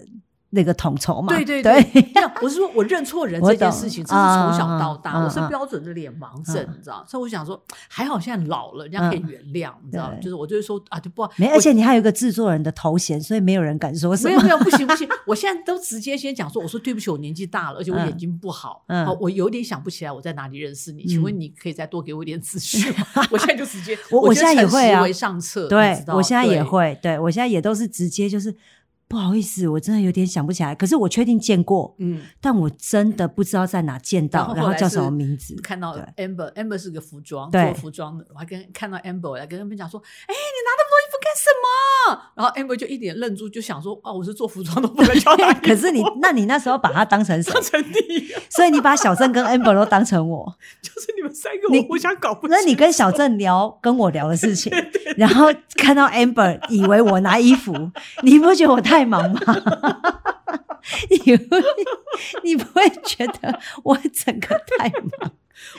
[0.55, 1.35] 那个统筹嘛。
[1.35, 7.05] 对对对对， 我是说我认错人 我这件事情，这是从小啊到大，我是标准的脸盲症，嗯你知道？
[7.09, 10.13] 所以我想说，还好现在老了，人家可以嗯原谅，你知道？
[10.21, 14.31] 就是我就是说啊，就不好，没，而且你还有一个制作人的头衔，所以没有人敢说什么。
[14.31, 18.85] 没有 没有，不行不行，我现在都直接先讲说，我说对不起，我年纪大了，而且我嗯眼睛不好，
[19.21, 23.27] 我有点想不起来我在哪里认识你，请问嗯你可以再多给我一点资讯吗？
[23.31, 28.55] 我现在就直接，我我现在也会啊为上策，对我现在也对会，对我现在也都是直接就是
[29.13, 30.75] 不好意思，我真的有点想不起来。
[30.75, 32.23] 可是我确定见过，嗯。
[32.41, 35.55] 但我真的不知道在哪见到，然后叫什么名字。
[35.63, 42.23] 看到对 Amber，Amber 是个服装对做服装的，我还跟看到 Amber，我还跟 Amber 讲说，哎、你拿那么多衣服干什么？
[42.35, 45.53] 然后 Amber 就一脸愣住，就想说，哦，我是做服装的，不能叫他。
[45.61, 47.53] 可是你，那你那时候把他当成谁？
[47.53, 52.57] 当成第一， 所以你把小郑跟 Amber 都当成我，就是你们三个，你我互相搞不清。
[52.57, 54.73] 那你跟小郑聊跟我聊的事情，
[55.17, 57.91] 然后看到 Amber 以为我拿衣服，
[58.23, 59.41] 你不觉得我太忙吗？
[61.09, 61.57] 你不
[62.43, 64.49] 你不会觉得我整个
[64.79, 65.31] 太忙？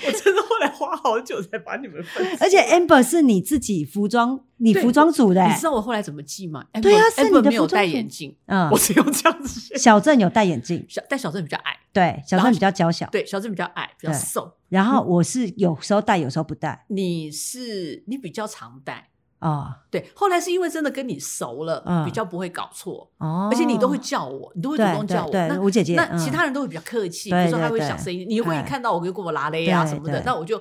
[0.06, 2.26] 我真的后来花好久才把你们分。
[2.40, 6.64] 而且 Amber 是你自己服装，你服装组的、欸你知道我后来怎么记吗？
[6.82, 9.76] 对啊是你的没有戴服装组眼镜，嗯我，是用这样子写。
[9.80, 14.54] 小郑有戴眼镜，小但小郑比较矮，对，小然后郑比较娇小，对，小郑比较矮，比较瘦。
[14.70, 19.10] 然后我是有时候戴，有时候不戴你是你比较常戴，
[19.44, 20.10] 哦对。
[20.16, 23.10] 后来是因为真的跟你熟了，嗯比较不会搞错。
[23.18, 25.32] 哦，而且你都会叫我，你都会主动叫我。
[25.34, 30.58] 那吴姐姐那其嗯他人都会比较客气，比对如说他会小声音，你会看到我就给我拉嘞啊什么的对，那我就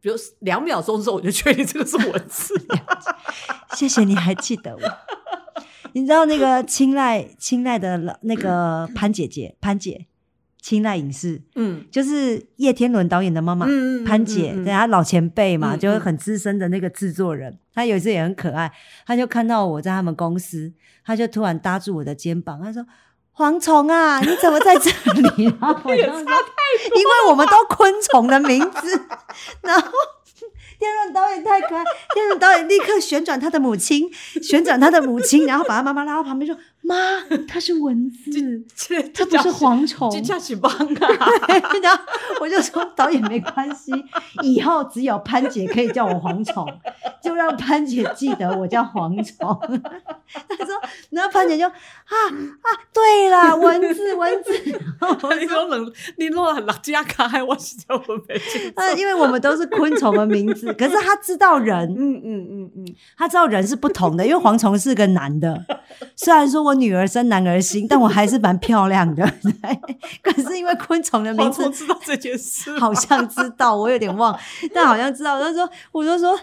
[0.00, 2.54] 比如 两秒钟之后我就确定这个是文字。
[3.74, 4.80] 谢谢你还记得我。
[5.92, 10.06] 你知道那个青睐青睐的老那个潘姐姐潘姐，
[10.66, 13.66] 青睐影视嗯就是叶天伦导演的妈妈。
[13.68, 17.56] 嗯潘姐，嗯对她老前辈嘛，嗯就是很资深的那个制作人。
[17.72, 18.72] 她有一次也很可爱，
[19.06, 20.72] 她就看到我在他们公司，
[21.04, 22.84] 她就突然搭住我的肩膀，她说
[23.36, 29.00] ：“蝗虫啊，你怎么在这里？” 然后我就说：“因为我们都昆虫的名字。
[29.62, 29.88] ”然后
[30.78, 34.10] 天伦导演太可爱，天伦导演立刻旋转他的母亲，
[34.42, 36.96] 旋转他的母亲，然后把他妈妈拉到旁边说：“妈，
[37.48, 40.08] 它是蚊子，这它不是蝗虫。
[40.12, 40.78] ”这叫起帮啊！
[41.82, 42.04] 然后
[42.40, 43.92] 我就说导演没关系，
[44.42, 46.66] 以后只有潘姐可以叫我蝗虫，
[47.22, 49.58] 就让潘姐记得我叫蝗虫。
[50.48, 50.74] 他说，
[51.10, 54.52] 然后潘姐就啊啊，对了，蚊子蚊子。
[55.40, 65.64] 你说冷，你弄了六加卡，还我是叫我没记呃，因为我们都是昆虫的名字，可是他知道人，嗯嗯嗯嗯，他知道人是不同的，因为蝗虫是个男的。
[66.16, 69.28] 虽然说我女儿生男儿心， 但我还是蛮漂亮的。
[70.22, 74.38] 可是因为昆虫的名字知道这件事，好像知道，我有点忘，
[74.72, 75.40] 但好像知道。
[75.40, 76.38] 他说，我就说，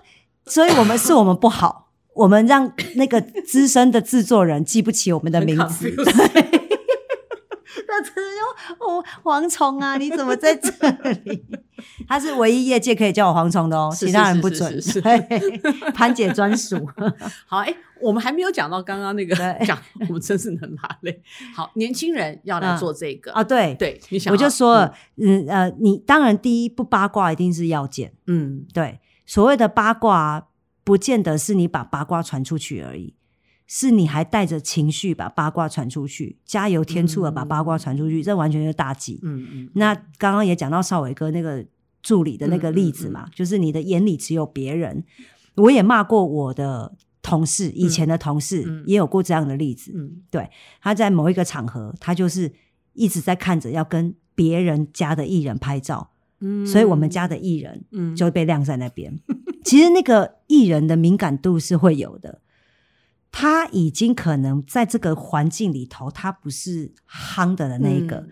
[0.45, 5.93] 所以我们是我们不好，我们让那个资深的制作人记不起我们的名字。
[5.95, 6.03] 他
[8.01, 8.22] 真的
[8.77, 10.69] 说，哦，蝗虫啊，你怎么在这
[11.26, 11.45] 里？
[12.07, 14.72] 他是唯一业界可以叫我蝗虫的哦，是其他人不准。
[14.73, 15.19] 是是是对，
[15.93, 16.77] 潘姐专属。
[17.47, 19.35] 好，哎、我们还没有讲到刚刚那个
[19.65, 19.77] 讲，
[20.07, 21.22] 我们真是能拉嘞。
[21.55, 28.14] 好，年轻人要来嗯做这个啊，对，对，你想我就说了，嗯呃，你当然第一不八卦一定是要件。
[28.27, 30.47] 嗯，对，所谓的八卦，
[30.84, 33.15] 不见得是你把八卦传出去而已，
[33.68, 39.19] 是你还带着情绪把八卦传出去，加油添醋的把八卦传出去，这完全是大忌。
[39.23, 41.65] 嗯嗯，那刚刚也讲到少伟哥那个
[42.04, 45.04] 助理的那个例子嘛，嗯就是你的眼里只有别人。
[45.56, 49.94] 我也骂过我的同事，以前的同事、嗯也有过这样的例子。
[50.30, 50.50] 对
[50.82, 52.52] 他在某一个场合，他就是
[52.94, 56.12] 一直在看着要跟别人家的艺人拍照，
[56.42, 59.18] 嗯所以我们家的艺人嗯就会被晾在那边。
[59.64, 62.42] 其实那个艺人的敏感度是会有的，
[63.32, 68.30] 他已经可能在这个环境里头，他不是夯的的那一个，嗯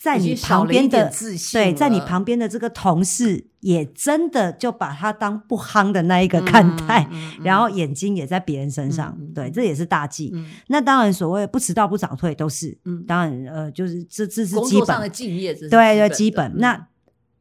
[0.00, 1.12] 在你旁边的
[1.52, 10.30] 对，在你旁边的这个同事也真的就把他当不夯的那一个看待，嗯嗯 然后眼睛也在别人身上，对，嗯这也是大忌。
[10.32, 16.30] 嗯那当然，所谓不迟到不早退都是，嗯当然呃，就是这这是基本，敬业，对对，基。
[16.30, 16.50] 本。
[16.56, 16.88] 那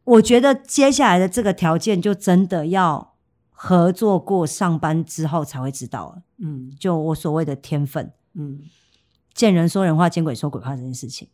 [0.04, 3.14] 我觉得接下来的这个条件，就真的要
[3.52, 6.24] 合作过上班之后才会知道了。
[6.40, 8.60] 嗯就我所谓的天分，嗯
[9.34, 11.30] 见人说人话，见鬼说鬼话这件事情。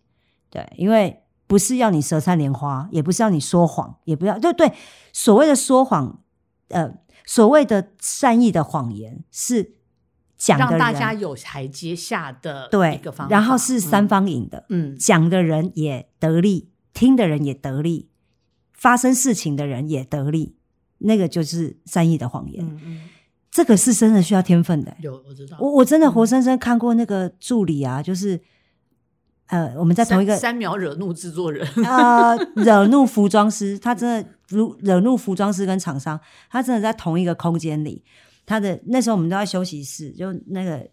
[0.56, 4.72] 对，因为不是要你舌灿莲花，也不是要你说谎，也不要对对。
[5.11, 6.23] 所谓的说谎，
[6.69, 6.94] 呃，
[7.26, 9.73] 所谓的善意的谎言是
[10.38, 18.10] 讲的让大家有台阶下的对一个方法，然后是三方赢的，嗯讲的人也得利，听的人也得利，
[18.72, 20.56] 发生事情的人也得利，
[20.99, 22.65] 那个就是善意的谎言。
[22.65, 23.10] 嗯嗯，
[23.52, 28.41] 这个是真的需要天分的、有我知道，我我真的活嗯生生看过那个助理啊，就是
[29.47, 36.19] 呃，我们在同一个三三秒惹怒制作人， 呃，惹怒服装师，他真的如惹怒服装师跟厂商，
[36.49, 38.03] 他真的在同一个空间里。
[38.45, 40.89] 他的那时候我们都在休息室，就那个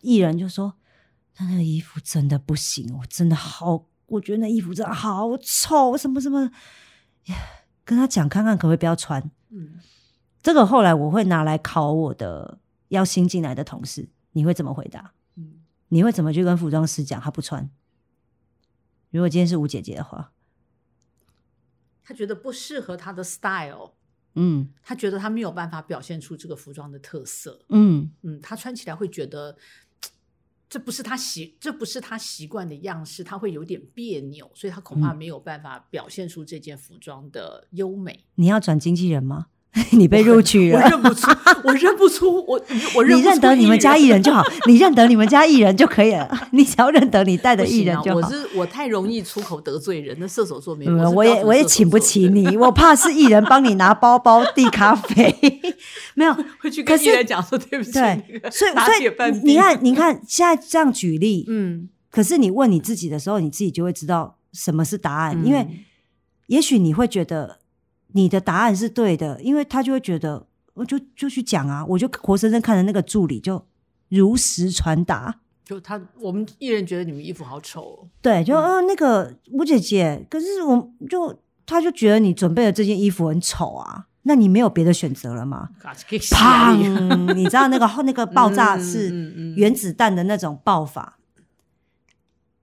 [0.00, 0.74] 艺人就说
[1.34, 6.50] ：“他那个衣服真的不行，我真的好，我觉得那衣服真的好丑，什么什么。”
[7.84, 9.20] 跟他讲看看可不可以不要穿。
[9.50, 9.80] 嗯，
[10.40, 12.58] 这个后来我会拿来考我的
[12.88, 15.12] 要新进来的同事，你会怎么回答？
[15.36, 15.54] 嗯
[15.92, 17.68] 你会怎么去跟服装师讲他不穿？
[19.10, 20.32] 如果今天是吴姐姐的话，
[22.02, 23.92] 她觉得不适合她的 style，
[24.34, 27.64] 嗯她觉得她没有办法表现出这个服装的特色。
[27.68, 29.56] 嗯嗯，她穿起来会觉得
[30.68, 38.24] 这不是他习，这不是他习惯的样式，他会有点别扭，所以他恐怕嗯没有办法表现出这件服装的优美。
[38.36, 39.48] 你要转经纪人吗？
[39.92, 41.30] 你被录取了我了，认不出，
[41.62, 42.60] 我认不出，我
[42.96, 46.48] 我认你认得你们家艺人就好，你认得你们家艺人就可以了。
[46.50, 48.16] 你只要认得你带的艺人就好。
[48.16, 51.10] 我是我太容易出口得罪人，那射手座没有。
[51.12, 55.32] 我也我也请不起你，我 怕是艺人帮你拿包包递咖啡，
[56.14, 56.36] 没有。
[56.60, 65.78] 会去跟艺人讲说对不起，对，所以所以你你看，你看现在这样举例，嗯，可是你问你自己的时候，你自己就会知道什么是答案，因为嗯
[66.48, 67.58] 也许你会觉得
[68.12, 73.64] 你的答案是对的，因为他就会觉得我就就去讲啊，我就活生生看着那个助理就
[74.08, 85.70] 如实传达，就他我们艺人觉得你们衣服好丑哦，对，就嗯、呃那个吴姐姐，可是我就他就觉得你准备的这件衣服很丑啊，那你没有别的选择了吗？
[85.80, 87.32] 啪砰！
[87.34, 91.18] 你知道那个那个爆炸是原子弹的那种爆法。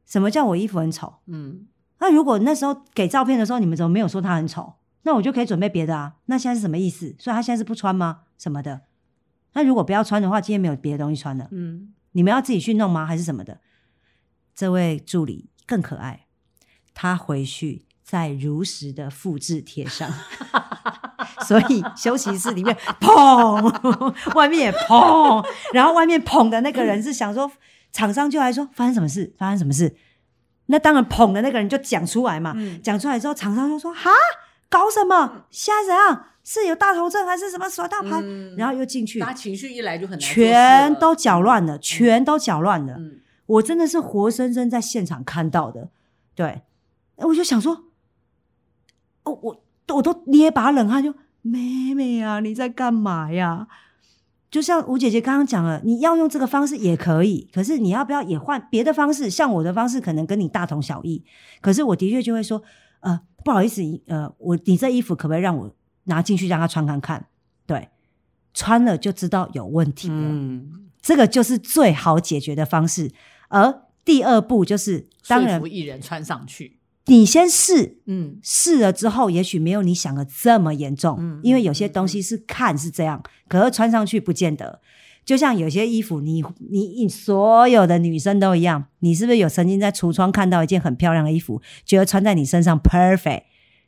[0.06, 1.15] 什么叫我衣服很丑？
[1.28, 1.68] 嗯
[1.99, 4.74] 那如果那时候给照片的时候，你们怎么没有说他很丑？
[5.08, 6.16] 那我就可以准备别的啊。
[6.26, 7.16] 那现在是什么意思？
[7.18, 8.24] 所以他现在是不穿吗？
[8.38, 8.82] 什么的？
[9.54, 13.06] 那如果不要穿的话，今天没有别的东西穿了，嗯，你们要自己去弄吗？
[13.06, 13.62] 还是什么的？
[14.54, 16.26] 这位助理更可爱，
[16.94, 20.12] 他回去再如实的复制贴上。
[21.48, 27.50] 所以休息室里面砰，外面也砰，然后外面砰的那个人是想说，
[27.94, 29.34] 厂商就来说发生什么事？
[29.38, 29.96] 发生什么事？
[30.66, 34.10] 那当然捧的那个人就讲出来嘛，嗯讲出来之后，厂商就说：“哈，
[34.69, 35.45] 搞什么？
[35.49, 36.26] 现在怎样？
[36.44, 42.95] 是有大头症还是什么耍大牌？”嗯然后又进去他，情绪一来就很难全都搅乱了，全都搅乱了。
[42.98, 45.89] 嗯我真的是活生生在现场看到的，
[46.35, 46.64] 对，
[47.15, 47.85] 我就想说，
[49.23, 49.64] 哦，我
[49.94, 53.69] 我都捏把冷汗就，妹妹啊，你在干嘛呀？
[54.52, 59.30] 就像吴姐姐刚刚讲了，你要用这个方式也可以，可是你要不要也换别的方式？
[59.30, 61.23] 像我的方式可能跟你大同小异，
[61.61, 62.61] 可是我的确就会说，
[62.99, 63.18] 呃，
[63.48, 67.28] 不好意思，呃，我你这衣服可不可以让我拿进去让他穿看看？
[67.65, 67.88] 对，
[68.53, 70.15] 穿了就知道有问题了。
[70.15, 73.10] 嗯，这个就是最好解决的方式。
[73.48, 84.82] 而第二步就是，当然说服艺人穿上去，你先试，嗯试了之后，也许没有你想的这么严重，嗯因为有些嗯东西是看是这样，可是穿上去不见得。
[85.28, 86.41] 就像有些衣服，你
[86.72, 93.44] 你你所有的女生都一样，你是不是有曾经在橱窗看到一件很漂亮的衣服，觉得穿在你身上 perfect，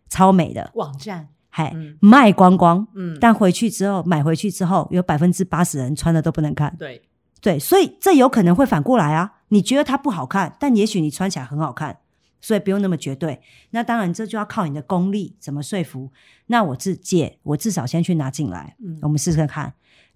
[0.10, 6.76] 超美的，网站，嗨、嗯卖光光，嗯，但回去之后买回去之后，有百分之八十人穿的都不能看。
[6.78, 7.02] 对，
[7.40, 9.36] 对，所以这有可能会反过来啊。
[9.48, 11.99] 你觉得它不好看，但也许你穿起来很好看，
[12.41, 13.40] 所以不用那么绝对。
[13.70, 16.11] 那当然，这就要靠你的功力怎么说服。
[16.48, 19.74] 那我自借，我至少先去拿进来，嗯我们试试看。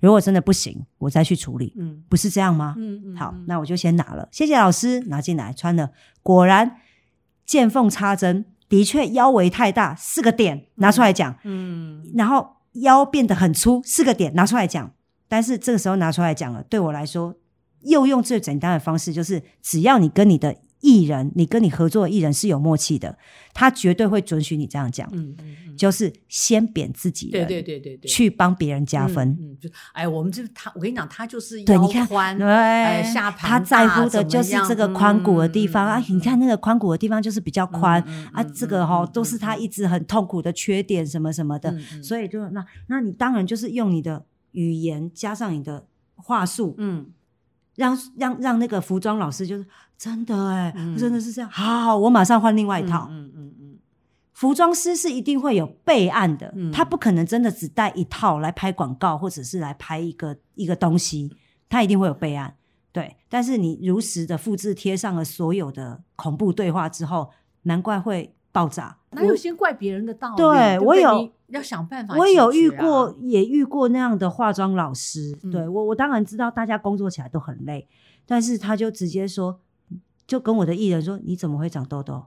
[0.07, 2.03] 如果真的不行，我再去处理，嗯。
[2.09, 2.75] 不是这样吗？
[2.77, 6.75] 嗯嗯，好嗯，那我就先拿了，谢谢老师，拿进来穿了，果然
[7.45, 12.05] 见缝插针，的确腰围太大，四个点拿出来讲，嗯。
[12.15, 14.91] 然后腰变得很粗，四个点拿出来讲。
[15.29, 17.33] 但是这个时候拿出来讲了，对我来说，
[17.83, 20.53] 又用最简单的方式，就是只要你跟你的
[20.83, 23.17] 艺人，你跟你合作的艺人是有默契的，
[23.53, 29.29] 他绝对会准许你这样讲，嗯嗯嗯，就是先贬自己对人，对对对对，去帮别人加分。
[29.29, 36.03] 嗯，嗯就哎，我们这他，我跟你讲，他就是对，你看，宽，对，哎下盘他在乎的就是样这个髋骨的地方、啊。
[36.09, 38.01] 你看那个髋骨的地方就是比较宽、
[38.33, 41.73] 啊，这个哈、都是他一直很痛苦的缺点，什么什么的。
[42.03, 47.05] 所以就那，那你当然就是用你的语言加上你的话术，嗯
[47.75, 49.65] 让让让那个服装老师就是
[49.97, 51.49] 真的哎、嗯真的是这样。
[51.49, 53.07] 好好，我马上换另外一套。
[53.09, 53.79] 嗯嗯嗯
[54.33, 61.35] 服装师是一定会有备案的，嗯他不可能真的只带一套来拍广告，或者是来拍一个一个东西，
[61.69, 62.55] 他一定会有备案。
[62.91, 67.31] 对，但是你如实的复制贴上了所有的恐怖对话之后，
[67.63, 68.95] 难怪会爆炸。
[69.11, 70.37] 哪有先怪别人的道理？
[70.37, 75.37] 对不我有要想办法、我有遇过，，也遇过那样的化妆老师。
[75.43, 77.87] 嗯对我，我当然知道大家工作起来都很累，
[78.25, 79.59] 但是他就直接说，
[80.25, 82.25] 就就跟我的艺人说：“你怎么会长痘痘？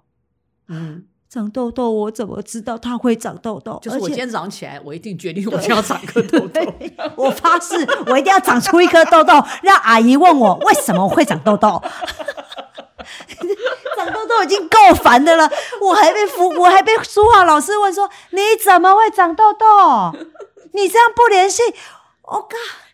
[0.68, 3.80] 嗯，长痘痘，我怎么知道他会长痘痘？
[3.82, 6.60] 就是我今天早上起来，我一定决定我就要长个痘痘。
[7.16, 7.74] 我发誓，
[8.06, 9.32] 我一定要长出一颗痘痘，
[9.62, 11.82] 让阿姨问我为什么会长痘痘。
[13.96, 15.50] 长痘痘已经够烦的了，
[15.80, 20.16] 我还被服，我还被书画老师问说你怎么会长痘痘？
[20.72, 21.62] 你这样不联系，
[22.22, 22.48] 我、靠！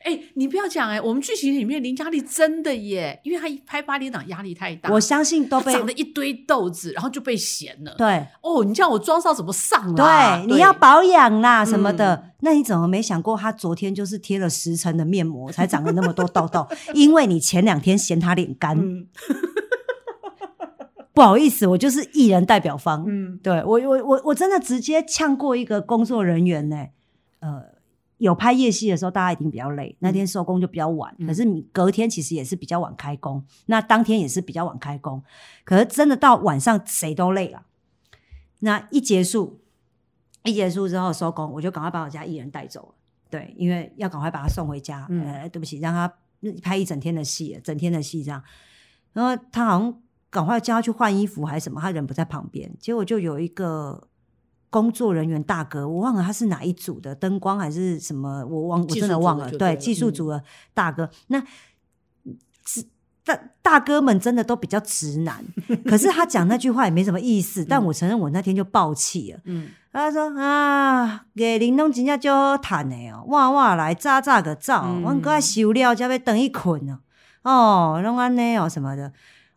[0.04, 7.94] 哎、你不要讲哎、我们剧情里面林嘉丽真的耶，因为她拍八点档压力太大，我相信都被她长了一堆痘子，然后就被嫌了。
[7.96, 10.42] 对哦，你叫我妆上怎么上啊？
[10.44, 12.16] 对，你要保养啦什么的。
[12.16, 16.66] 嗯那你怎么没想过，她昨天就是贴了十层的面膜，才长了那么多痘痘？
[16.92, 19.06] 因为你前两天嫌她脸干，嗯
[21.12, 23.04] 不好意思，我就是艺人代表方。
[23.06, 26.86] 嗯对我我我我真的直接呛过一个工作人员呢、
[27.40, 27.62] 呃，
[28.18, 31.14] 有拍夜戏的时候，大家一定比较累，那天收工就比较晚。
[31.18, 35.22] 嗯可是隔天其实也是比较晚开工，那当天也是比较晚开工。
[35.64, 37.66] 可是真的到晚上谁都累了。
[38.60, 39.60] 那一结束，
[40.44, 42.94] 一结束之后收工，我就赶快把我家艺人带走了。
[43.28, 45.06] 对，因为要赶快把他送回家。
[45.10, 46.14] 嗯呃，对不起，让他
[46.62, 48.42] 拍一整天的戏，整天的戏这样。
[49.12, 50.00] 然后他好像
[50.32, 54.08] 赶快叫他去换衣服还是什么，他人不在旁边，结果就有一个
[54.70, 59.50] 工作人员大哥，我忘了他是哪一组的，灯光还是什么，我忘我真的忘了。
[59.50, 60.42] 对，对技术嗯组的
[60.72, 61.40] 大哥，那
[62.64, 62.82] 直
[63.24, 65.44] 大大哥们真的都比较直男，
[65.86, 69.40] 可是他讲那句话也没什么意思，但我承认我那天就爆气了。
[69.44, 75.02] 嗯，他说啊，给林东真正就好谈的哦，哇哇来炸炸个照，嗯。
[75.02, 76.98] 阮搁爱收了，才要等一困哦，
[77.42, 79.12] 哦，拢安尼哦什么的，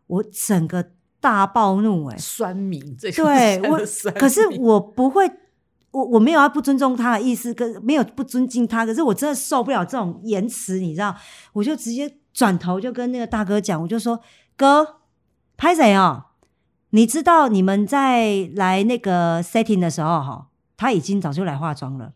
[0.08, 3.80] 我整个大暴怒哎、酸民，这个对我
[4.18, 5.30] 可是我不会，
[5.92, 11.16] 我我没有要不尊重他的意思，跟没有不尊敬他，可是我真的受不了这种言辞，你知道，
[11.54, 14.20] 我就直接转头就跟那个大哥讲，我就说
[14.56, 14.98] 哥，
[15.58, 16.26] 拍谁哦？
[16.92, 22.14] 你知道你们在来那个 setting 的时候哈，他已经早就来化妆了。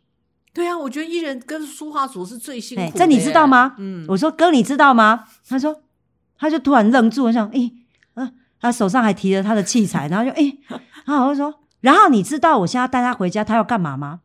[0.53, 5.25] 对啊，我觉得艺人跟书画组是最辛苦这你知道吗嗯，我说哥，你知道吗？
[5.47, 5.81] 他说，
[6.37, 7.71] 他就突然愣住，我想，诶、呃，
[8.59, 10.57] 他手上还提着他的器材， 然后就，诶、
[11.05, 14.21] 然后我就说，然后你知道我现在要带他回家，他要干嘛吗？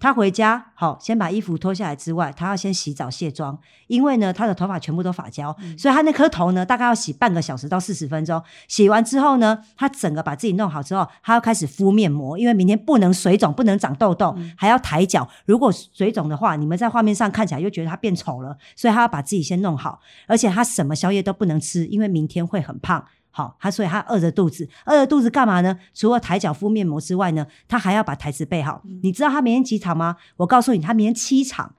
[0.00, 8.42] 他回家好，先把衣服脱下来之外，他要先洗澡卸妆，因为呢，他的头发全部都发胶，所以他那颗头呢，大概要洗半个小时到四十分钟。
[8.68, 15.26] 洗完之后呢，他整个把自己弄好之后，他要开始敷面膜，因为明天不能水肿，不能长痘痘，还要抬脚。
[15.46, 23.02] 如果水肿的话，你们在画面上看起来又觉得他变丑了，所以他要把自己先弄好，而且他什么宵夜都不能吃，因为明天会很胖。
[23.36, 25.76] 好，他所以他饿着肚子，饿着肚子干嘛呢？
[25.92, 28.80] 除了抬脚敷面膜之外呢，他还要把台词背好。
[29.02, 30.18] 你知道他明天几场吗？
[30.36, 31.74] 我告诉你，他明天七场，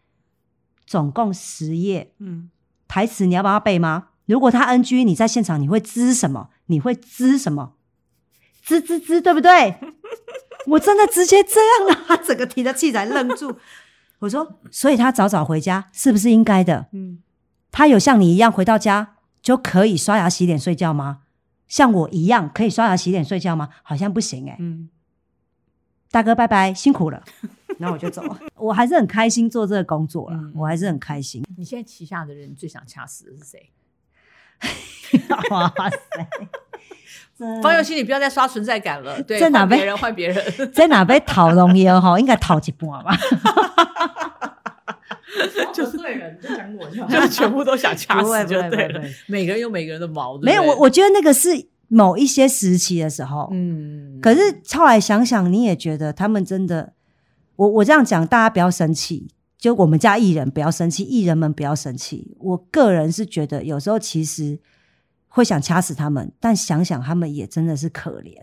[0.86, 2.50] 总共十页嗯，
[2.90, 4.08] 台词，你要帮他背吗？
[4.26, 6.50] 如果他 NG，你在现场你会滋什么？
[6.66, 7.76] 你会滋什么？
[8.62, 9.76] 滋滋滋，对不对？
[10.68, 13.56] 我真的直接这样了，他 整个提着器材愣住。
[14.20, 16.88] 我说，所以他早早回家是不是应该的？
[16.92, 17.20] 嗯，
[17.72, 21.20] 他有像你一样回到家就可以刷牙、洗脸、睡觉吗？
[21.68, 23.70] 像我一样可以刷牙、洗脸、睡觉吗？
[23.84, 24.90] 好像不行哎、嗯，
[26.12, 27.24] 大哥，拜拜，辛苦了。
[27.80, 28.40] 然后我就走了。
[28.56, 31.44] 我还是很开心做这个工作啦，嗯我还是很开心。
[31.58, 33.70] 你现在旗下的人，最想掐死的是谁？
[35.50, 36.30] 哇塞！
[37.38, 43.18] 这方佑兴，你不要再刷存在感了，对，在哪边换别人，换别人，在哪被讨龙烟哈，应该讨一半吧。
[45.74, 47.10] 就是对人就讲我就好。
[47.14, 49.14] 就是全部都想掐对了不会不会。
[49.28, 51.50] 每个人有每个人的毛，对不没有，我我觉得那个是
[51.88, 54.40] 某一些时期的时候，嗯，可是
[54.74, 56.94] 后来想想，你也觉得他们真的，
[57.56, 59.28] 我我这样讲，大家不要生气，
[59.58, 62.36] 就我们家艺人不要生气，艺人们不要生气。
[62.40, 64.60] 我个人是觉得，有时候其实
[65.28, 68.42] 会想掐死他们，但想想他们也真的是可怜。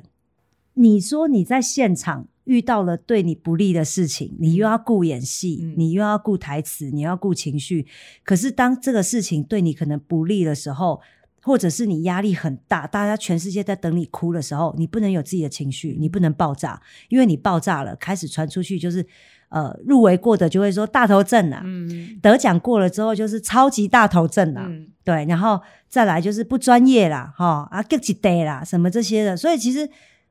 [0.74, 5.74] 你说你在现场遇到了对你不利的事情，你又要顾演戏，嗯。
[5.76, 7.86] 你又要顾台词，你又要顾情绪。
[8.24, 11.00] 可是当这个事情对你可能不利的时候，
[11.42, 19.04] 或者是你压力很大，大家全世界在等你哭的时候，你不能有自己的情绪，你不能爆炸，因为你爆炸了，开始传出去就是
[19.48, 22.18] 呃入围过的就会说大头症啊，嗯。
[22.22, 24.88] 得奖过了之后就是超级大头症啊，嗯。
[25.04, 29.88] 对，然后再来就是不专业啦，哈啊 get 几 day 啦，什么这些的，所以其实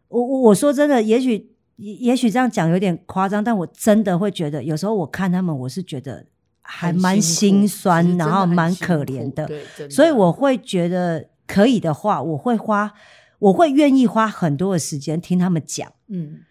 [0.07, 6.25] 我我我说真的，也许也也许这样讲有点夸张，但我真的会觉得，有时候我看他们，我是觉得
[6.61, 9.47] 还蛮心酸，然后蛮可怜的
[9.89, 12.93] 所以我会觉得可以的话，我会花，
[13.39, 16.41] 我会愿意花很多的时间听他们讲嗯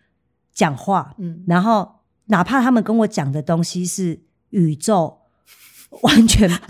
[0.53, 4.21] 讲话，嗯然后哪怕他们跟我讲的东西是
[4.51, 5.21] 宇宙
[6.03, 6.51] 完全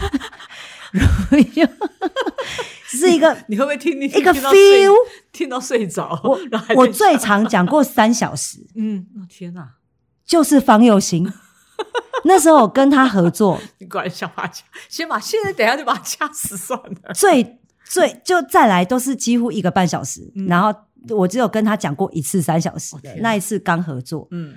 [2.91, 4.93] 是一个 你会不会听你一个 feel
[5.33, 6.21] 听到睡着？
[6.77, 9.69] 我最想长讲过三小时， 嗯，哦天哪！
[10.25, 11.31] 就是方佑兴。
[12.25, 17.15] 那时候我跟他合作，你果然想把他掐，先把现在等下就把他掐死算了。
[17.15, 20.73] 最最就再来都是几乎一个半小时，嗯然后
[21.09, 24.29] 我只有跟他讲过一次三小时那一次刚合作。
[24.33, 24.55] 嗯，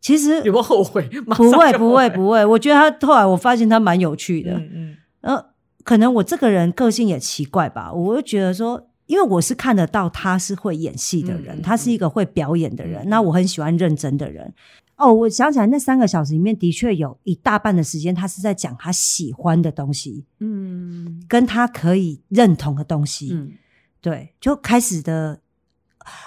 [0.00, 1.02] 其实有没有后悔？
[1.36, 5.46] 不会不会不会，我觉得他后来我发现他蛮有趣的，嗯嗯呃，
[5.84, 8.88] 可能我这个人个性也奇怪吧，我会觉得说。
[9.06, 14.54] 因为我是看得到他是会演戏的人，他是一个会表演的人，嗯那我很喜欢认真的人。
[14.96, 23.30] 哦，我想起来那三个小时里面，的确有一大半的时间，他是在讲他喜欢的东西，嗯跟他可以认同的东西。
[23.32, 23.52] 嗯，
[24.00, 25.38] 对，就开始的呃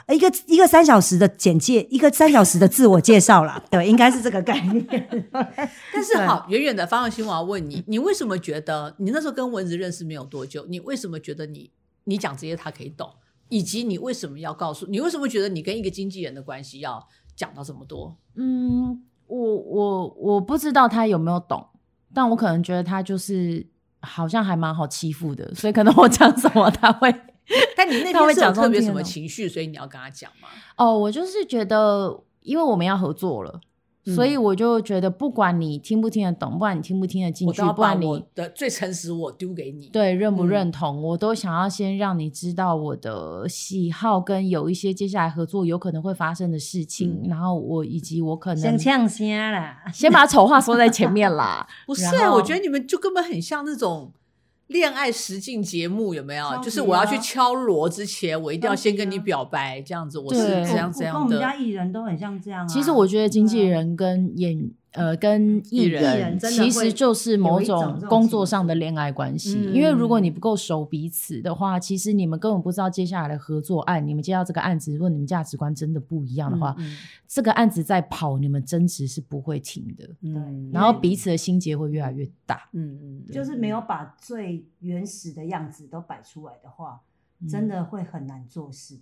[0.08, 3.62] 一个一个三小时的简介，一个三小时的自我介绍啦。
[3.70, 4.86] 对，应该是这个概念。
[5.94, 11.72] 但是好，远远的方向心，我要问你，你为什么觉得你那时候跟蚊子认识没有多久，你为什么觉得你
[12.06, 13.10] 你讲这些他可以懂，
[13.50, 18.18] 以及你为什么要告诉你为什么觉得你跟一个经纪人的关系要讲到这么多？
[18.36, 21.68] 嗯，我我我不知道他有没有懂，
[22.14, 23.66] 但我可能觉得他就是
[24.02, 27.14] 好像还蛮好欺负的，所以可能我讲什么他会
[27.78, 30.48] 但你那天是有假装特别什么情绪，所以你要跟他讲吗？
[30.78, 33.62] 哦，我就是觉得，因为我们要合作了。
[34.14, 51.68] 所以嗯我就觉得，不管你听不听得懂，不管你听不听得进去，我不管你我的最诚实我丢给你。，对认不嗯认同，我都想要先让你知道我的喜好，跟有一些接下来合作有可能会发生的事情，嗯然后我以及我可能先呛先啦，先把丑话说在前面啦。
[51.88, 54.14] 不是我觉得你们就根本很像那种
[54.68, 56.60] 恋爱实境节目，有没有？
[56.62, 57.20] 就是我要去啊。
[57.20, 60.64] 敲锣之前，我一定要先跟你啊表白，这样子我是对。
[60.64, 61.40] 这样怎样的。
[61.56, 62.68] 艺人都很像这样啊。
[62.68, 69.62] 其实我觉得经纪人跟演呃跟艺艺人其实就是某种工作上的恋爱关系。
[69.72, 76.98] 因为如果你嗯不够熟彼此的话，其实你们根本不知道接下来的合作案，你们接到这个案子，如果你们价值观真的不一样的话，嗯
[77.28, 82.70] 这个案子在跑，你们争执是不会停的，嗯然后彼此的心结会越来越大。
[82.74, 87.02] 嗯嗯，就是没有把最原始的样子都摆出来的话，
[87.50, 89.00] 真的会很难做事。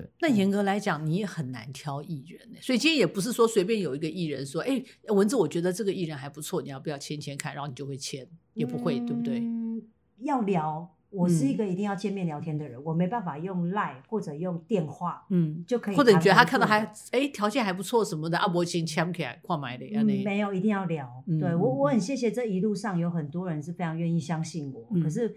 [0.00, 7.52] 对，那严格来讲，你也很难挑艺人欸所以今天也不是说随便有一个艺人说，哎，文子，我觉得这个艺人还不错，你要不要签签看？
[7.54, 9.38] 然后你就会签，也不会，对不对？
[9.40, 9.82] 嗯，
[10.20, 15.96] 要聊，我是一个一定要见面聊天的人，我没办法用赖或者用电话嗯，就可以。
[15.96, 16.80] 或者你觉得他看到还
[17.12, 21.24] 哎条件还不错什么的，啊，我先签起来，换买的，嗯，没有，一定要聊。
[21.26, 25.34] 嗯对我，嗯我很谢谢这一路上有很多人是非常愿意相信我，嗯可是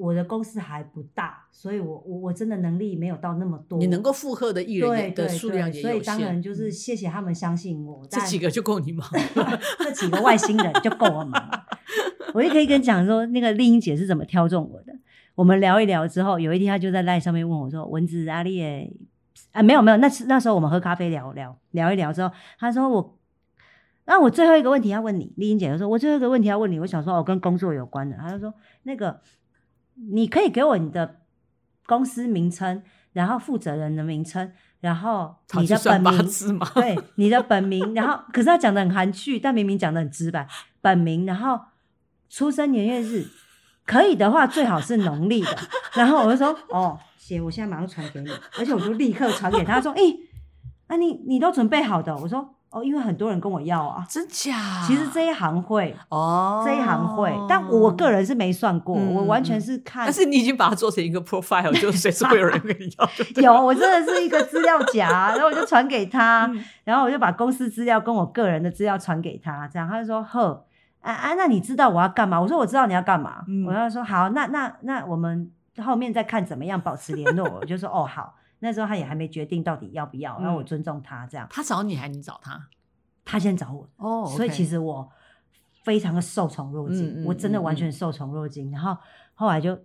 [0.00, 3.78] 我的公司还不大，所以我我我真的能力没有到那么多。
[3.78, 8.06] 你能够负荷的艺人的数量也有限，所以当然就是嗯谢谢他们相信我。
[8.10, 9.60] 但这几个就够你忙了。
[9.78, 11.66] 这几个外星人就够我忙了。
[12.32, 14.94] 我就可以跟你讲说，那个丽英姐是怎么挑中我的。
[15.34, 18.92] 我们聊一聊之后，有一天她就在赖上面问我说：“蚊子阿丽耶
[19.52, 23.18] 啊，没有没有，那是那时候我们喝咖啡聊聊聊一聊之后，她说我，
[24.04, 28.16] 那我最后一个问题要问你，丽英姐就说，我最后一个问题要问你，我想说哦，跟工作有关的。
[28.16, 28.52] 她就说
[28.82, 29.20] 那个，
[30.12, 31.20] 你可以给我你的
[31.86, 32.82] 公司名称，
[33.12, 40.46] 然后负责人的名称，然后你的本名，对你的本名，然后可是他讲的很含蓄，但明明讲的很直白，
[40.80, 41.60] 本名，然后
[42.28, 43.26] 出生年月日，
[43.84, 45.56] 可以的话最好是农历的。
[45.94, 50.16] 然后我就说哦，行，我现在马上传给你，而且我就立刻传给他，他说，诶，
[50.86, 52.16] 啊你你都准备好的？
[52.16, 54.06] 我说哦，因为很多人跟我要啊。
[54.08, 54.54] 真假？
[54.86, 60.04] 其实这一行会，哦，这一行会，但我个人是没算过，嗯我完全是看。
[60.04, 62.88] 但是你已经把它做成一个 profile，就随时会有人跟你
[63.42, 70.64] 要，有，我真的是一个资料夹，然后我就传给他，嗯然后我就把公司资料跟我个人的资料传给他，这样他就说呵，
[71.00, 72.40] 啊啊，那你知道我要干嘛？
[72.40, 75.50] 我说我知道你要干嘛，嗯我要说好，那那那我们
[75.84, 77.48] 后面再看怎么样保持联络。
[77.60, 80.64] 我就说哦好，那时候他也还没决定到底要不要，然后我嗯。
[80.66, 82.68] 尊重他这样，他找你还是你找他？
[83.24, 85.10] 他先找我，哦所以其实我
[85.84, 88.70] 非常的受宠若惊，我真的完全受宠若惊。
[88.70, 88.96] 然后
[89.34, 89.78] 后来就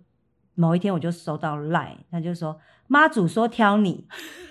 [0.54, 4.06] 某一天我就收到赖，他就说妈祖说挑你，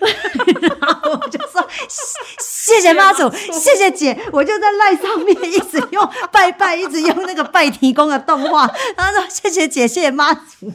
[0.62, 8.66] 然后我就说谢谢谢妈祖，谢谢姐，我就在赖上面一直用拜拜，一直用那个拜提供的动画，
[8.96, 10.72] 他说谢谢姐，谢谢妈祖，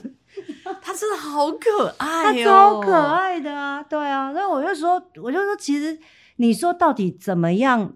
[0.81, 2.93] 他真的好可爱哦，超可。
[2.93, 5.97] 爱的啊，对啊，所以我就说，我就说，其实
[6.37, 7.93] 你说到底怎么样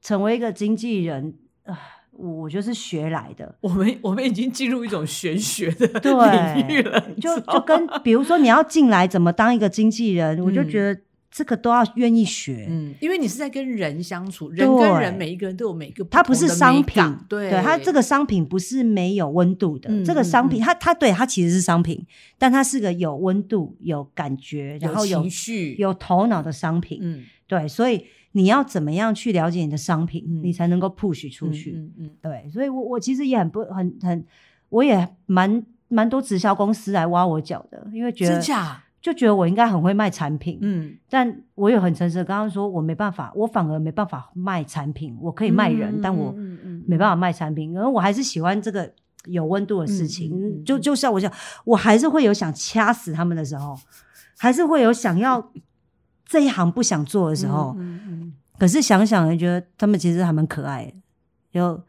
[0.00, 1.34] 成为一个经纪人
[1.64, 1.78] 啊？
[2.12, 11.00] 我就是学来的，我们我们已经进入一种玄学的对领域了，就就跟比如说你要进来怎么当一个经纪人，我就嗯觉得
[11.30, 12.66] 这个都要愿意学。
[12.68, 19.88] 嗯，因为你是在跟人相处，人跟人每一个人都有每一个它不是同的美商品感，对它这个商品不是没有温度的。
[19.90, 22.04] 嗯这个商品，它它对它其实是商品，
[22.36, 26.98] 但它是个有温度、有感觉，然后有情绪有头脑的商品。
[27.00, 31.72] 嗯对，所以你要怎么样去了解你的商品，嗯你才能够 push 出去。
[31.76, 34.24] 嗯嗯对，所以我我其实也很不很很，
[34.68, 46.34] 我也蛮蛮多直销公司来挖我脚的，因为觉得真假就觉得我应该很会卖产品，嗯，但我也很诚实的跟他们说，我没办法，我反而没办法卖产品，我可以卖人，但我
[46.86, 48.92] 没办法卖产品，因为我还是喜欢这个
[49.24, 50.62] 有温度的事情。
[50.64, 51.32] 就就像我想，
[51.64, 53.78] 我还是会有想掐死他们的时候，
[54.38, 55.50] 还是会有想要
[56.26, 57.74] 这一行不想做的时候。
[57.78, 60.92] 嗯嗯可是想想也觉得他们其实还蛮可爱的，
[61.50, 61.82] 就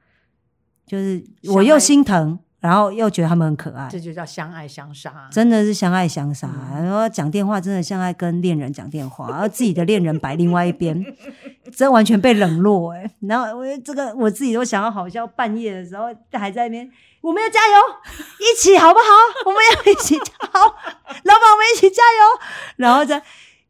[0.85, 1.21] 就是
[1.53, 5.27] 我又心疼，然后又觉得他们很可爱这，就叫相爱相杀。
[5.29, 6.47] 真的是相爱相杀。
[6.73, 11.03] 嗯然后讲电话真的像在跟恋人讲电话， 然后自己的恋人摆另外一边，
[11.75, 16.89] 真完全被冷落哎、然后我这个我自己都想要好笑，半夜的时候还在那边。
[17.21, 17.75] 我们要加油，
[18.39, 19.05] 一起好不好？
[19.45, 22.39] 我们要一起好，老板，我们一起加油。
[22.77, 23.21] 然后再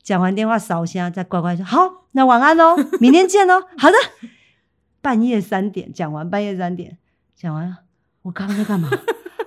[0.01, 3.61] 讲完电话扫下，再乖乖说好，那晚安喽，明天见喽。
[3.77, 3.95] 好的，
[5.01, 6.97] 半夜三点讲完，半夜三点
[7.35, 7.75] 讲完，
[8.21, 8.89] 我刚刚在干嘛？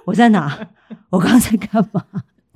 [0.05, 0.70] 我在哪？
[1.10, 2.05] 我刚刚在干嘛？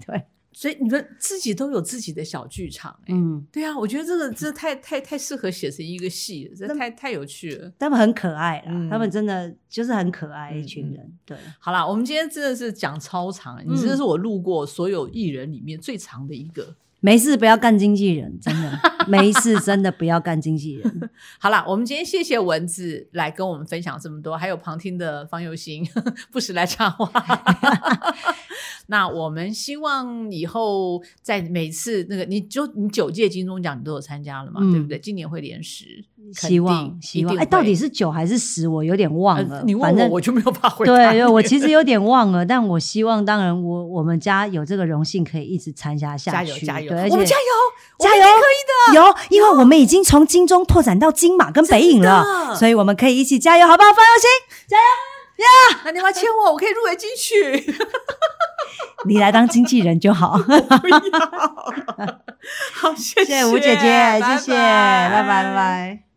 [0.06, 7.72] 对，所以你们自己都有自己的小剧场、欸，嗯，对啊，我觉得这个 这太太太适合写成一个戏了，这太太有趣了。
[7.78, 11.12] 他们很可爱啦，嗯他们真的就是很可爱一群人。
[11.24, 16.74] 对，好啦，我们今天真的是讲超长，你嗯真的是我录过所有艺人里面最长的一个。
[17.00, 21.10] 没事，不要干经纪人，真的 没事，真的不要干经纪人。
[21.38, 25.86] 好啦，我们今天谢谢文字来跟我们分享这么多，还有旁听的方佑兴
[26.32, 27.08] 不时来插话。
[28.90, 34.98] 那我们希望以后在每次那个，你就你九届金钟奖你都有参加了嘛，嗯对不对？
[34.98, 36.02] 今年会连十，
[36.32, 38.66] 希望希望，哎，到底是九还是十？
[38.66, 39.58] 我有点忘了。
[39.58, 47.42] 呃你问我，我就没有办法回答对，对我其实有点忘了，但我希望，当然我我们家有这个荣幸可以一直参加下加去，油加油，对，而且我们加油
[47.98, 53.90] 加油，可以的，有，因为我们已经从金钟拓展到金马跟北影了，所以我们可以一起加油，好不好？
[53.90, 54.28] 方佑兴，
[55.84, 57.74] 那你要不要签我，我可以入围金曲。
[59.06, 60.38] 你来当经纪人就好。
[60.38, 60.52] 不
[60.88, 60.98] 要，
[62.74, 66.07] 好，谢谢谢吴姐姐，拜谢谢，拜拜拜拜。